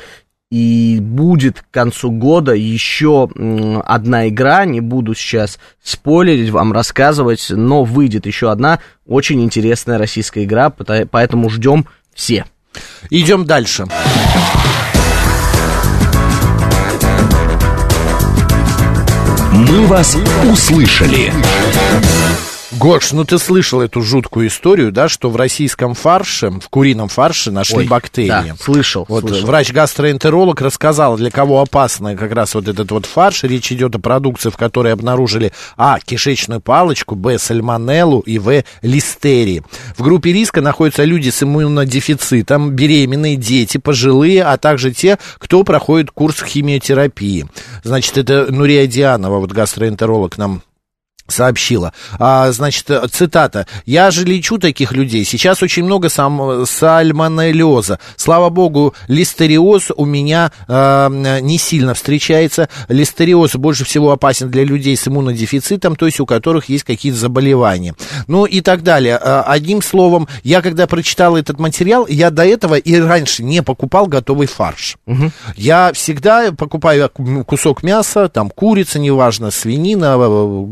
и 0.49 0.99
будет 1.01 1.61
к 1.61 1.65
концу 1.71 2.11
года 2.11 2.53
еще 2.53 3.27
одна 3.85 4.29
игра, 4.29 4.65
не 4.65 4.81
буду 4.81 5.15
сейчас 5.15 5.57
спойлерить, 5.83 6.51
вам 6.51 6.71
рассказывать, 6.71 7.47
но 7.49 7.83
выйдет 7.83 8.25
еще 8.25 8.51
одна 8.51 8.79
очень 9.05 9.43
интересная 9.43 9.97
российская 9.97 10.43
игра, 10.43 10.69
поэтому 10.69 11.49
ждем 11.49 11.85
все. 12.13 12.45
Идем 13.09 13.45
дальше. 13.45 13.85
«Мы 19.69 19.87
вас 19.87 20.17
услышали». 20.43 21.31
Гош, 22.79 23.11
ну 23.11 23.23
ты 23.23 23.37
слышал 23.37 23.81
эту 23.81 24.01
жуткую 24.01 24.47
историю, 24.47 24.91
да, 24.91 25.07
что 25.07 25.29
в 25.29 25.35
российском 25.35 25.93
фарше, 25.93 26.49
в 26.49 26.69
курином 26.69 27.07
фарше 27.07 27.51
нашли 27.51 27.77
Ой, 27.77 27.87
бактерии. 27.87 28.27
да, 28.27 28.45
слышал, 28.59 29.05
Вот 29.07 29.25
слышал. 29.25 29.45
врач-гастроэнтеролог 29.47 30.59
рассказал, 30.59 31.15
для 31.17 31.29
кого 31.29 31.61
опасно 31.61 32.15
как 32.15 32.31
раз 32.31 32.55
вот 32.55 32.67
этот 32.67 32.91
вот 32.91 33.05
фарш. 33.05 33.43
Речь 33.43 33.71
идет 33.71 33.95
о 33.95 33.99
продукции, 33.99 34.49
в 34.49 34.57
которой 34.57 34.91
обнаружили 34.91 35.51
а. 35.77 35.99
кишечную 35.99 36.61
палочку, 36.61 37.15
б. 37.15 37.37
сальмонеллу 37.37 38.19
и 38.21 38.39
в. 38.39 38.63
листерии. 38.81 39.63
В 39.95 40.03
группе 40.03 40.33
риска 40.33 40.61
находятся 40.61 41.03
люди 41.03 41.29
с 41.29 41.43
иммунодефицитом, 41.43 42.71
беременные, 42.71 43.35
дети, 43.35 43.77
пожилые, 43.77 44.43
а 44.43 44.57
также 44.57 44.91
те, 44.91 45.19
кто 45.37 45.63
проходит 45.63 46.11
курс 46.11 46.41
химиотерапии. 46.43 47.47
Значит, 47.83 48.17
это 48.17 48.51
Нурия 48.51 48.87
Дианова, 48.87 49.39
вот 49.39 49.51
гастроэнтеролог 49.51 50.37
нам 50.37 50.63
сообщила. 51.27 51.93
А, 52.19 52.51
значит, 52.51 52.89
э, 52.89 53.07
цитата. 53.11 53.65
«Я 53.85 54.11
же 54.11 54.25
лечу 54.25 54.57
таких 54.57 54.91
людей. 54.91 55.23
Сейчас 55.25 55.63
очень 55.63 55.83
много 55.85 56.09
сам, 56.09 56.65
сальмонеллеза. 56.65 57.99
Слава 58.17 58.49
богу, 58.49 58.93
листериоз 59.07 59.91
у 59.95 60.05
меня 60.05 60.51
э, 60.67 61.39
не 61.41 61.57
сильно 61.57 61.93
встречается. 61.93 62.69
Листериоз 62.89 63.55
больше 63.55 63.85
всего 63.85 64.11
опасен 64.11 64.49
для 64.49 64.63
людей 64.63 64.95
с 64.97 65.07
иммунодефицитом, 65.07 65.95
то 65.95 66.05
есть 66.05 66.19
у 66.19 66.25
которых 66.25 66.69
есть 66.69 66.83
какие-то 66.83 67.17
заболевания. 67.17 67.95
Ну 68.27 68.45
и 68.45 68.61
так 68.61 68.83
далее. 68.83 69.19
Э, 69.21 69.41
Одним 69.45 69.81
словом, 69.81 70.27
я 70.43 70.61
когда 70.61 70.87
прочитал 70.87 71.37
этот 71.37 71.59
материал, 71.59 72.05
я 72.07 72.31
до 72.31 72.45
этого 72.45 72.75
и 72.75 72.99
раньше 72.99 73.43
не 73.43 73.61
покупал 73.63 74.07
готовый 74.07 74.47
фарш. 74.47 74.97
Я 75.55 75.91
всегда 75.93 76.51
покупаю 76.51 77.09
ку- 77.09 77.43
кусок 77.45 77.83
мяса, 77.83 78.29
там 78.29 78.49
курица, 78.49 78.99
неважно, 78.99 79.51
свинина, 79.51 80.15
э, 80.17 80.63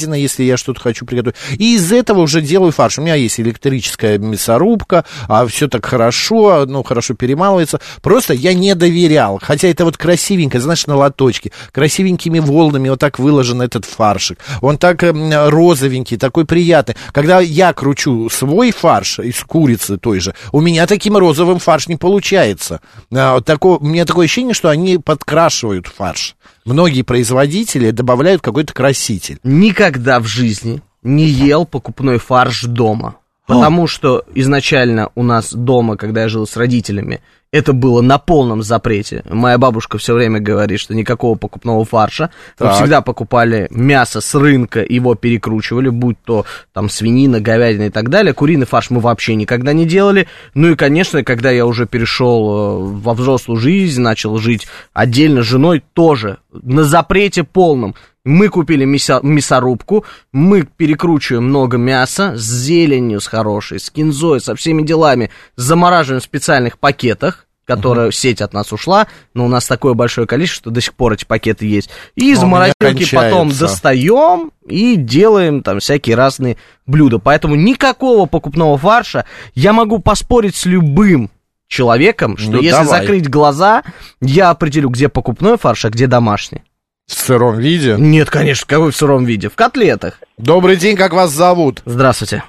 говядина, 0.00 0.14
если 0.14 0.44
я 0.44 0.56
что-то 0.56 0.80
хочу 0.80 1.04
приготовить. 1.04 1.36
И 1.58 1.74
из 1.76 1.92
этого 1.92 2.20
уже 2.20 2.40
делаю 2.40 2.72
фарш. 2.72 2.98
У 2.98 3.02
меня 3.02 3.14
есть 3.14 3.40
электрическая 3.40 4.18
мясорубка, 4.18 5.04
а 5.28 5.46
все 5.46 5.68
так 5.68 5.84
хорошо, 5.84 6.64
ну, 6.66 6.82
хорошо 6.82 7.14
перемалывается. 7.14 7.80
Просто 8.02 8.34
я 8.34 8.54
не 8.54 8.74
доверял. 8.74 9.38
Хотя 9.42 9.68
это 9.68 9.84
вот 9.84 9.96
красивенько, 9.96 10.60
знаешь, 10.60 10.86
на 10.86 10.96
лоточке. 10.96 11.52
Красивенькими 11.72 12.38
волнами 12.38 12.88
вот 12.88 13.00
так 13.00 13.18
выложен 13.18 13.62
этот 13.62 13.84
фаршик. 13.84 14.38
Он 14.60 14.78
так 14.78 15.02
эм, 15.02 15.30
розовенький, 15.48 16.16
такой 16.16 16.44
приятный. 16.44 16.96
Когда 17.12 17.40
я 17.40 17.72
кручу 17.72 18.28
свой 18.30 18.72
фарш 18.72 19.18
из 19.20 19.40
курицы 19.40 19.98
той 19.98 20.20
же, 20.20 20.34
у 20.52 20.60
меня 20.60 20.86
таким 20.86 21.16
розовым 21.16 21.58
фарш 21.58 21.88
не 21.88 21.96
получается. 21.96 22.80
А, 23.12 23.34
вот 23.34 23.44
тако- 23.44 23.78
у 23.80 23.84
меня 23.84 24.04
такое 24.04 24.24
ощущение, 24.24 24.54
что 24.54 24.68
они 24.68 24.98
подкрашивают 24.98 25.86
фарш. 25.86 26.36
Многие 26.64 27.02
производители 27.02 27.90
добавляют 27.90 28.42
какой-то 28.42 28.72
краситель. 28.72 29.38
Никогда 29.42 30.20
в 30.20 30.26
жизни 30.26 30.82
не 31.02 31.26
ел 31.26 31.64
покупной 31.64 32.18
фарш 32.18 32.64
дома. 32.64 33.16
Потому 33.54 33.86
что 33.86 34.24
изначально 34.34 35.10
у 35.14 35.22
нас 35.22 35.52
дома, 35.52 35.96
когда 35.96 36.22
я 36.22 36.28
жил 36.28 36.46
с 36.46 36.56
родителями, 36.56 37.20
это 37.52 37.72
было 37.72 38.00
на 38.00 38.18
полном 38.18 38.62
запрете. 38.62 39.24
Моя 39.28 39.58
бабушка 39.58 39.98
все 39.98 40.14
время 40.14 40.38
говорит, 40.38 40.78
что 40.78 40.94
никакого 40.94 41.36
покупного 41.36 41.84
фарша. 41.84 42.30
Мы 42.60 42.66
Так. 42.66 42.76
всегда 42.76 43.00
покупали 43.00 43.66
мясо 43.70 44.20
с 44.20 44.34
рынка, 44.36 44.84
его 44.88 45.16
перекручивали, 45.16 45.88
будь 45.88 46.16
то 46.24 46.44
там 46.72 46.88
свинина, 46.88 47.40
говядина 47.40 47.84
и 47.84 47.90
так 47.90 48.08
далее. 48.08 48.34
Куриный 48.34 48.66
фарш 48.66 48.90
мы 48.90 49.00
вообще 49.00 49.34
никогда 49.34 49.72
не 49.72 49.84
делали. 49.84 50.28
Ну 50.54 50.70
и, 50.70 50.76
конечно, 50.76 51.24
когда 51.24 51.50
я 51.50 51.66
уже 51.66 51.86
перешел 51.86 52.50
э, 52.50 53.00
во 53.02 53.14
взрослую 53.14 53.58
жизнь, 53.58 54.00
начал 54.00 54.38
жить 54.38 54.68
отдельно 54.92 55.42
с 55.42 55.46
женой, 55.46 55.82
тоже 55.92 56.38
на 56.52 56.84
запрете 56.84 57.42
полном. 57.42 57.96
Мы 58.24 58.48
купили 58.48 58.84
мясо- 58.84 59.20
мясорубку, 59.22 60.04
мы 60.32 60.62
перекручиваем 60.64 61.44
много 61.44 61.78
мяса 61.78 62.34
с 62.36 62.42
зеленью, 62.42 63.20
с 63.20 63.26
хорошей, 63.26 63.80
с 63.80 63.88
кинзой, 63.90 64.40
со 64.40 64.54
всеми 64.54 64.82
делами, 64.82 65.30
замораживаем 65.56 66.20
в 66.20 66.24
специальных 66.24 66.78
пакетах, 66.78 67.46
которая 67.64 68.10
сеть 68.10 68.40
от 68.42 68.52
нас 68.52 68.72
ушла, 68.72 69.06
но 69.32 69.44
у 69.46 69.48
нас 69.48 69.66
такое 69.66 69.94
большое 69.94 70.26
количество, 70.26 70.64
что 70.64 70.70
до 70.70 70.80
сих 70.80 70.92
пор 70.94 71.12
эти 71.14 71.24
пакеты 71.24 71.66
есть. 71.66 71.88
И 72.16 72.32
из 72.32 72.38
Но 72.40 72.44
у 72.44 72.46
меня 72.48 72.72
морозилки 72.80 73.04
потом 73.14 73.48
достаем 73.60 74.52
и 74.66 74.96
делаем 74.96 75.62
там 75.62 75.78
всякие 75.80 76.16
разные 76.16 76.56
блюда. 76.86 77.18
Поэтому 77.20 77.54
никакого 77.54 78.26
покупного 78.26 78.76
фарша 78.76 79.24
я 79.54 79.72
могу 79.72 79.98
поспорить 80.00 80.56
с 80.56 80.66
любым 80.66 81.30
человеком, 81.68 82.36
что 82.36 82.50
Ну, 82.50 82.56
если 82.60 82.70
давай. 82.82 83.00
закрыть 83.00 83.30
глаза, 83.30 83.84
я 84.20 84.50
определю, 84.50 84.88
где 84.90 85.08
покупной 85.08 85.56
фарш, 85.56 85.84
а 85.84 85.90
где 85.90 86.06
домашний. 86.08 86.62
В 87.10 87.14
сыром 87.14 87.58
виде. 87.58 87.96
Нет, 87.98 88.30
конечно, 88.30 88.66
какой 88.68 88.92
в 88.92 88.96
сыром 88.96 89.24
виде? 89.24 89.48
В 89.48 89.56
котлетах. 89.56 90.20
Добрый 90.38 90.76
день, 90.76 90.96
как 90.96 91.12
вас 91.12 91.30
зовут? 91.30 91.82
Здравствуйте. 91.84 92.44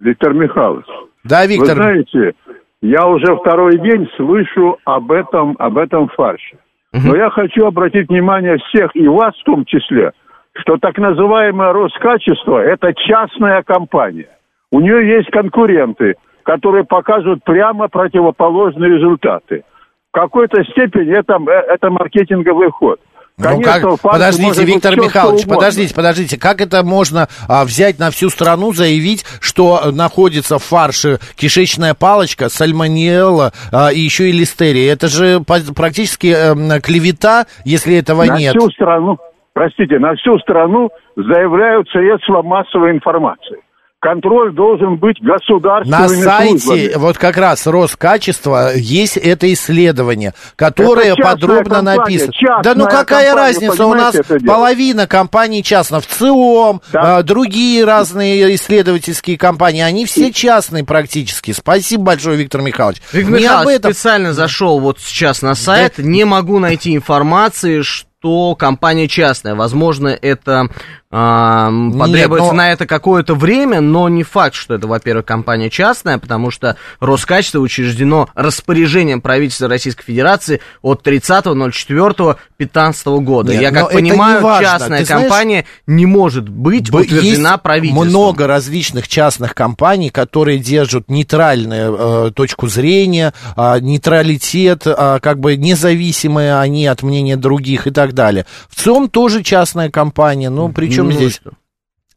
Виктор 0.00 0.32
Михайлович, 0.32 0.86
Да, 1.22 1.44
Виктор. 1.44 1.76
вы 1.76 1.82
знаете, 1.82 2.32
я 2.80 3.06
уже 3.06 3.36
второй 3.36 3.78
день 3.78 4.08
слышу 4.16 4.78
об 4.86 5.12
этом, 5.12 5.54
об 5.58 5.76
этом 5.76 6.08
фарше. 6.08 6.56
Но 6.94 7.14
я 7.14 7.28
хочу 7.28 7.66
обратить 7.66 8.08
внимание 8.08 8.56
всех, 8.56 8.90
и 8.96 9.06
вас 9.06 9.34
в 9.36 9.44
том 9.44 9.66
числе, 9.66 10.12
что 10.54 10.78
так 10.78 10.96
называемое 10.96 11.74
Роскачество– 11.74 12.58
это 12.64 12.94
частная 12.94 13.62
компания. 13.62 14.30
У 14.72 14.80
нее 14.80 15.06
есть 15.16 15.30
конкуренты, 15.30 16.14
которые 16.42 16.84
показывают 16.84 17.44
прямо 17.44 17.88
противоположные 17.88 18.96
результаты. 18.96 19.62
В 20.10 20.12
какой-то 20.12 20.64
степени 20.64 21.16
это, 21.16 21.34
э, 21.34 21.74
это 21.74 21.90
маркетинговый 21.90 22.70
ход. 22.70 22.98
Ну 23.40 23.60
как, 23.62 24.00
подождите, 24.00 24.60
быть 24.60 24.74
Виктор 24.74 25.00
Михайлович, 25.00 25.46
подождите, 25.46 25.94
подождите, 25.94 26.38
как 26.38 26.60
это 26.60 26.82
можно 26.84 27.28
а, 27.48 27.64
взять 27.64 27.98
на 27.98 28.10
всю 28.10 28.28
страну, 28.28 28.72
заявить, 28.72 29.24
что 29.40 29.80
э, 29.82 29.90
находится 29.90 30.58
в 30.58 30.64
фарше 30.64 31.18
кишечная 31.36 31.94
палочка, 31.94 32.48
сальмонелла 32.48 33.52
а, 33.72 33.88
и 33.88 34.00
еще 34.00 34.28
и 34.28 34.32
листерия? 34.32 34.92
Это 34.92 35.08
же 35.08 35.40
практически 35.40 36.28
эм, 36.28 36.80
клевета, 36.80 37.46
если 37.64 37.96
этого 37.96 38.24
на 38.24 38.38
нет. 38.38 38.54
всю 38.56 38.70
страну, 38.70 39.18
простите, 39.52 39.98
на 39.98 40.14
всю 40.14 40.38
страну 40.38 40.90
заявляют 41.16 41.88
средства 41.88 42.42
массовой 42.42 42.92
информации. 42.92 43.58
Контроль 44.00 44.54
должен 44.54 44.96
быть 44.96 45.18
государственными 45.20 46.00
На 46.00 46.08
сайте, 46.08 46.58
службами. 46.58 46.92
вот 46.96 47.18
как 47.18 47.36
раз 47.36 47.66
Роскачество, 47.66 48.74
есть 48.74 49.16
это 49.18 49.52
исследование, 49.52 50.32
которое 50.56 51.12
Это 51.12 51.22
подробно 51.22 51.76
компания, 51.76 51.98
написано. 51.98 52.32
Да 52.62 52.74
ну 52.74 52.84
какая 52.84 53.28
компания, 53.28 53.34
разница, 53.34 53.86
у 53.86 53.94
нас 53.94 54.16
половина 54.46 55.06
компаний 55.06 55.62
частных, 55.62 56.04
в 56.04 56.06
ЦИОМ, 56.06 56.80
а, 56.94 57.22
другие 57.22 57.84
разные 57.84 58.54
исследовательские 58.54 59.36
компании, 59.36 59.82
они 59.82 60.06
все 60.06 60.32
частные 60.32 60.84
практически. 60.84 61.52
Спасибо 61.52 62.04
большое, 62.04 62.38
Виктор 62.38 62.62
Михайлович. 62.62 63.02
Виктор 63.12 63.34
Не 63.34 63.42
Михайлович, 63.42 63.66
об 63.66 63.80
этом. 63.80 63.92
специально 63.92 64.32
зашел 64.32 64.80
вот 64.80 64.98
сейчас 64.98 65.42
на 65.42 65.54
сайт, 65.54 65.98
не 65.98 66.24
могу 66.24 66.58
найти 66.58 66.96
информации, 66.96 67.82
что 67.82 68.54
компания 68.54 69.08
частная. 69.08 69.54
Возможно, 69.54 70.08
это 70.08 70.68
а, 71.12 71.70
потребуется 71.98 72.50
но- 72.52 72.56
на 72.56 72.72
это 72.72 72.86
какое-то 72.86 73.34
время, 73.34 73.80
но 73.80 74.08
не 74.08 74.22
факт, 74.22 74.54
что 74.54 74.74
это, 74.74 74.86
во-первых, 74.86 75.24
компания 75.26 75.70
частная, 75.70 76.18
потому 76.18 76.50
что 76.50 76.76
Роскачество 77.00 77.58
учреждено 77.58 78.28
распоряжением 78.34 79.20
правительства 79.20 79.68
Российской 79.68 80.04
Федерации 80.04 80.60
от 80.82 81.06
30.04.15 81.06 83.20
года. 83.20 83.52
Нет, 83.52 83.62
Я 83.62 83.70
но 83.70 83.80
как 83.80 83.92
понимаю, 83.92 84.40
частная 84.60 85.00
Ты 85.00 85.04
знаешь, 85.06 85.22
компания 85.22 85.64
не 85.86 86.06
может 86.06 86.48
быть 86.48 86.90
Б- 86.90 87.00
утверждена 87.00 87.52
есть 87.52 87.62
правительством. 87.62 88.08
много 88.08 88.46
различных 88.46 89.08
частных 89.08 89.54
компаний, 89.54 90.10
которые 90.10 90.58
держат 90.58 91.08
нейтральную 91.10 92.28
э, 92.28 92.30
точку 92.32 92.68
зрения, 92.68 93.32
а, 93.56 93.78
нейтралитет, 93.80 94.82
а, 94.86 95.18
как 95.20 95.40
бы 95.40 95.56
независимые 95.56 96.58
они 96.58 96.86
от 96.86 97.02
мнения 97.02 97.36
других 97.36 97.86
и 97.86 97.90
так 97.90 98.12
далее. 98.12 98.46
В 98.68 98.80
ЦИОМ 98.80 99.08
тоже 99.08 99.42
частная 99.42 99.90
компания, 99.90 100.50
ну 100.50 100.68
причем 100.68 100.99
Ну 101.06 101.10
и 101.10 101.14
здесь... 101.14 101.36
что? 101.36 101.50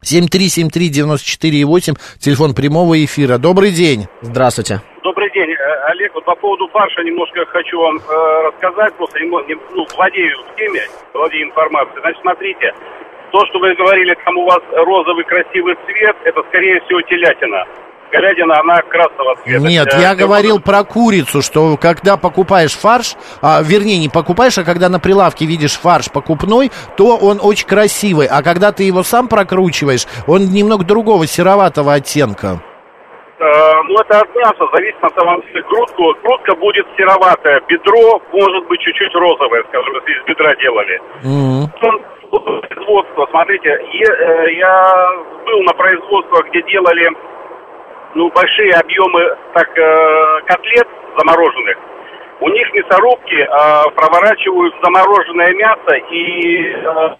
7373948, 0.04 1.96
телефон 2.20 2.54
прямого 2.54 3.04
эфира. 3.04 3.38
Добрый 3.38 3.72
день. 3.72 4.08
Здравствуйте. 4.22 4.82
Добрый 5.02 5.32
день, 5.32 5.50
Э, 5.64 5.92
Олег. 5.92 6.14
Вот 6.14 6.26
по 6.26 6.36
поводу 6.36 6.68
фарша 6.68 7.04
немножко 7.04 7.46
хочу 7.46 7.80
вам 7.80 7.98
э, 7.98 8.02
рассказать, 8.48 8.94
просто 8.96 9.20
ну, 9.22 9.88
владею 9.96 10.36
в 10.44 10.56
теме, 10.58 10.82
владею 11.14 11.48
информацией. 11.48 12.02
Значит, 12.02 12.22
смотрите, 12.22 12.74
то, 13.32 13.46
что 13.48 13.60
вы 13.60 13.74
говорили, 13.76 14.14
там 14.26 14.38
у 14.38 14.46
вас 14.46 14.62
розовый 14.72 15.24
красивый 15.24 15.76
цвет, 15.86 16.16
это, 16.26 16.44
скорее 16.50 16.82
всего, 16.82 17.02
телятина. 17.02 17.66
Говядина, 18.14 18.60
она 18.60 18.82
красного 18.84 19.36
цвета. 19.44 19.68
Нет, 19.68 19.88
я 20.00 20.14
э, 20.14 20.16
говорил 20.16 20.60
про 20.60 20.84
курицу, 20.84 21.42
что 21.42 21.78
когда 21.78 22.16
покупаешь 22.16 22.74
фарш, 22.74 23.16
а, 23.42 23.62
вернее, 23.64 23.98
не 23.98 24.10
покупаешь, 24.10 24.58
а 24.60 24.64
когда 24.64 24.88
на 24.88 25.00
прилавке 25.00 25.46
видишь 25.46 25.80
фарш 25.80 26.12
покупной, 26.12 26.72
то 26.96 27.18
он 27.18 27.40
очень 27.42 27.68
красивый, 27.68 28.28
а 28.28 28.44
когда 28.44 28.72
ты 28.72 28.84
его 28.84 29.02
сам 29.02 29.28
прокручиваешь, 29.28 30.06
он 30.28 30.52
немного 30.52 30.84
другого 30.84 31.26
сероватого 31.26 31.94
оттенка. 31.94 32.62
Э, 33.40 33.82
ну, 33.90 34.00
это 34.00 34.20
от 34.22 34.36
мяса, 34.36 34.64
зависит 34.74 35.02
на 35.02 35.10
самом 35.10 35.42
деле. 35.42 35.64
Грудку, 35.64 36.14
грудка 36.24 36.56
будет 36.56 36.86
сероватая, 36.96 37.62
бедро 37.68 38.22
может 38.32 38.68
быть 38.68 38.80
чуть-чуть 38.82 39.14
розовое, 39.16 39.64
скажем, 39.70 39.94
если 39.96 40.12
из 40.12 40.26
бедра 40.28 40.56
делали. 40.56 41.02
Мгм. 41.24 41.72
Потом 41.82 42.00
производство, 42.40 43.28
смотрите, 43.32 43.70
е- 43.70 44.06
э, 44.06 44.54
я 44.54 45.08
был 45.46 45.64
на 45.64 45.74
производствах, 45.74 46.46
где 46.50 46.62
делали 46.64 47.10
ну, 48.16 48.30
большие 48.32 48.74
объемы 48.74 49.22
так, 49.54 49.70
э, 49.78 50.42
котлет 50.48 50.88
замороженных. 51.18 51.78
У 52.42 52.50
них 52.50 52.68
мясорубки 52.74 53.36
э, 53.36 53.96
проворачивают 53.96 54.74
замороженное 54.84 55.54
мясо 55.54 55.96
и 56.12 56.66
э, 56.72 57.16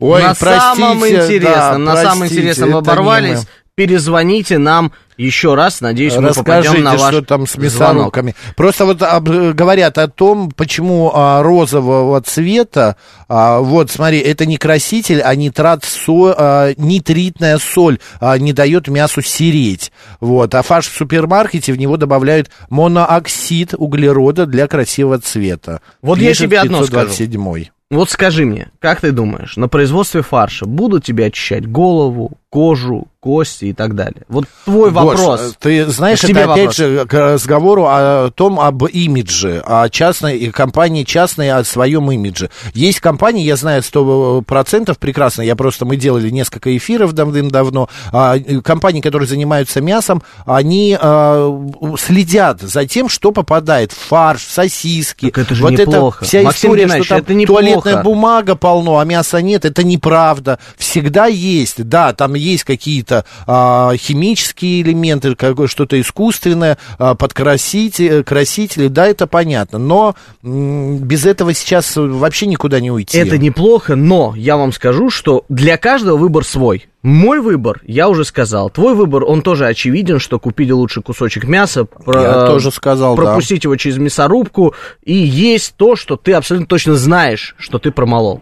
Ой, 0.00 0.22
на 0.22 0.34
самом 0.34 0.98
простите, 0.98 1.24
интересном, 1.24 1.84
да, 1.84 1.92
на 1.92 1.96
самом 1.96 2.18
простите, 2.18 2.40
интересном 2.40 2.68
это 2.70 2.74
не 2.74 2.78
оборвались. 2.80 3.46
Перезвоните 3.86 4.58
нам 4.58 4.92
еще 5.18 5.54
раз, 5.54 5.80
надеюсь, 5.80 6.14
мы 6.16 6.28
Расскажите, 6.28 6.68
попадем 6.68 6.84
на 6.84 6.96
ваш 6.96 7.14
что 7.14 7.22
там 7.22 7.46
с 7.46 7.52
звонок. 7.52 7.62
мясорубками. 7.64 8.34
Просто 8.56 8.86
вот 8.86 9.02
об- 9.02 9.28
говорят 9.54 9.98
о 9.98 10.08
том, 10.08 10.50
почему 10.50 11.10
а, 11.14 11.42
розового 11.42 12.20
цвета, 12.22 12.96
а, 13.28 13.58
вот 13.60 13.90
смотри, 13.90 14.18
это 14.20 14.46
не 14.46 14.56
краситель, 14.56 15.20
а 15.20 15.34
нитрат 15.34 15.84
со, 15.84 16.34
а, 16.36 16.72
нитритная 16.76 17.58
соль 17.58 17.98
а, 18.20 18.38
не 18.38 18.52
дает 18.52 18.88
мясу 18.88 19.20
сереть. 19.20 19.92
Вот, 20.20 20.54
а 20.54 20.62
фарш 20.62 20.86
в 20.88 20.96
супермаркете 20.96 21.72
в 21.72 21.78
него 21.78 21.96
добавляют 21.96 22.50
монооксид 22.70 23.74
углерода 23.76 24.46
для 24.46 24.66
красивого 24.68 25.18
цвета. 25.18 25.80
Вот 26.02 26.18
я 26.18 26.30
Пишет 26.30 26.46
тебе 26.46 26.60
одно 26.60 26.84
скажу. 26.84 27.08
527. 27.08 27.64
Вот 27.90 28.10
скажи 28.10 28.46
мне, 28.46 28.70
как 28.78 29.00
ты 29.02 29.12
думаешь, 29.12 29.56
на 29.56 29.68
производстве 29.68 30.22
фарша 30.22 30.64
будут 30.64 31.04
тебе 31.04 31.26
очищать 31.26 31.68
голову, 31.70 32.32
кожу, 32.52 33.08
кости 33.18 33.66
и 33.66 33.72
так 33.72 33.94
далее? 33.94 34.22
Вот 34.28 34.44
твой 34.66 34.90
Гош, 34.90 35.18
вопрос. 35.18 35.56
ты 35.58 35.86
знаешь, 35.86 36.22
это 36.22 36.44
опять 36.44 36.48
вопрос. 36.48 36.76
же 36.76 37.06
к 37.06 37.14
разговору 37.14 37.86
о 37.88 38.30
том, 38.30 38.60
об 38.60 38.84
имидже, 38.84 39.62
о 39.64 39.88
частной, 39.88 40.50
компании 40.50 41.04
частные 41.04 41.54
о 41.54 41.64
своем 41.64 42.12
имидже. 42.12 42.50
Есть 42.74 43.00
компании, 43.00 43.42
я 43.42 43.56
знаю 43.56 43.82
сто 43.82 44.42
процентов 44.42 44.98
прекрасно, 44.98 45.40
я 45.40 45.56
просто, 45.56 45.86
мы 45.86 45.96
делали 45.96 46.28
несколько 46.28 46.76
эфиров 46.76 47.14
давным-давно, 47.14 47.88
а, 48.12 48.38
компании, 48.62 49.00
которые 49.00 49.26
занимаются 49.26 49.80
мясом, 49.80 50.22
они 50.44 50.98
а, 51.00 51.58
следят 51.98 52.60
за 52.60 52.84
тем, 52.84 53.08
что 53.08 53.32
попадает 53.32 53.92
в 53.92 53.98
фарш, 53.98 54.42
сосиски. 54.42 55.30
Так 55.30 55.38
это 55.38 55.54
же 55.54 55.62
вот 55.62 55.70
неплохо. 55.70 56.18
это 56.18 56.26
вся 56.26 56.42
Максим 56.42 56.68
история, 56.68 56.82
Геннадьевич, 56.82 57.06
что 57.06 57.14
там 57.14 57.22
это 57.22 57.34
неплохо. 57.34 57.62
туалетная 57.62 58.02
бумага 58.02 58.56
полно, 58.56 58.98
а 58.98 59.04
мяса 59.06 59.40
нет, 59.40 59.64
это 59.64 59.82
неправда. 59.84 60.58
Всегда 60.76 61.26
есть, 61.28 61.88
да, 61.88 62.12
там 62.12 62.34
есть 62.42 62.64
какие-то 62.64 63.24
а, 63.46 63.92
химические 63.96 64.82
элементы, 64.82 65.36
что-то 65.66 66.00
искусственное, 66.00 66.78
а, 66.98 67.14
подкрасители, 67.14 68.22
красители, 68.22 68.88
да, 68.88 69.06
это 69.06 69.26
понятно. 69.26 69.78
Но 69.78 70.14
м, 70.42 70.98
без 70.98 71.24
этого 71.26 71.54
сейчас 71.54 71.92
вообще 71.96 72.46
никуда 72.46 72.80
не 72.80 72.90
уйти. 72.90 73.18
Это 73.18 73.38
неплохо, 73.38 73.96
но 73.96 74.34
я 74.36 74.56
вам 74.56 74.72
скажу, 74.72 75.10
что 75.10 75.44
для 75.48 75.76
каждого 75.76 76.16
выбор 76.16 76.44
свой. 76.44 76.88
Мой 77.02 77.40
выбор, 77.40 77.80
я 77.84 78.08
уже 78.08 78.24
сказал. 78.24 78.70
Твой 78.70 78.94
выбор, 78.94 79.24
он 79.24 79.42
тоже 79.42 79.66
очевиден, 79.66 80.20
что 80.20 80.38
купили 80.38 80.70
лучше 80.70 81.02
кусочек 81.02 81.44
мяса, 81.44 81.88
Я 82.06 82.46
тоже 82.46 82.70
сказал, 82.70 83.16
да. 83.16 83.22
пропустить 83.22 83.64
его 83.64 83.74
через 83.76 83.98
мясорубку 83.98 84.74
и 85.02 85.14
есть 85.14 85.74
то, 85.76 85.96
что 85.96 86.16
ты 86.16 86.32
абсолютно 86.32 86.68
точно 86.68 86.94
знаешь, 86.94 87.56
что 87.58 87.78
ты 87.80 87.90
промолол. 87.90 88.40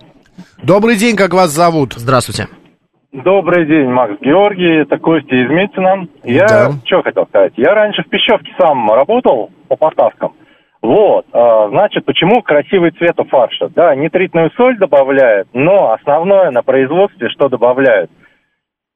Добрый 0.63 0.97
день, 0.97 1.17
как 1.17 1.33
вас 1.33 1.53
зовут? 1.53 1.95
Здравствуйте. 1.97 2.49
Добрый 3.13 3.67
день, 3.67 3.89
Макс 3.89 4.21
Георгий, 4.21 4.83
это 4.83 4.97
Костя 4.99 5.35
из 5.35 5.51
Метина. 5.51 6.07
Я 6.23 6.47
Да. 6.47 6.71
что 6.85 7.03
хотел 7.03 7.27
сказать? 7.27 7.53
Я 7.57 7.75
раньше 7.75 8.05
в 8.05 8.09
пищевке 8.09 8.53
сам 8.57 8.89
работал 8.93 9.51
по 9.69 9.75
поставкам. 9.75 10.35
Вот, 10.81 11.27
а, 11.33 11.69
значит, 11.71 12.05
почему 12.05 12.41
красивый 12.41 12.93
цвет 12.93 13.19
у 13.19 13.25
фарша? 13.25 13.69
Да, 13.71 13.95
нитритную 13.97 14.51
соль 14.57 14.79
добавляют, 14.79 15.49
но 15.53 15.93
основное 15.93 16.53
на 16.53 16.63
производстве 16.63 17.29
что 17.31 17.49
добавляют? 17.49 18.11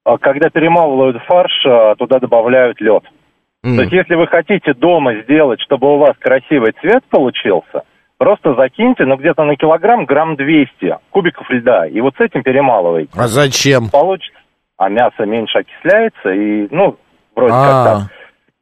А, 0.05 0.17
Когда 0.19 0.49
перемалывают 0.49 1.21
фарш, 1.25 1.67
а, 1.67 1.97
туда 1.97 2.21
добавляют 2.21 2.81
лед. 2.81 3.03
То 3.65 3.81
есть, 3.81 3.93
если 3.93 4.15
вы 4.15 4.27
хотите 4.27 4.75
дома 4.75 5.23
сделать, 5.23 5.61
чтобы 5.63 5.93
у 5.95 5.99
вас 5.99 6.13
красивый 6.21 6.73
цвет 6.83 7.03
получился, 7.11 7.83
просто 8.19 8.55
закиньте, 8.55 9.05
ну, 9.05 9.17
где-то 9.17 9.45
на 9.45 9.57
килограмм, 9.57 10.05
грамм 10.05 10.37
200 10.37 10.99
кубиков 11.11 11.49
льда, 11.51 11.87
и 11.87 12.01
вот 12.01 12.15
с 12.17 12.21
этим 12.21 12.43
перемалывайте. 12.43 13.11
А 13.17 13.27
зачем? 13.29 13.89
Получится. 13.91 14.39
А 14.77 14.89
мясо 14.89 15.25
меньше 15.25 15.59
окисляется, 15.59 16.31
и, 16.31 16.69
ну, 16.71 16.97
вроде 17.35 17.53
А. 17.55 17.63
как 17.65 17.85
так. 17.85 18.11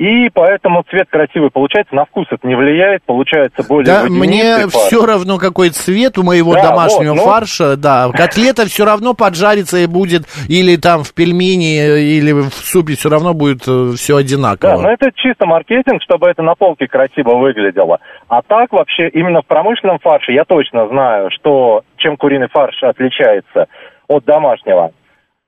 И 0.03 0.31
поэтому 0.35 0.83
цвет 0.91 1.07
красивый 1.09 1.51
получается, 1.53 1.95
на 1.95 2.05
вкус 2.07 2.27
это 2.33 2.45
не 2.49 2.57
влияет, 2.57 3.05
получается 3.05 3.63
более 3.63 3.87
Да, 3.87 4.03
мне 4.09 4.67
фарш. 4.69 4.73
все 4.87 5.07
равно, 5.07 5.39
какой 5.39 5.69
цвет 5.71 6.19
у 6.19 6.25
моего 6.25 6.55
Да, 6.55 6.71
домашнего 6.71 7.13
вот, 7.13 7.19
ну. 7.19 7.25
фарша, 7.25 7.77
да. 7.77 8.11
Котлета 8.13 8.67
все 8.67 8.85
равно 8.85 9.15
поджарится 9.15 9.77
и 9.79 9.87
будет, 9.87 10.25
или 10.49 10.75
там 10.75 11.05
в 11.05 11.15
пельмени, 11.15 12.01
или 12.01 12.33
в 12.33 12.51
супе, 12.53 12.97
все 12.97 13.11
равно 13.11 13.33
будет 13.33 13.63
все 13.63 14.15
Да, 14.15 14.19
одинаково. 14.19 14.81
но 14.83 14.91
это 14.91 15.13
чисто 15.15 15.47
маркетинг, 15.47 16.03
чтобы 16.03 16.29
это 16.29 16.43
на 16.43 16.57
полке 16.57 16.89
красиво 16.89 17.37
выглядело. 17.37 18.01
А 18.27 18.43
так 18.43 18.73
вообще 18.73 19.09
именно 19.09 19.43
в 19.43 19.47
промышленном 19.47 20.01
фарше 20.01 20.33
я 20.33 20.43
точно 20.45 20.89
знаю, 20.89 21.31
что 21.31 21.83
чем 21.99 22.17
куриный 22.17 22.49
фарш 22.49 22.83
отличается 22.83 23.67
от 24.09 24.25
домашнего. 24.25 24.91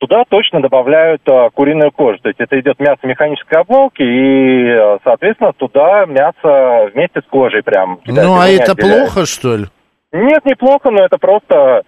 Туда 0.07 0.25
точно 0.29 0.61
добавляют 0.61 1.23
а, 1.27 1.49
куриную 1.49 1.91
кожу. 1.91 2.19
То 2.21 2.29
есть 2.29 2.39
это 2.39 2.61
идет 2.61 2.79
мясо 2.79 2.99
механической 3.05 3.55
обвалки, 3.61 4.03
и, 4.03 4.69
а, 4.71 4.99
соответственно, 5.03 5.53
туда 5.57 6.05
мясо 6.05 6.91
вместе 6.93 7.23
с 7.23 7.31
кожей 7.31 7.63
прям 7.63 8.01
Ну, 8.05 8.39
а 8.39 8.47
это 8.47 8.73
отделяют. 8.73 9.13
плохо, 9.15 9.25
что 9.27 9.57
ли? 9.57 9.65
Нет, 10.13 10.45
неплохо, 10.45 10.91
но 10.91 11.07
это 11.07 11.17
просто 11.17 11.85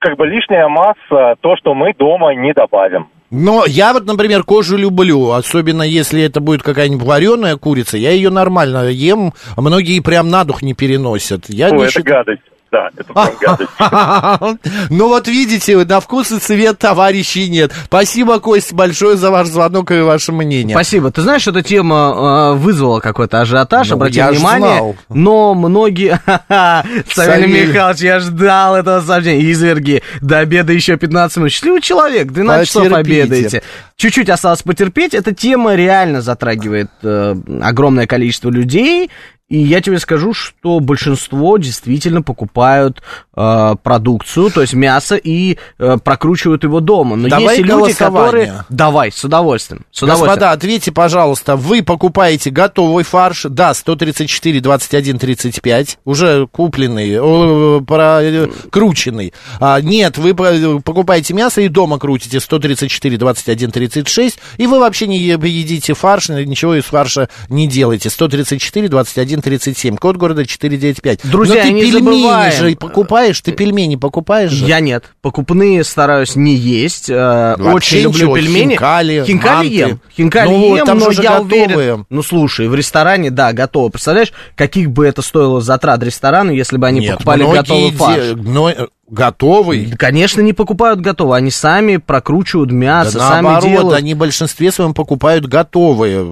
как 0.00 0.16
бы 0.16 0.26
лишняя 0.26 0.66
масса, 0.66 1.36
то, 1.40 1.54
что 1.56 1.74
мы 1.74 1.94
дома 1.96 2.34
не 2.34 2.52
добавим. 2.52 3.06
Но 3.30 3.62
я 3.64 3.92
вот, 3.92 4.06
например, 4.06 4.42
кожу 4.42 4.76
люблю, 4.76 5.30
особенно 5.30 5.84
если 5.84 6.24
это 6.24 6.40
будет 6.40 6.64
какая-нибудь 6.64 7.06
вареная 7.06 7.56
курица, 7.58 7.96
я 7.96 8.10
ее 8.10 8.30
нормально 8.30 8.88
ем, 8.88 9.34
многие 9.56 10.00
прям 10.00 10.30
на 10.30 10.42
дух 10.42 10.62
не 10.62 10.74
переносят. 10.74 11.44
Я 11.48 11.66
Ой, 11.68 11.76
не 11.76 11.82
это 11.84 11.92
считаю- 11.92 12.24
гадость. 12.24 12.42
Да, 12.72 12.88
это 12.96 13.04
прям 13.12 13.30
гадость. 13.40 14.60
Ну 14.90 15.08
вот 15.08 15.28
видите, 15.28 15.76
на 15.84 16.00
вкус 16.00 16.32
и 16.32 16.38
цвет 16.38 16.78
товарищей 16.78 17.48
нет. 17.50 17.70
Спасибо, 17.84 18.40
Кость, 18.40 18.72
большое 18.72 19.16
за 19.18 19.30
ваш 19.30 19.48
звонок 19.48 19.90
и 19.90 20.00
ваше 20.00 20.32
мнение. 20.32 20.74
Спасибо. 20.74 21.10
Ты 21.10 21.20
знаешь, 21.20 21.46
эта 21.46 21.62
тема 21.62 22.52
э, 22.54 22.58
вызвала 22.58 23.00
какой-то 23.00 23.42
ажиотаж, 23.42 23.90
Ну, 23.90 23.96
обрати 23.96 24.16
я 24.16 24.32
ж 24.32 24.36
внимание. 24.36 24.76
знал. 24.78 24.96
Но 25.10 25.54
многие... 25.54 26.18
Савелий. 27.12 27.66
Михайлович, 27.68 28.00
я 28.00 28.20
ждал 28.20 28.76
этого 28.76 29.00
сообщения. 29.02 29.50
Изверги, 29.52 30.02
до 30.22 30.38
обеда 30.38 30.72
еще 30.72 30.96
15 30.96 31.36
минут. 31.36 31.52
Счастливый 31.52 31.82
человек, 31.82 32.32
12 32.32 32.66
часов 32.68 32.88
Потерпите. 32.88 33.22
обедаете. 33.22 33.62
Чуть-чуть 33.96 34.30
осталось 34.30 34.62
потерпеть. 34.62 35.12
Эта 35.14 35.34
тема 35.34 35.74
реально 35.74 36.22
затрагивает 36.22 36.90
э, 37.02 37.34
огромное 37.62 38.06
количество 38.06 38.48
людей. 38.48 39.10
И 39.52 39.58
я 39.58 39.82
тебе 39.82 39.98
скажу, 39.98 40.32
что 40.32 40.80
большинство 40.80 41.58
действительно 41.58 42.22
покупают 42.22 43.02
э, 43.36 43.74
продукцию, 43.82 44.50
то 44.50 44.62
есть 44.62 44.72
мясо, 44.72 45.16
и 45.16 45.58
э, 45.78 45.98
прокручивают 46.02 46.64
его 46.64 46.80
дома. 46.80 47.16
Но 47.16 47.28
Давай 47.28 47.58
есть 47.58 47.58
и 47.58 47.62
люди, 47.62 47.92
которые... 47.92 48.64
Давай, 48.70 49.12
с 49.12 49.22
удовольствием. 49.22 49.84
С 49.90 50.02
удовольствием. 50.02 50.30
Господа, 50.30 50.52
ответьте, 50.52 50.90
пожалуйста, 50.90 51.56
вы 51.56 51.82
покупаете 51.82 52.48
готовый 52.48 53.04
фарш? 53.04 53.44
Да, 53.46 53.74
134, 53.74 54.58
21, 54.58 55.18
35, 55.18 55.98
уже 56.06 56.46
купленный, 56.46 57.20
о, 57.20 57.82
прокрученный. 57.86 59.34
А, 59.60 59.82
нет, 59.82 60.16
вы 60.16 60.32
по- 60.32 60.80
покупаете 60.82 61.34
мясо 61.34 61.60
и 61.60 61.68
дома 61.68 61.98
крутите 61.98 62.40
134, 62.40 63.18
21, 63.18 63.70
36, 63.70 64.38
и 64.56 64.66
вы 64.66 64.80
вообще 64.80 65.06
не 65.06 65.18
едите 65.18 65.92
фарш, 65.92 66.30
ничего 66.30 66.74
из 66.74 66.84
фарша 66.84 67.28
не 67.50 67.68
делаете. 67.68 68.08
134, 68.08 68.88
21, 68.88 69.41
37, 69.42 69.96
код 69.96 70.16
города 70.16 70.46
495. 70.46 71.20
Друзья, 71.24 71.56
Но 71.56 71.62
ты 71.62 71.72
не 71.72 71.80
пельмени 71.82 72.22
забываем. 72.22 72.52
же 72.52 72.76
покупаешь, 72.76 73.40
ты 73.40 73.52
пельмени 73.52 73.96
покупаешь 73.96 74.50
же? 74.50 74.64
Я 74.64 74.80
нет. 74.80 75.04
Покупные 75.20 75.84
стараюсь 75.84 76.36
не 76.36 76.54
есть. 76.54 77.10
э, 77.10 77.54
Вообще 77.58 77.96
Очень 77.96 77.98
люблю 78.04 78.18
ничего, 78.28 78.36
пельмени. 78.36 78.70
хинкали, 78.72 79.24
Хинкали 79.26 79.54
манты. 79.56 79.74
ем. 79.74 80.00
Хинкали 80.16 80.48
Ну 80.48 80.76
ем, 80.76 80.86
там 80.86 80.98
но 80.98 81.10
я 81.10 81.16
готовые. 81.38 81.66
уверен. 81.76 82.06
Ну 82.08 82.22
слушай, 82.22 82.68
в 82.68 82.74
ресторане, 82.74 83.30
да, 83.30 83.52
готово. 83.52 83.88
Представляешь, 83.90 84.32
каких 84.54 84.90
бы 84.90 85.06
это 85.06 85.22
стоило 85.22 85.60
затрат 85.60 86.02
ресторану, 86.02 86.52
если 86.52 86.76
бы 86.76 86.86
они 86.86 87.00
Нет, 87.00 87.12
покупали 87.14 87.42
готовый 87.44 87.90
де- 87.90 87.96
фарш? 87.96 88.24
э, 88.24 88.86
готовый? 89.08 89.90
Конечно, 89.98 90.40
не 90.40 90.52
покупают 90.52 91.00
готовый. 91.00 91.38
Они 91.38 91.50
сами 91.50 91.96
прокручивают 91.98 92.70
мясо, 92.72 93.18
Да 93.18 93.28
сами 93.28 93.46
наоборот, 93.46 93.70
делают. 93.70 93.98
они 93.98 94.14
в 94.14 94.18
большинстве 94.18 94.70
своем 94.72 94.94
покупают 94.94 95.46
готовые. 95.46 96.24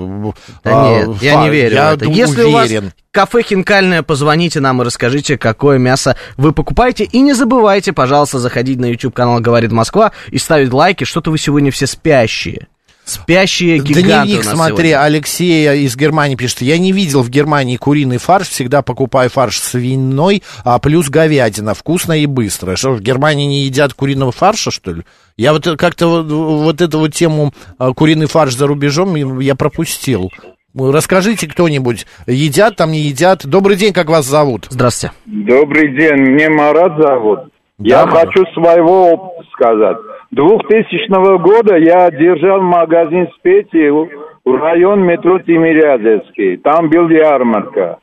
Да 0.64 0.86
а, 0.86 0.88
нет, 1.06 1.22
я 1.22 1.34
фа- 1.34 1.42
не 1.44 1.50
верю 1.50 1.74
Я 1.74 1.90
в 1.90 1.94
это. 1.94 2.04
ду- 2.06 2.10
Если 2.12 2.42
у 2.42 2.50
вас 2.52 2.66
уверен. 2.68 2.92
кафе 3.10 3.42
хинкальное, 3.42 4.02
позвоните 4.02 4.60
нам 4.60 4.80
и 4.82 4.84
расскажите, 4.84 5.36
какое 5.38 5.78
мясо 5.78 6.16
вы 6.36 6.52
покупаете. 6.52 7.04
И 7.04 7.20
не 7.20 7.32
забывайте, 7.34 7.92
пожалуйста, 7.92 8.38
заходить 8.38 8.78
на 8.78 8.86
YouTube-канал 8.86 9.40
«Говорит 9.40 9.72
Москва» 9.72 10.12
и 10.30 10.38
ставить 10.38 10.72
лайки. 10.72 11.04
Что-то 11.04 11.30
вы 11.30 11.38
сегодня 11.38 11.70
все 11.70 11.86
спящие. 11.86 12.68
Спящие 13.11 13.78
гиганты 13.78 14.02
Дневник, 14.02 14.42
у 14.42 14.44
нас 14.44 14.54
смотри, 14.54 14.76
сегодня. 14.90 15.02
Алексей 15.02 15.84
из 15.84 15.96
Германии 15.96 16.36
пишет. 16.36 16.62
Я 16.62 16.78
не 16.78 16.92
видел 16.92 17.22
в 17.22 17.28
Германии 17.28 17.76
куриный 17.76 18.18
фарш, 18.18 18.48
всегда 18.48 18.82
покупаю 18.82 19.28
фарш 19.30 19.58
свиной, 19.58 20.44
а 20.64 20.78
плюс 20.78 21.08
говядина. 21.08 21.74
Вкусно 21.74 22.12
и 22.12 22.26
быстро. 22.26 22.76
Что, 22.76 22.92
в 22.92 23.00
Германии 23.00 23.46
не 23.46 23.62
едят 23.62 23.94
куриного 23.94 24.30
фарша, 24.30 24.70
что 24.70 24.92
ли? 24.92 25.02
Я 25.36 25.52
вот 25.52 25.66
как-то 25.76 26.22
вот, 26.22 26.30
вот 26.30 26.80
эту 26.80 27.00
вот 27.00 27.12
тему 27.12 27.52
а, 27.78 27.92
куриный 27.94 28.26
фарш 28.26 28.54
за 28.54 28.68
рубежом 28.68 29.40
я 29.40 29.56
пропустил. 29.56 30.30
Расскажите 30.78 31.48
кто-нибудь, 31.48 32.06
едят 32.28 32.76
там, 32.76 32.92
не 32.92 33.00
едят? 33.00 33.44
Добрый 33.44 33.76
день, 33.76 33.92
как 33.92 34.08
вас 34.08 34.24
зовут? 34.24 34.66
Здравствуйте. 34.70 35.12
Добрый 35.26 35.96
день, 35.96 36.30
мне 36.30 36.48
Марат 36.48 36.92
зовут. 36.96 37.40
я 37.78 38.06
Марат. 38.06 38.28
хочу 38.28 38.44
своего 38.54 39.14
опыта 39.14 39.50
сказать. 39.52 39.96
2000 40.33 41.39
года 41.39 41.76
я 41.76 42.11
держал 42.11 42.61
магазин 42.61 43.28
специи 43.37 43.91
в 43.91 44.55
район 44.55 45.03
метро 45.03 45.39
Тимирязевский. 45.41 46.57
Там 46.59 46.89
был 46.89 47.09
ярмарка. 47.09 47.99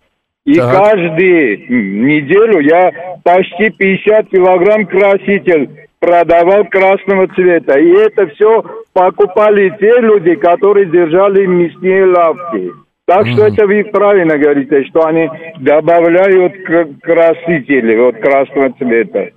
И 0.45 0.55
Так. 0.55 0.71
каждую 0.71 1.57
неделю 1.69 2.59
я 2.59 2.91
почти 3.23 3.69
50 3.69 4.29
килограмм 4.29 4.85
краситель 4.85 5.69
продавал 5.99 6.65
красного 6.65 7.27
цвета. 7.29 7.79
И 7.79 7.89
это 7.89 8.27
все 8.27 8.63
покупали 8.93 9.73
те 9.79 9.99
люди, 9.99 10.35
которые 10.35 10.85
держали 10.85 11.45
мясные 11.45 12.05
лавки. 12.05 12.71
Так 13.05 13.25
что 13.27 13.47
это 13.47 13.65
вы 13.65 13.85
правильно 13.85 14.37
говорите, 14.37 14.83
что 14.85 15.05
они 15.05 15.29
добавляют 15.59 16.53
красители 17.01 17.95
вот 17.97 18.17
красного 18.17 18.73
цвета. 18.73 19.29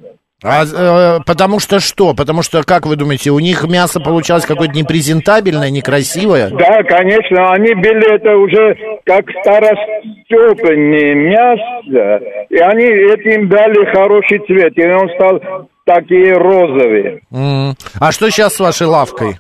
А, 0.42 0.64
э, 0.64 1.20
потому 1.26 1.60
что 1.60 1.80
что? 1.80 2.14
Потому 2.14 2.42
что, 2.42 2.62
как 2.62 2.86
вы 2.86 2.96
думаете, 2.96 3.30
у 3.30 3.38
них 3.40 3.64
мясо 3.64 4.00
получалось 4.00 4.46
какое-то 4.46 4.74
непрезентабельное, 4.74 5.68
некрасивое? 5.70 6.48
Да, 6.48 6.82
конечно, 6.82 7.52
они 7.52 7.74
были 7.74 8.14
это 8.14 8.36
уже 8.36 8.74
как 9.04 9.26
старостепенное 9.42 11.14
мясо, 11.14 12.24
и 12.48 12.56
они 12.56 12.84
этим 12.84 13.48
дали 13.48 13.84
хороший 13.92 14.38
цвет, 14.46 14.72
и 14.78 14.86
он 14.86 15.10
стал 15.10 15.68
такие 15.84 16.32
розовые. 16.38 17.20
М. 17.32 17.74
А 18.00 18.10
что 18.10 18.30
сейчас 18.30 18.54
с 18.54 18.60
вашей 18.60 18.86
лавкой? 18.86 19.36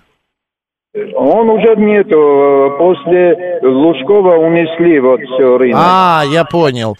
Он 1.14 1.48
уже 1.50 1.76
нету, 1.76 2.74
после 2.76 3.60
Лужкова 3.62 4.34
унесли 4.36 4.98
вот 4.98 5.20
все 5.20 5.56
рынок. 5.56 5.80
А, 5.80 6.24
я 6.26 6.44
понял. 6.44 6.96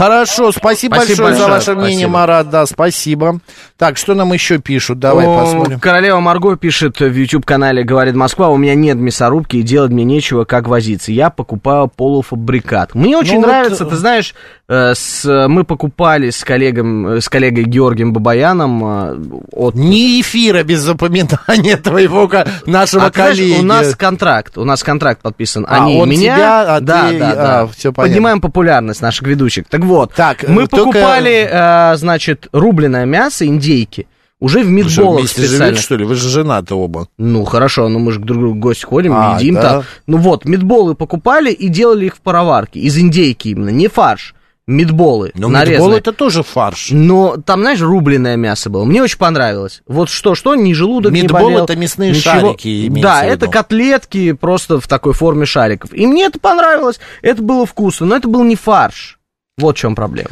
Хорошо, 0.00 0.50
спасибо, 0.50 0.94
Спасибо 0.94 1.24
большое, 1.24 1.34
за 1.34 1.48
большое, 1.50 1.50
ваше 1.50 1.74
мнение, 1.74 2.06
спасибо. 2.06 2.10
Марат. 2.18 2.48
Да, 2.50 2.64
спасибо. 2.64 3.40
Так, 3.76 3.98
что 3.98 4.14
нам 4.14 4.32
еще 4.32 4.58
пишут? 4.58 4.98
Давай 4.98 5.26
О, 5.26 5.38
посмотрим. 5.44 5.78
Королева 5.78 6.20
Марго 6.20 6.56
пишет 6.56 7.00
в 7.00 7.12
YouTube-канале 7.14 7.84
«Говорит 7.84 8.14
Москва», 8.14 8.48
у 8.48 8.56
меня 8.56 8.74
нет 8.74 8.96
мясорубки 8.96 9.56
и 9.58 9.62
делать 9.62 9.90
мне 9.90 10.04
нечего, 10.04 10.44
как 10.44 10.68
возиться. 10.68 11.12
Я 11.12 11.28
покупаю 11.28 11.88
полуфабрикат. 11.88 12.94
Мне 12.94 13.18
очень 13.18 13.34
Ну 13.34 13.40
вот, 13.42 13.46
нравится, 13.48 13.84
ты 13.84 13.96
знаешь, 13.96 14.34
э, 14.68 14.94
с, 14.94 15.46
мы 15.48 15.64
покупали 15.64 16.30
с, 16.30 16.44
коллегом, 16.44 17.06
э, 17.06 17.20
с 17.20 17.28
коллегой 17.28 17.64
Георгием 17.64 18.14
Бабаяном 18.14 18.82
э, 18.84 19.16
от... 19.52 19.74
Не 19.74 20.22
эфира 20.22 20.62
без 20.62 20.80
запоминания 20.80 21.76
твоего 21.76 22.30
нашего 22.64 23.04
А 23.04 23.10
ты 23.10 23.16
знаешь, 23.20 23.36
коллеги. 23.36 23.60
у 23.60 23.62
нас 23.64 23.94
контракт, 23.96 24.56
у 24.56 24.64
нас 24.64 24.82
контракт 24.82 25.20
подписан. 25.20 25.66
А, 25.68 25.84
Они 25.84 25.98
он 25.98 26.08
меня, 26.08 26.36
тебя, 26.36 26.76
а 26.76 26.80
да, 26.80 27.08
ты- 27.10 27.18
да, 27.18 27.34
да. 27.34 27.60
а, 27.60 27.66
всё 27.68 27.92
понятно. 27.92 28.14
Поднимаем 28.14 28.40
популярность 28.40 29.02
наших 29.02 29.26
ведущих. 29.26 29.66
Так 29.68 29.84
вот, 29.90 30.14
Так, 30.14 30.48
мы 30.48 30.62
э, 30.64 30.66
только- 30.66 30.84
покупали, 30.92 31.48
э, 31.50 31.96
значит, 31.96 32.48
рубленое 32.52 33.06
мясо 33.06 33.46
индейки. 33.46 34.06
Уже 34.40 34.62
в 34.62 34.68
мидболах 34.70 35.18
вместе 35.20 35.42
специально. 35.42 35.66
живете, 35.66 35.82
что 35.82 35.96
ли? 35.96 36.04
Вы 36.06 36.14
же 36.14 36.28
женаты 36.30 36.74
оба. 36.74 37.08
Ну, 37.18 37.44
хорошо, 37.44 37.88
но 37.88 37.98
мы 37.98 38.10
же 38.12 38.20
друг 38.20 38.38
к 38.38 38.40
другу 38.40 38.56
в 38.56 38.58
гости 38.60 38.84
ходим, 38.86 39.12
А, 39.14 39.36
едим 39.38 39.56
да? 39.56 39.62
там. 39.62 39.82
Ну 40.06 40.16
вот, 40.16 40.46
мидболы 40.46 40.94
покупали 40.94 41.52
и 41.52 41.68
делали 41.68 42.06
их 42.06 42.16
в 42.16 42.20
пароварке. 42.22 42.80
Из 42.80 42.96
индейки 42.98 43.48
именно, 43.48 43.68
не 43.68 43.88
фарш. 43.88 44.34
Мидболы 44.66 45.32
Но 45.34 45.48
нарезанные. 45.48 45.78
митбол 45.78 45.92
это 45.98 46.12
тоже 46.12 46.42
фарш. 46.44 46.88
Но 46.92 47.36
там, 47.44 47.60
знаешь, 47.62 47.80
рубленое 47.80 48.36
мясо 48.36 48.70
было. 48.70 48.84
Мне 48.84 49.02
очень 49.02 49.18
понравилось. 49.18 49.82
Вот 49.88 50.08
что-что, 50.08 50.54
ни 50.54 50.72
желудок 50.72 51.12
не 51.12 51.22
Митбол 51.22 51.40
болел. 51.42 51.64
это 51.64 51.74
мясные 51.76 52.10
ничего. 52.12 52.22
шарики, 52.54 52.88
Да, 53.02 53.24
это 53.24 53.48
котлетки 53.48 54.32
просто 54.32 54.80
в 54.80 54.86
такой 54.86 55.12
форме 55.12 55.44
шариков. 55.44 55.92
И 55.92 56.06
мне 56.06 56.24
это 56.26 56.38
понравилось. 56.38 57.00
Это 57.20 57.42
было 57.42 57.66
вкусно, 57.66 58.06
но 58.06 58.16
это 58.16 58.28
был 58.28 58.44
не 58.44 58.54
фарш. 58.56 59.18
Вот 59.60 59.76
в 59.76 59.80
чем 59.80 59.94
проблема. 59.94 60.30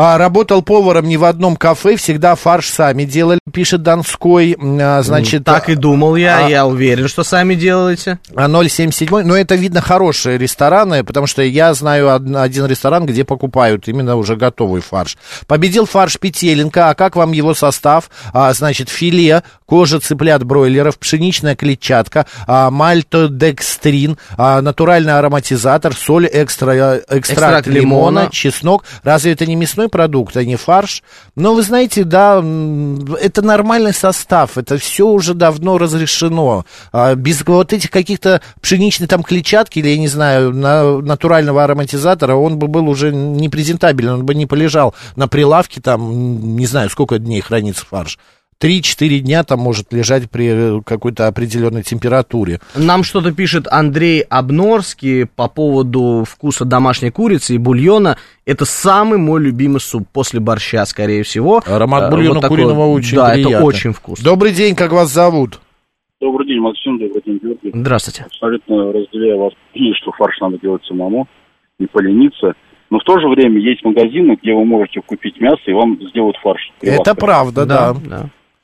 А, 0.00 0.16
работал 0.16 0.62
поваром 0.62 1.08
не 1.08 1.16
в 1.16 1.24
одном 1.24 1.56
кафе, 1.56 1.96
всегда 1.96 2.36
фарш 2.36 2.70
сами 2.70 3.02
делали, 3.02 3.40
пишет 3.52 3.82
Донской. 3.82 4.56
А, 4.80 5.02
значит, 5.02 5.42
Так 5.42 5.68
и 5.68 5.74
думал 5.74 6.14
я, 6.14 6.46
а- 6.46 6.48
я 6.48 6.66
уверен, 6.66 7.08
что 7.08 7.24
сами 7.24 7.56
делаете. 7.56 8.20
А 8.36 8.46
077, 8.46 9.24
но 9.24 9.36
это, 9.36 9.56
видно, 9.56 9.80
хорошие 9.80 10.38
рестораны, 10.38 11.02
потому 11.02 11.26
что 11.26 11.42
я 11.42 11.74
знаю 11.74 12.06
од- 12.14 12.36
один 12.36 12.66
ресторан, 12.66 13.06
где 13.06 13.24
покупают 13.24 13.88
именно 13.88 14.14
уже 14.14 14.36
готовый 14.36 14.82
фарш. 14.82 15.18
Победил 15.48 15.84
фарш 15.84 16.16
Петеленко, 16.20 16.90
а 16.90 16.94
как 16.94 17.16
вам 17.16 17.32
его 17.32 17.52
состав? 17.54 18.08
А, 18.32 18.52
значит, 18.52 18.90
филе, 18.90 19.42
кожа 19.68 20.00
цыплят 20.00 20.44
бройлеров, 20.44 20.98
пшеничная 20.98 21.54
клетчатка, 21.54 22.24
а, 22.46 22.70
мальтодекстрин, 22.70 24.16
а, 24.38 24.62
натуральный 24.62 25.12
ароматизатор, 25.18 25.94
соль, 25.94 26.26
экстра, 26.32 26.96
экстракт, 26.96 27.12
Экстракт 27.30 27.66
лимона, 27.66 28.20
лимона. 28.20 28.30
чеснок. 28.30 28.84
Разве 29.02 29.32
это 29.32 29.44
не 29.44 29.56
мясной 29.56 29.88
продукт, 29.90 30.36
а 30.38 30.44
не 30.44 30.56
фарш? 30.56 31.02
Но 31.36 31.54
вы 31.54 31.62
знаете, 31.62 32.04
да, 32.04 32.38
это 32.38 33.42
нормальный 33.42 33.92
состав, 33.92 34.56
это 34.56 34.78
все 34.78 35.06
уже 35.06 35.34
давно 35.34 35.76
разрешено. 35.76 36.64
А, 36.92 37.14
без 37.14 37.46
вот 37.46 37.72
этих 37.74 37.90
каких-то 37.90 38.40
пшеничной 38.62 39.06
там 39.06 39.22
клетчатки 39.22 39.80
или, 39.80 39.88
я 39.88 39.98
не 39.98 40.08
знаю, 40.08 40.54
на- 40.54 40.98
натурального 41.00 41.62
ароматизатора, 41.64 42.34
он 42.36 42.58
бы 42.58 42.68
был 42.68 42.88
уже 42.88 43.12
не 43.12 43.50
презентабелен, 43.50 44.12
он 44.14 44.24
бы 44.24 44.34
не 44.34 44.46
полежал 44.46 44.94
на 45.16 45.28
прилавке 45.28 45.80
там, 45.82 46.56
не 46.56 46.66
знаю, 46.66 46.88
сколько 46.88 47.18
дней 47.18 47.42
хранится 47.42 47.84
фарш. 47.84 48.18
3-4 48.60 49.18
дня 49.20 49.44
там 49.44 49.60
может 49.60 49.92
лежать 49.92 50.28
при 50.30 50.78
э, 50.78 50.82
какой-то 50.84 51.28
определенной 51.28 51.84
температуре. 51.84 52.58
Нам 52.74 53.04
что-то 53.04 53.32
пишет 53.32 53.68
Андрей 53.70 54.22
Обнорский 54.22 55.26
по 55.26 55.48
поводу 55.48 56.24
вкуса 56.28 56.64
домашней 56.64 57.10
курицы 57.10 57.54
и 57.54 57.58
бульона. 57.58 58.16
Это 58.46 58.64
самый 58.64 59.18
мой 59.18 59.40
любимый 59.40 59.78
суп 59.80 60.08
после 60.12 60.40
борща, 60.40 60.84
скорее 60.86 61.22
всего. 61.22 61.62
Аромат 61.66 62.04
Э, 62.04 62.10
бульона 62.10 62.34
вот 62.34 62.40
такой 62.40 62.56
куриного 62.56 62.86
очень 62.86 63.16
Да, 63.16 63.30
приятный. 63.30 63.54
это 63.54 63.64
очень 63.64 63.92
вкусно. 63.92 64.24
Добрый 64.24 64.52
день, 64.52 64.74
как 64.74 64.90
вас 64.92 65.12
зовут? 65.12 65.60
Добрый 66.20 66.48
день, 66.48 66.58
Максим, 66.58 66.98
добрый 66.98 67.22
день, 67.24 67.38
Георгий. 67.40 67.70
Здравствуйте. 67.72 68.24
Абсолютно 68.24 68.92
разделяю 68.92 69.38
вас 69.38 69.52
мнение, 69.72 69.94
что 70.02 70.10
фарш 70.12 70.36
надо 70.40 70.58
делать 70.58 70.82
самому, 70.84 71.28
не 71.78 71.86
полениться. 71.86 72.54
Но 72.90 72.98
в 72.98 73.04
то 73.04 73.20
же 73.20 73.28
время 73.28 73.60
есть 73.60 73.84
магазины, 73.84 74.36
где 74.42 74.52
вы 74.52 74.64
можете 74.64 75.00
купить 75.02 75.38
мясо 75.40 75.60
и 75.66 75.72
вам 75.72 75.96
сделают 76.10 76.36
фарш. 76.42 76.72
Это 76.80 77.14
правда, 77.14 77.66
да. 77.66 77.94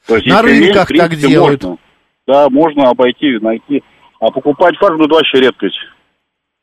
То 0.07 0.16
есть, 0.16 0.26
На 0.26 0.42
рынках 0.42 0.88
принципе, 0.88 0.98
так 0.98 1.14
делают. 1.16 1.62
Можно. 1.62 1.78
Да, 2.26 2.48
можно 2.50 2.90
обойти, 2.90 3.38
найти. 3.40 3.82
А 4.20 4.30
покупать 4.30 4.76
фарш, 4.76 4.96
ну, 4.98 5.05
это 5.05 5.14
вообще 5.14 5.40
редкость. 5.40 5.78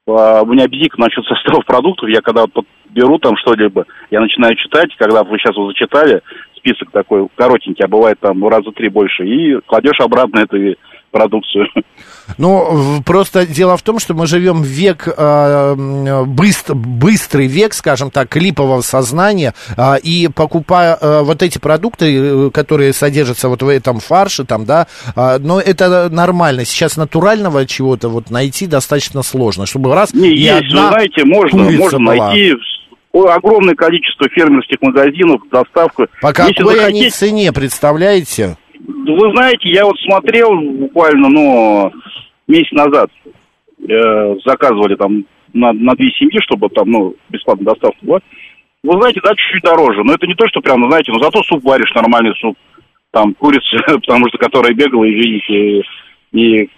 А, 0.07 0.41
У 0.41 0.47
меня 0.47 0.67
бзик 0.67 0.97
насчет 0.97 1.25
составов 1.25 1.65
продуктов. 1.65 2.09
Я 2.09 2.21
когда 2.21 2.45
вот 2.53 2.65
беру 2.89 3.17
там 3.19 3.35
что-либо, 3.37 3.85
я 4.09 4.19
начинаю 4.19 4.55
читать, 4.55 4.89
когда 4.97 5.23
вы 5.23 5.37
сейчас 5.37 5.55
вот 5.55 5.69
зачитали, 5.69 6.21
список 6.57 6.91
такой 6.91 7.27
коротенький, 7.35 7.83
а 7.83 7.87
бывает 7.87 8.19
там 8.19 8.39
ну, 8.39 8.49
раза 8.49 8.71
три 8.71 8.89
больше, 8.89 9.25
и 9.25 9.59
кладешь 9.65 9.99
обратно 9.99 10.39
эту 10.39 10.75
продукцию. 11.11 11.67
Ну, 12.37 13.01
просто 13.05 13.45
дело 13.45 13.77
в 13.77 13.81
том, 13.81 13.99
что 13.99 14.13
мы 14.13 14.27
живем 14.27 14.61
в 14.61 14.65
век, 14.65 15.07
э, 15.07 15.75
быстр- 16.25 16.75
быстрый 16.75 17.47
век, 17.47 17.73
скажем 17.73 18.11
так, 18.11 18.29
клипового 18.29 18.81
сознания, 18.81 19.53
а, 19.77 19.95
и 19.95 20.27
покупая 20.27 20.97
э, 20.99 21.21
вот 21.21 21.43
эти 21.43 21.57
продукты, 21.57 22.17
э, 22.17 22.49
которые 22.51 22.93
содержатся 22.93 23.49
вот 23.49 23.61
в 23.61 23.67
этом 23.67 23.99
фарше, 23.99 24.43
там, 24.45 24.65
да, 24.65 24.87
а, 25.15 25.39
но 25.39 25.59
это 25.59 26.09
нормально. 26.09 26.65
Сейчас 26.65 26.97
натурального 26.97 27.65
чего-то 27.65 28.09
вот 28.09 28.29
найти 28.29 28.67
достаточно 28.67 29.23
сложно, 29.23 29.65
чтобы 29.65 29.93
раз 29.93 30.13
Не, 30.13 30.29
и 30.29 30.39
есть, 30.39 30.69
одна 30.69 30.89
знаете, 30.89 31.25
можно, 31.25 31.63
можно 31.71 31.99
была. 31.99 32.27
найти 32.27 32.53
огромное 33.13 33.75
количество 33.75 34.27
фермерских 34.29 34.77
магазинов, 34.81 35.41
доставку. 35.51 36.07
По 36.21 36.27
Если 36.29 36.53
какой 36.53 36.85
они 36.85 37.09
цене, 37.09 37.51
представляете? 37.51 38.57
Вы 38.87 39.31
знаете, 39.31 39.69
я 39.69 39.85
вот 39.85 39.99
смотрел 39.99 40.49
буквально, 40.59 41.29
ну, 41.29 41.91
месяц 42.47 42.71
назад, 42.71 43.09
э, 43.87 44.35
заказывали 44.45 44.95
там 44.95 45.25
на, 45.53 45.71
на 45.73 45.93
две 45.95 46.09
семьи, 46.11 46.39
чтобы 46.41 46.69
там, 46.69 46.89
ну, 46.89 47.15
бесплатная 47.29 47.73
доставка 47.73 47.97
была. 48.01 48.19
Вы 48.83 48.93
знаете, 48.99 49.21
да, 49.23 49.29
чуть-чуть 49.35 49.63
дороже, 49.63 50.03
но 50.03 50.13
это 50.13 50.25
не 50.25 50.33
то, 50.33 50.47
что 50.47 50.61
прям, 50.61 50.81
ну, 50.81 50.89
знаете, 50.89 51.11
но 51.11 51.19
зато 51.19 51.43
суп 51.43 51.63
варишь, 51.63 51.93
нормальный 51.93 52.33
суп, 52.37 52.57
там, 53.11 53.33
курица, 53.35 53.77
потому 53.85 54.27
что, 54.29 54.37
которая 54.37 54.73
бегала, 54.73 55.03
извините, 55.03 55.87
и, 56.31 56.69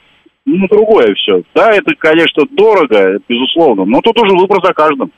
ну, 0.46 0.68
другое 0.68 1.14
все. 1.16 1.44
Да, 1.56 1.72
это, 1.72 1.96
конечно, 1.96 2.44
дорого, 2.52 3.20
безусловно, 3.30 3.86
но 3.86 4.02
тут 4.02 4.20
уже 4.20 4.36
выбор 4.36 4.60
за 4.64 4.74
каждым. 4.74 5.12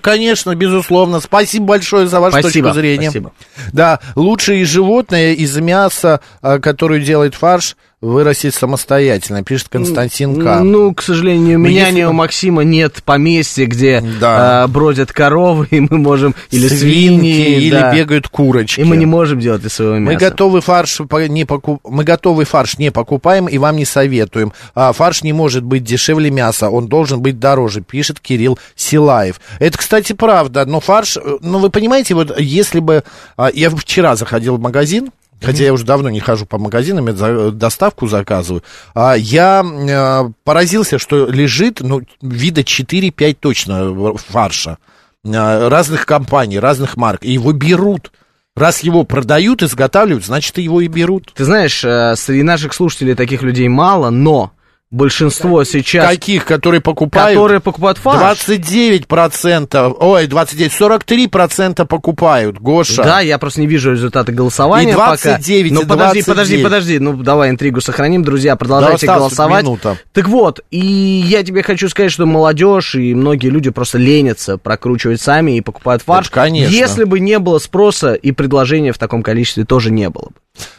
Конечно, 0.00 0.54
безусловно. 0.54 1.20
Спасибо 1.20 1.66
большое 1.66 2.08
за 2.08 2.20
вашу 2.20 2.38
Спасибо, 2.40 2.68
точку 2.68 2.80
зрения. 2.80 3.10
спасибо. 3.10 3.32
Да, 3.72 4.00
лучшее 4.16 4.62
из 4.62 4.68
животное 4.68 5.34
из 5.34 5.56
мяса, 5.58 6.20
а, 6.42 6.58
которое 6.58 7.00
делает 7.00 7.34
фарш, 7.34 7.76
вырастить 8.00 8.54
самостоятельно, 8.54 9.42
пишет 9.42 9.68
Константин 9.68 10.40
К. 10.40 10.60
Ну, 10.60 10.94
к 10.94 11.02
сожалению, 11.02 11.58
у 11.58 11.62
меня 11.62 11.86
если 11.86 12.00
ни 12.00 12.04
у 12.04 12.12
Максима 12.12 12.62
нет 12.62 13.02
поместья, 13.04 13.66
где 13.66 14.00
Да. 14.20 14.62
а, 14.62 14.68
бродят 14.68 15.12
коровы, 15.12 15.66
и 15.70 15.80
мы 15.80 15.98
можем... 15.98 16.34
Или 16.50 16.68
Свинки, 16.68 16.78
свиньи, 16.78 17.60
или 17.62 17.70
да. 17.70 17.94
бегают 17.94 18.28
курочки. 18.28 18.80
И 18.80 18.84
мы 18.84 18.96
не 18.96 19.06
можем 19.06 19.40
делать 19.40 19.64
из 19.64 19.72
своего 19.72 19.94
Мы 19.94 20.12
мяса. 20.12 20.30
готовый 20.30 20.60
фарш 20.62 21.00
не 21.28 21.44
покуп... 21.44 21.80
мы 21.88 22.04
готовый 22.04 22.46
фарш 22.46 22.78
не 22.78 22.90
покупаем 22.90 23.46
и 23.46 23.58
вам 23.58 23.76
не 23.76 23.84
советуем. 23.84 24.52
А, 24.74 24.92
фарш 24.92 25.22
не 25.22 25.32
может 25.32 25.64
быть 25.64 25.82
дешевле 25.82 26.30
мяса, 26.30 26.70
он 26.70 26.86
должен 26.86 27.20
быть 27.20 27.38
дороже, 27.40 27.80
пишет 27.80 28.20
Кирилл 28.20 28.58
Силаев. 28.76 29.40
Это, 29.58 29.76
кстати, 29.76 30.12
правда, 30.12 30.64
но 30.66 30.80
фарш, 30.80 31.16
э, 31.16 31.38
ну 31.40 31.58
вы 31.58 31.70
понимаете, 31.70 32.14
вот 32.14 32.38
если 32.38 32.78
бы 32.78 33.02
а, 33.36 33.50
я 33.52 33.70
вчера 33.70 34.14
заходил 34.14 34.56
в 34.56 34.60
магазин, 34.60 35.10
Хотя 35.40 35.64
я 35.64 35.72
уже 35.72 35.84
давно 35.84 36.10
не 36.10 36.20
хожу 36.20 36.46
по 36.46 36.58
магазинам, 36.58 37.08
я 37.08 37.50
доставку 37.50 38.08
заказываю. 38.08 38.62
А, 38.94 39.14
я 39.14 39.64
э, 39.64 40.30
поразился, 40.44 40.98
что 40.98 41.26
лежит, 41.26 41.80
ну, 41.80 42.02
вида 42.20 42.62
4-5 42.62 43.36
точно 43.38 44.16
фарша. 44.16 44.78
э, 45.24 45.68
разных 45.68 46.06
компаний, 46.06 46.58
разных 46.58 46.96
марк. 46.96 47.24
И 47.24 47.32
его 47.32 47.52
берут. 47.52 48.10
Раз 48.56 48.80
его 48.80 49.04
продают, 49.04 49.62
изготавливают, 49.62 50.24
значит, 50.24 50.58
его 50.58 50.80
и 50.80 50.88
берут. 50.88 51.32
Ты 51.32 51.44
знаешь, 51.44 51.84
э, 51.84 52.16
среди 52.16 52.42
наших 52.42 52.74
слушателей 52.74 53.14
таких 53.14 53.42
людей 53.42 53.68
мало, 53.68 54.10
но 54.10 54.50
большинство 54.90 55.64
сейчас... 55.64 56.08
Каких, 56.08 56.44
которые 56.44 56.80
покупают? 56.80 57.34
Которые 57.36 57.60
покупают 57.60 57.98
фарш. 57.98 58.38
29%, 58.48 59.96
ой, 60.00 60.26
29, 60.26 60.72
43% 60.72 61.86
покупают, 61.86 62.58
Гоша. 62.58 63.02
Да, 63.02 63.20
я 63.20 63.38
просто 63.38 63.60
не 63.60 63.66
вижу 63.66 63.92
результаты 63.92 64.32
голосования 64.32 64.90
И 64.92 64.94
29, 64.94 65.72
пока. 65.72 65.80
и 65.80 65.84
Ну, 65.84 65.88
подожди, 65.88 66.22
29. 66.22 66.26
подожди, 66.26 66.62
подожди. 66.62 66.98
Ну, 66.98 67.12
давай 67.22 67.50
интригу 67.50 67.80
сохраним, 67.80 68.24
друзья, 68.24 68.56
продолжайте 68.56 69.06
Да, 69.06 69.16
голосовать. 69.18 69.64
минута. 69.64 69.98
Так 70.12 70.28
вот, 70.28 70.60
и 70.70 70.78
я 71.26 71.42
тебе 71.42 71.62
хочу 71.62 71.88
сказать, 71.88 72.10
что 72.12 72.26
молодежь 72.26 72.94
и 72.94 73.14
многие 73.14 73.48
люди 73.48 73.70
просто 73.70 73.98
ленятся 73.98 74.58
прокручивать 74.58 75.20
сами 75.20 75.56
и 75.56 75.60
покупают 75.60 76.02
фарш. 76.02 76.26
Это 76.28 76.34
конечно. 76.34 76.74
Если 76.74 77.04
бы 77.04 77.20
не 77.20 77.38
было 77.38 77.58
спроса 77.58 78.14
и 78.14 78.32
предложения 78.32 78.92
в 78.92 78.98
таком 78.98 79.22
количестве 79.22 79.64
тоже 79.64 79.90
не 79.90 80.08
было 80.08 80.26
бы. 80.28 80.32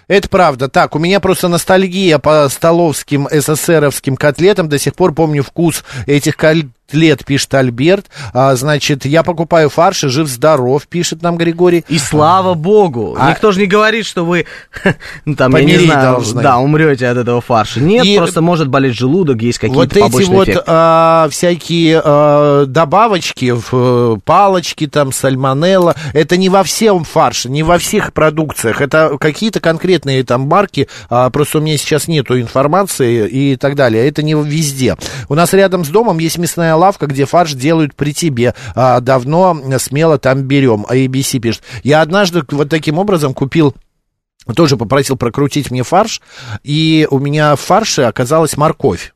Это 0.09 0.27
правда. 0.27 0.67
Так, 0.67 0.95
у 0.95 0.99
меня 0.99 1.19
просто 1.21 1.47
ностальгия 1.47 2.17
по 2.17 2.49
столовским 2.49 3.27
СССРовским 3.31 3.98
котлетам. 4.17 4.69
До 4.69 4.77
сих 4.79 4.93
пор 4.95 5.13
помню 5.13 5.43
вкус 5.43 5.83
этих 6.07 6.35
котлет, 6.89 7.23
пишет 7.25 7.53
Альберт. 7.53 8.07
А, 8.33 8.55
значит, 8.55 9.05
я 9.05 9.23
покупаю 9.23 9.69
фарш 9.69 10.05
и 10.05 10.07
жив-здоров, 10.07 10.87
пишет 10.87 11.21
нам 11.21 11.37
Григорий. 11.37 11.85
И 11.87 11.97
слава 11.99 12.53
богу, 12.53 13.15
А- 13.19 13.29
никто 13.31 13.51
же 13.51 13.59
не 13.59 13.67
говорит, 13.67 14.05
что 14.05 14.25
вы, 14.25 14.45
ну, 15.25 15.35
там, 15.35 15.55
я 15.55 15.63
не 15.63 15.77
знаю, 15.77 16.11
должны. 16.13 16.41
да, 16.41 16.57
умрете 16.57 17.07
от 17.07 17.17
этого 17.17 17.41
фарша. 17.41 17.79
Нет, 17.79 18.05
И- 18.05 18.17
просто 18.17 18.41
может 18.41 18.67
болеть 18.67 18.95
желудок, 18.95 19.41
есть 19.41 19.59
какие-то 19.59 19.79
Вот 19.79 19.91
эти 19.91 19.99
побочные 19.99 20.37
вот 20.37 20.47
эффекты. 20.49 20.63
а, 20.67 21.27
всякие 21.29 22.01
а, 22.03 22.65
добавочки, 22.65 23.51
в, 23.51 23.69
э, 23.73 24.17
палочки, 24.25 24.87
там, 24.87 25.11
сальмонелла, 25.11 25.95
это 26.13 26.37
не 26.37 26.49
во 26.49 26.63
всем 26.63 27.03
фарше, 27.03 27.49
не 27.49 27.63
во 27.63 27.77
всех 27.77 28.13
продукциях, 28.13 28.81
это 28.81 29.17
какие-то 29.19 29.59
конкретные 29.59 30.23
там 30.23 30.41
марки, 30.41 30.87
а, 31.09 31.29
просто 31.29 31.59
у 31.59 31.61
меня 31.61 31.77
сейчас 31.77 32.07
нету 32.07 32.39
информации 32.39 33.27
и 33.27 33.55
так 33.55 33.75
далее, 33.75 34.07
это 34.07 34.23
не 34.23 34.33
везде. 34.33 34.95
У 35.27 35.35
нас 35.35 35.53
рядом 35.53 35.85
с 35.85 35.89
домом 35.89 36.19
есть 36.19 36.37
мясная 36.37 36.75
лавка, 36.79 37.05
где 37.05 37.25
фарш 37.25 37.53
делают 37.53 37.93
при 37.95 38.13
тебе, 38.13 38.55
А, 38.73 38.99
давно 38.99 39.55
смело 39.77 40.17
там 40.17 40.43
берем, 40.43 40.85
а 40.89 40.95
ABC 40.95 41.39
пишет. 41.39 41.61
Я 41.83 42.01
однажды 42.01 42.43
вот 42.49 42.69
таким 42.69 42.97
образом 42.97 43.33
купил 43.33 43.75
тоже 44.55 44.77
попросил 44.77 45.15
прокрутить 45.15 45.69
мне 45.69 45.83
фарш, 45.83 46.21
и 46.63 47.07
у 47.11 47.19
меня 47.19 47.55
в 47.55 47.59
фарше 47.59 48.03
оказалась 48.03 48.57
морковь. 48.57 49.13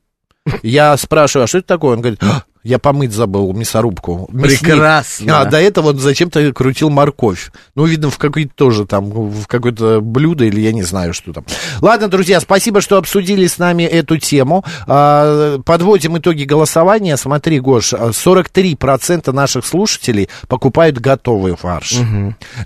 Я 0.62 0.96
спрашиваю, 0.96 1.44
а 1.44 1.46
что 1.46 1.58
это 1.58 1.66
такое? 1.66 1.96
Он 1.96 2.02
говорит, 2.02 2.22
«А, 2.22 2.44
я 2.64 2.78
помыть 2.78 3.12
забыл 3.12 3.52
мясорубку. 3.52 4.28
Мясник». 4.32 4.60
Прекрасно. 4.60 5.40
А 5.40 5.44
до 5.44 5.60
этого 5.60 5.94
зачем-то 5.94 6.52
крутил 6.52 6.88
морковь. 6.88 7.52
Ну, 7.74 7.84
видно, 7.84 8.10
в 8.10 8.16
какой-то 8.16 8.52
тоже 8.54 8.86
там, 8.86 9.10
в 9.10 9.46
какое-то 9.46 10.00
блюдо 10.00 10.44
или 10.46 10.60
я 10.60 10.72
не 10.72 10.82
знаю, 10.82 11.12
что 11.12 11.32
там. 11.34 11.44
Ладно, 11.82 12.08
друзья, 12.08 12.40
спасибо, 12.40 12.80
что 12.80 12.96
обсудили 12.96 13.46
с 13.46 13.58
нами 13.58 13.82
эту 13.82 14.16
тему. 14.16 14.64
А, 14.86 15.58
Подводим 15.64 16.16
итоги 16.16 16.44
голосования. 16.44 17.18
Смотри, 17.18 17.60
Гош, 17.60 17.92
а, 17.92 18.12
43% 18.12 19.30
наших 19.32 19.66
слушателей 19.66 20.30
покупают 20.48 20.98
готовый 20.98 21.56
фарш. 21.56 21.98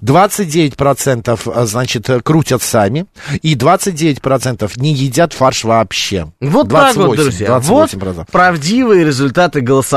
29% 0.01 1.41
а, 1.53 1.67
значит, 1.67 2.09
крутят 2.23 2.63
сами. 2.63 3.07
И 3.43 3.57
29% 3.57 4.71
не 4.77 4.95
едят 4.95 5.33
фарш 5.33 5.65
вообще. 5.65 6.29
Вот 6.41 6.69
так 6.71 6.95
вот, 6.95 7.17
28, 7.17 7.23
друзья. 7.23 7.59
Вот 7.59 7.93
28%. 7.95 8.27
правдивые 8.31 9.05
результаты 9.05 9.61
голосования. 9.61 9.88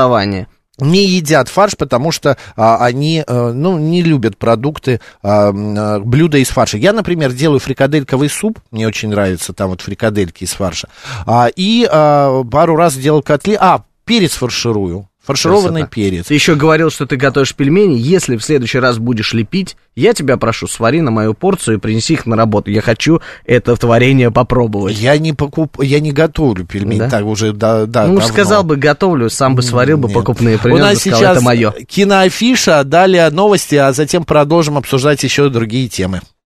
Не 0.78 1.06
едят 1.06 1.48
фарш, 1.48 1.76
потому 1.76 2.12
что 2.12 2.36
а, 2.56 2.84
они, 2.84 3.24
э, 3.26 3.52
ну, 3.52 3.78
не 3.78 4.02
любят 4.02 4.36
продукты, 4.36 5.00
а, 5.22 5.50
а, 5.52 6.00
блюда 6.00 6.38
из 6.38 6.48
фарша. 6.48 6.78
Я, 6.78 6.92
например, 6.92 7.32
делаю 7.32 7.60
фрикадельковый 7.60 8.28
суп, 8.28 8.58
мне 8.70 8.86
очень 8.86 9.10
нравится 9.10 9.52
там 9.52 9.70
вот 9.70 9.80
фрикадельки 9.80 10.44
из 10.44 10.52
фарша, 10.52 10.88
а, 11.26 11.48
и 11.54 11.86
а, 11.90 12.42
пару 12.44 12.76
раз 12.76 12.94
делал 12.94 13.22
котли, 13.22 13.56
а, 13.60 13.84
перец 14.04 14.32
фарширую, 14.32 15.08
фаршированный 15.24 15.82
Красота. 15.82 15.94
перец. 15.94 16.26
Ты 16.26 16.34
еще 16.34 16.54
говорил, 16.54 16.90
что 16.90 17.06
ты 17.06 17.16
готовишь 17.16 17.54
пельмени. 17.54 17.96
Если 17.98 18.36
в 18.36 18.42
следующий 18.44 18.78
раз 18.78 18.98
будешь 18.98 19.32
лепить, 19.32 19.76
я 19.94 20.14
тебя 20.14 20.36
прошу, 20.36 20.66
свари 20.66 21.00
на 21.00 21.10
мою 21.10 21.34
порцию 21.34 21.76
и 21.76 21.80
принеси 21.80 22.14
их 22.14 22.26
на 22.26 22.34
работу. 22.36 22.70
Я 22.70 22.80
хочу 22.80 23.20
это 23.44 23.76
творение 23.76 24.30
попробовать. 24.30 24.98
Я 24.98 25.16
не 25.18 25.32
покуп, 25.32 25.82
я 25.82 26.00
не 26.00 26.12
готовлю 26.12 26.64
пельмени, 26.64 26.98
Да? 27.00 27.10
так 27.10 27.24
уже, 27.24 27.52
да, 27.52 27.86
да, 27.86 28.06
ну, 28.06 28.14
давно. 28.14 28.28
сказал 28.28 28.64
бы, 28.64 28.76
готовлю, 28.76 29.30
сам 29.30 29.54
бы 29.54 29.62
сварил 29.62 29.98
бы 29.98 30.08
Нет. 30.08 30.16
покупные, 30.16 30.56
У 30.56 30.58
принес 30.58 30.78
бы, 30.80 30.84
нас 30.86 30.98
сказал, 30.98 31.18
сейчас 31.20 31.36
это 31.36 31.44
мое. 31.44 31.72
киноафиша, 31.88 32.84
далее 32.84 33.28
новости, 33.30 33.74
а 33.76 33.92
затем 33.92 34.24
продолжим 34.24 34.76
обсуждать 34.78 35.22
еще 35.22 35.48
другие 35.48 35.88
темы. 35.88 36.20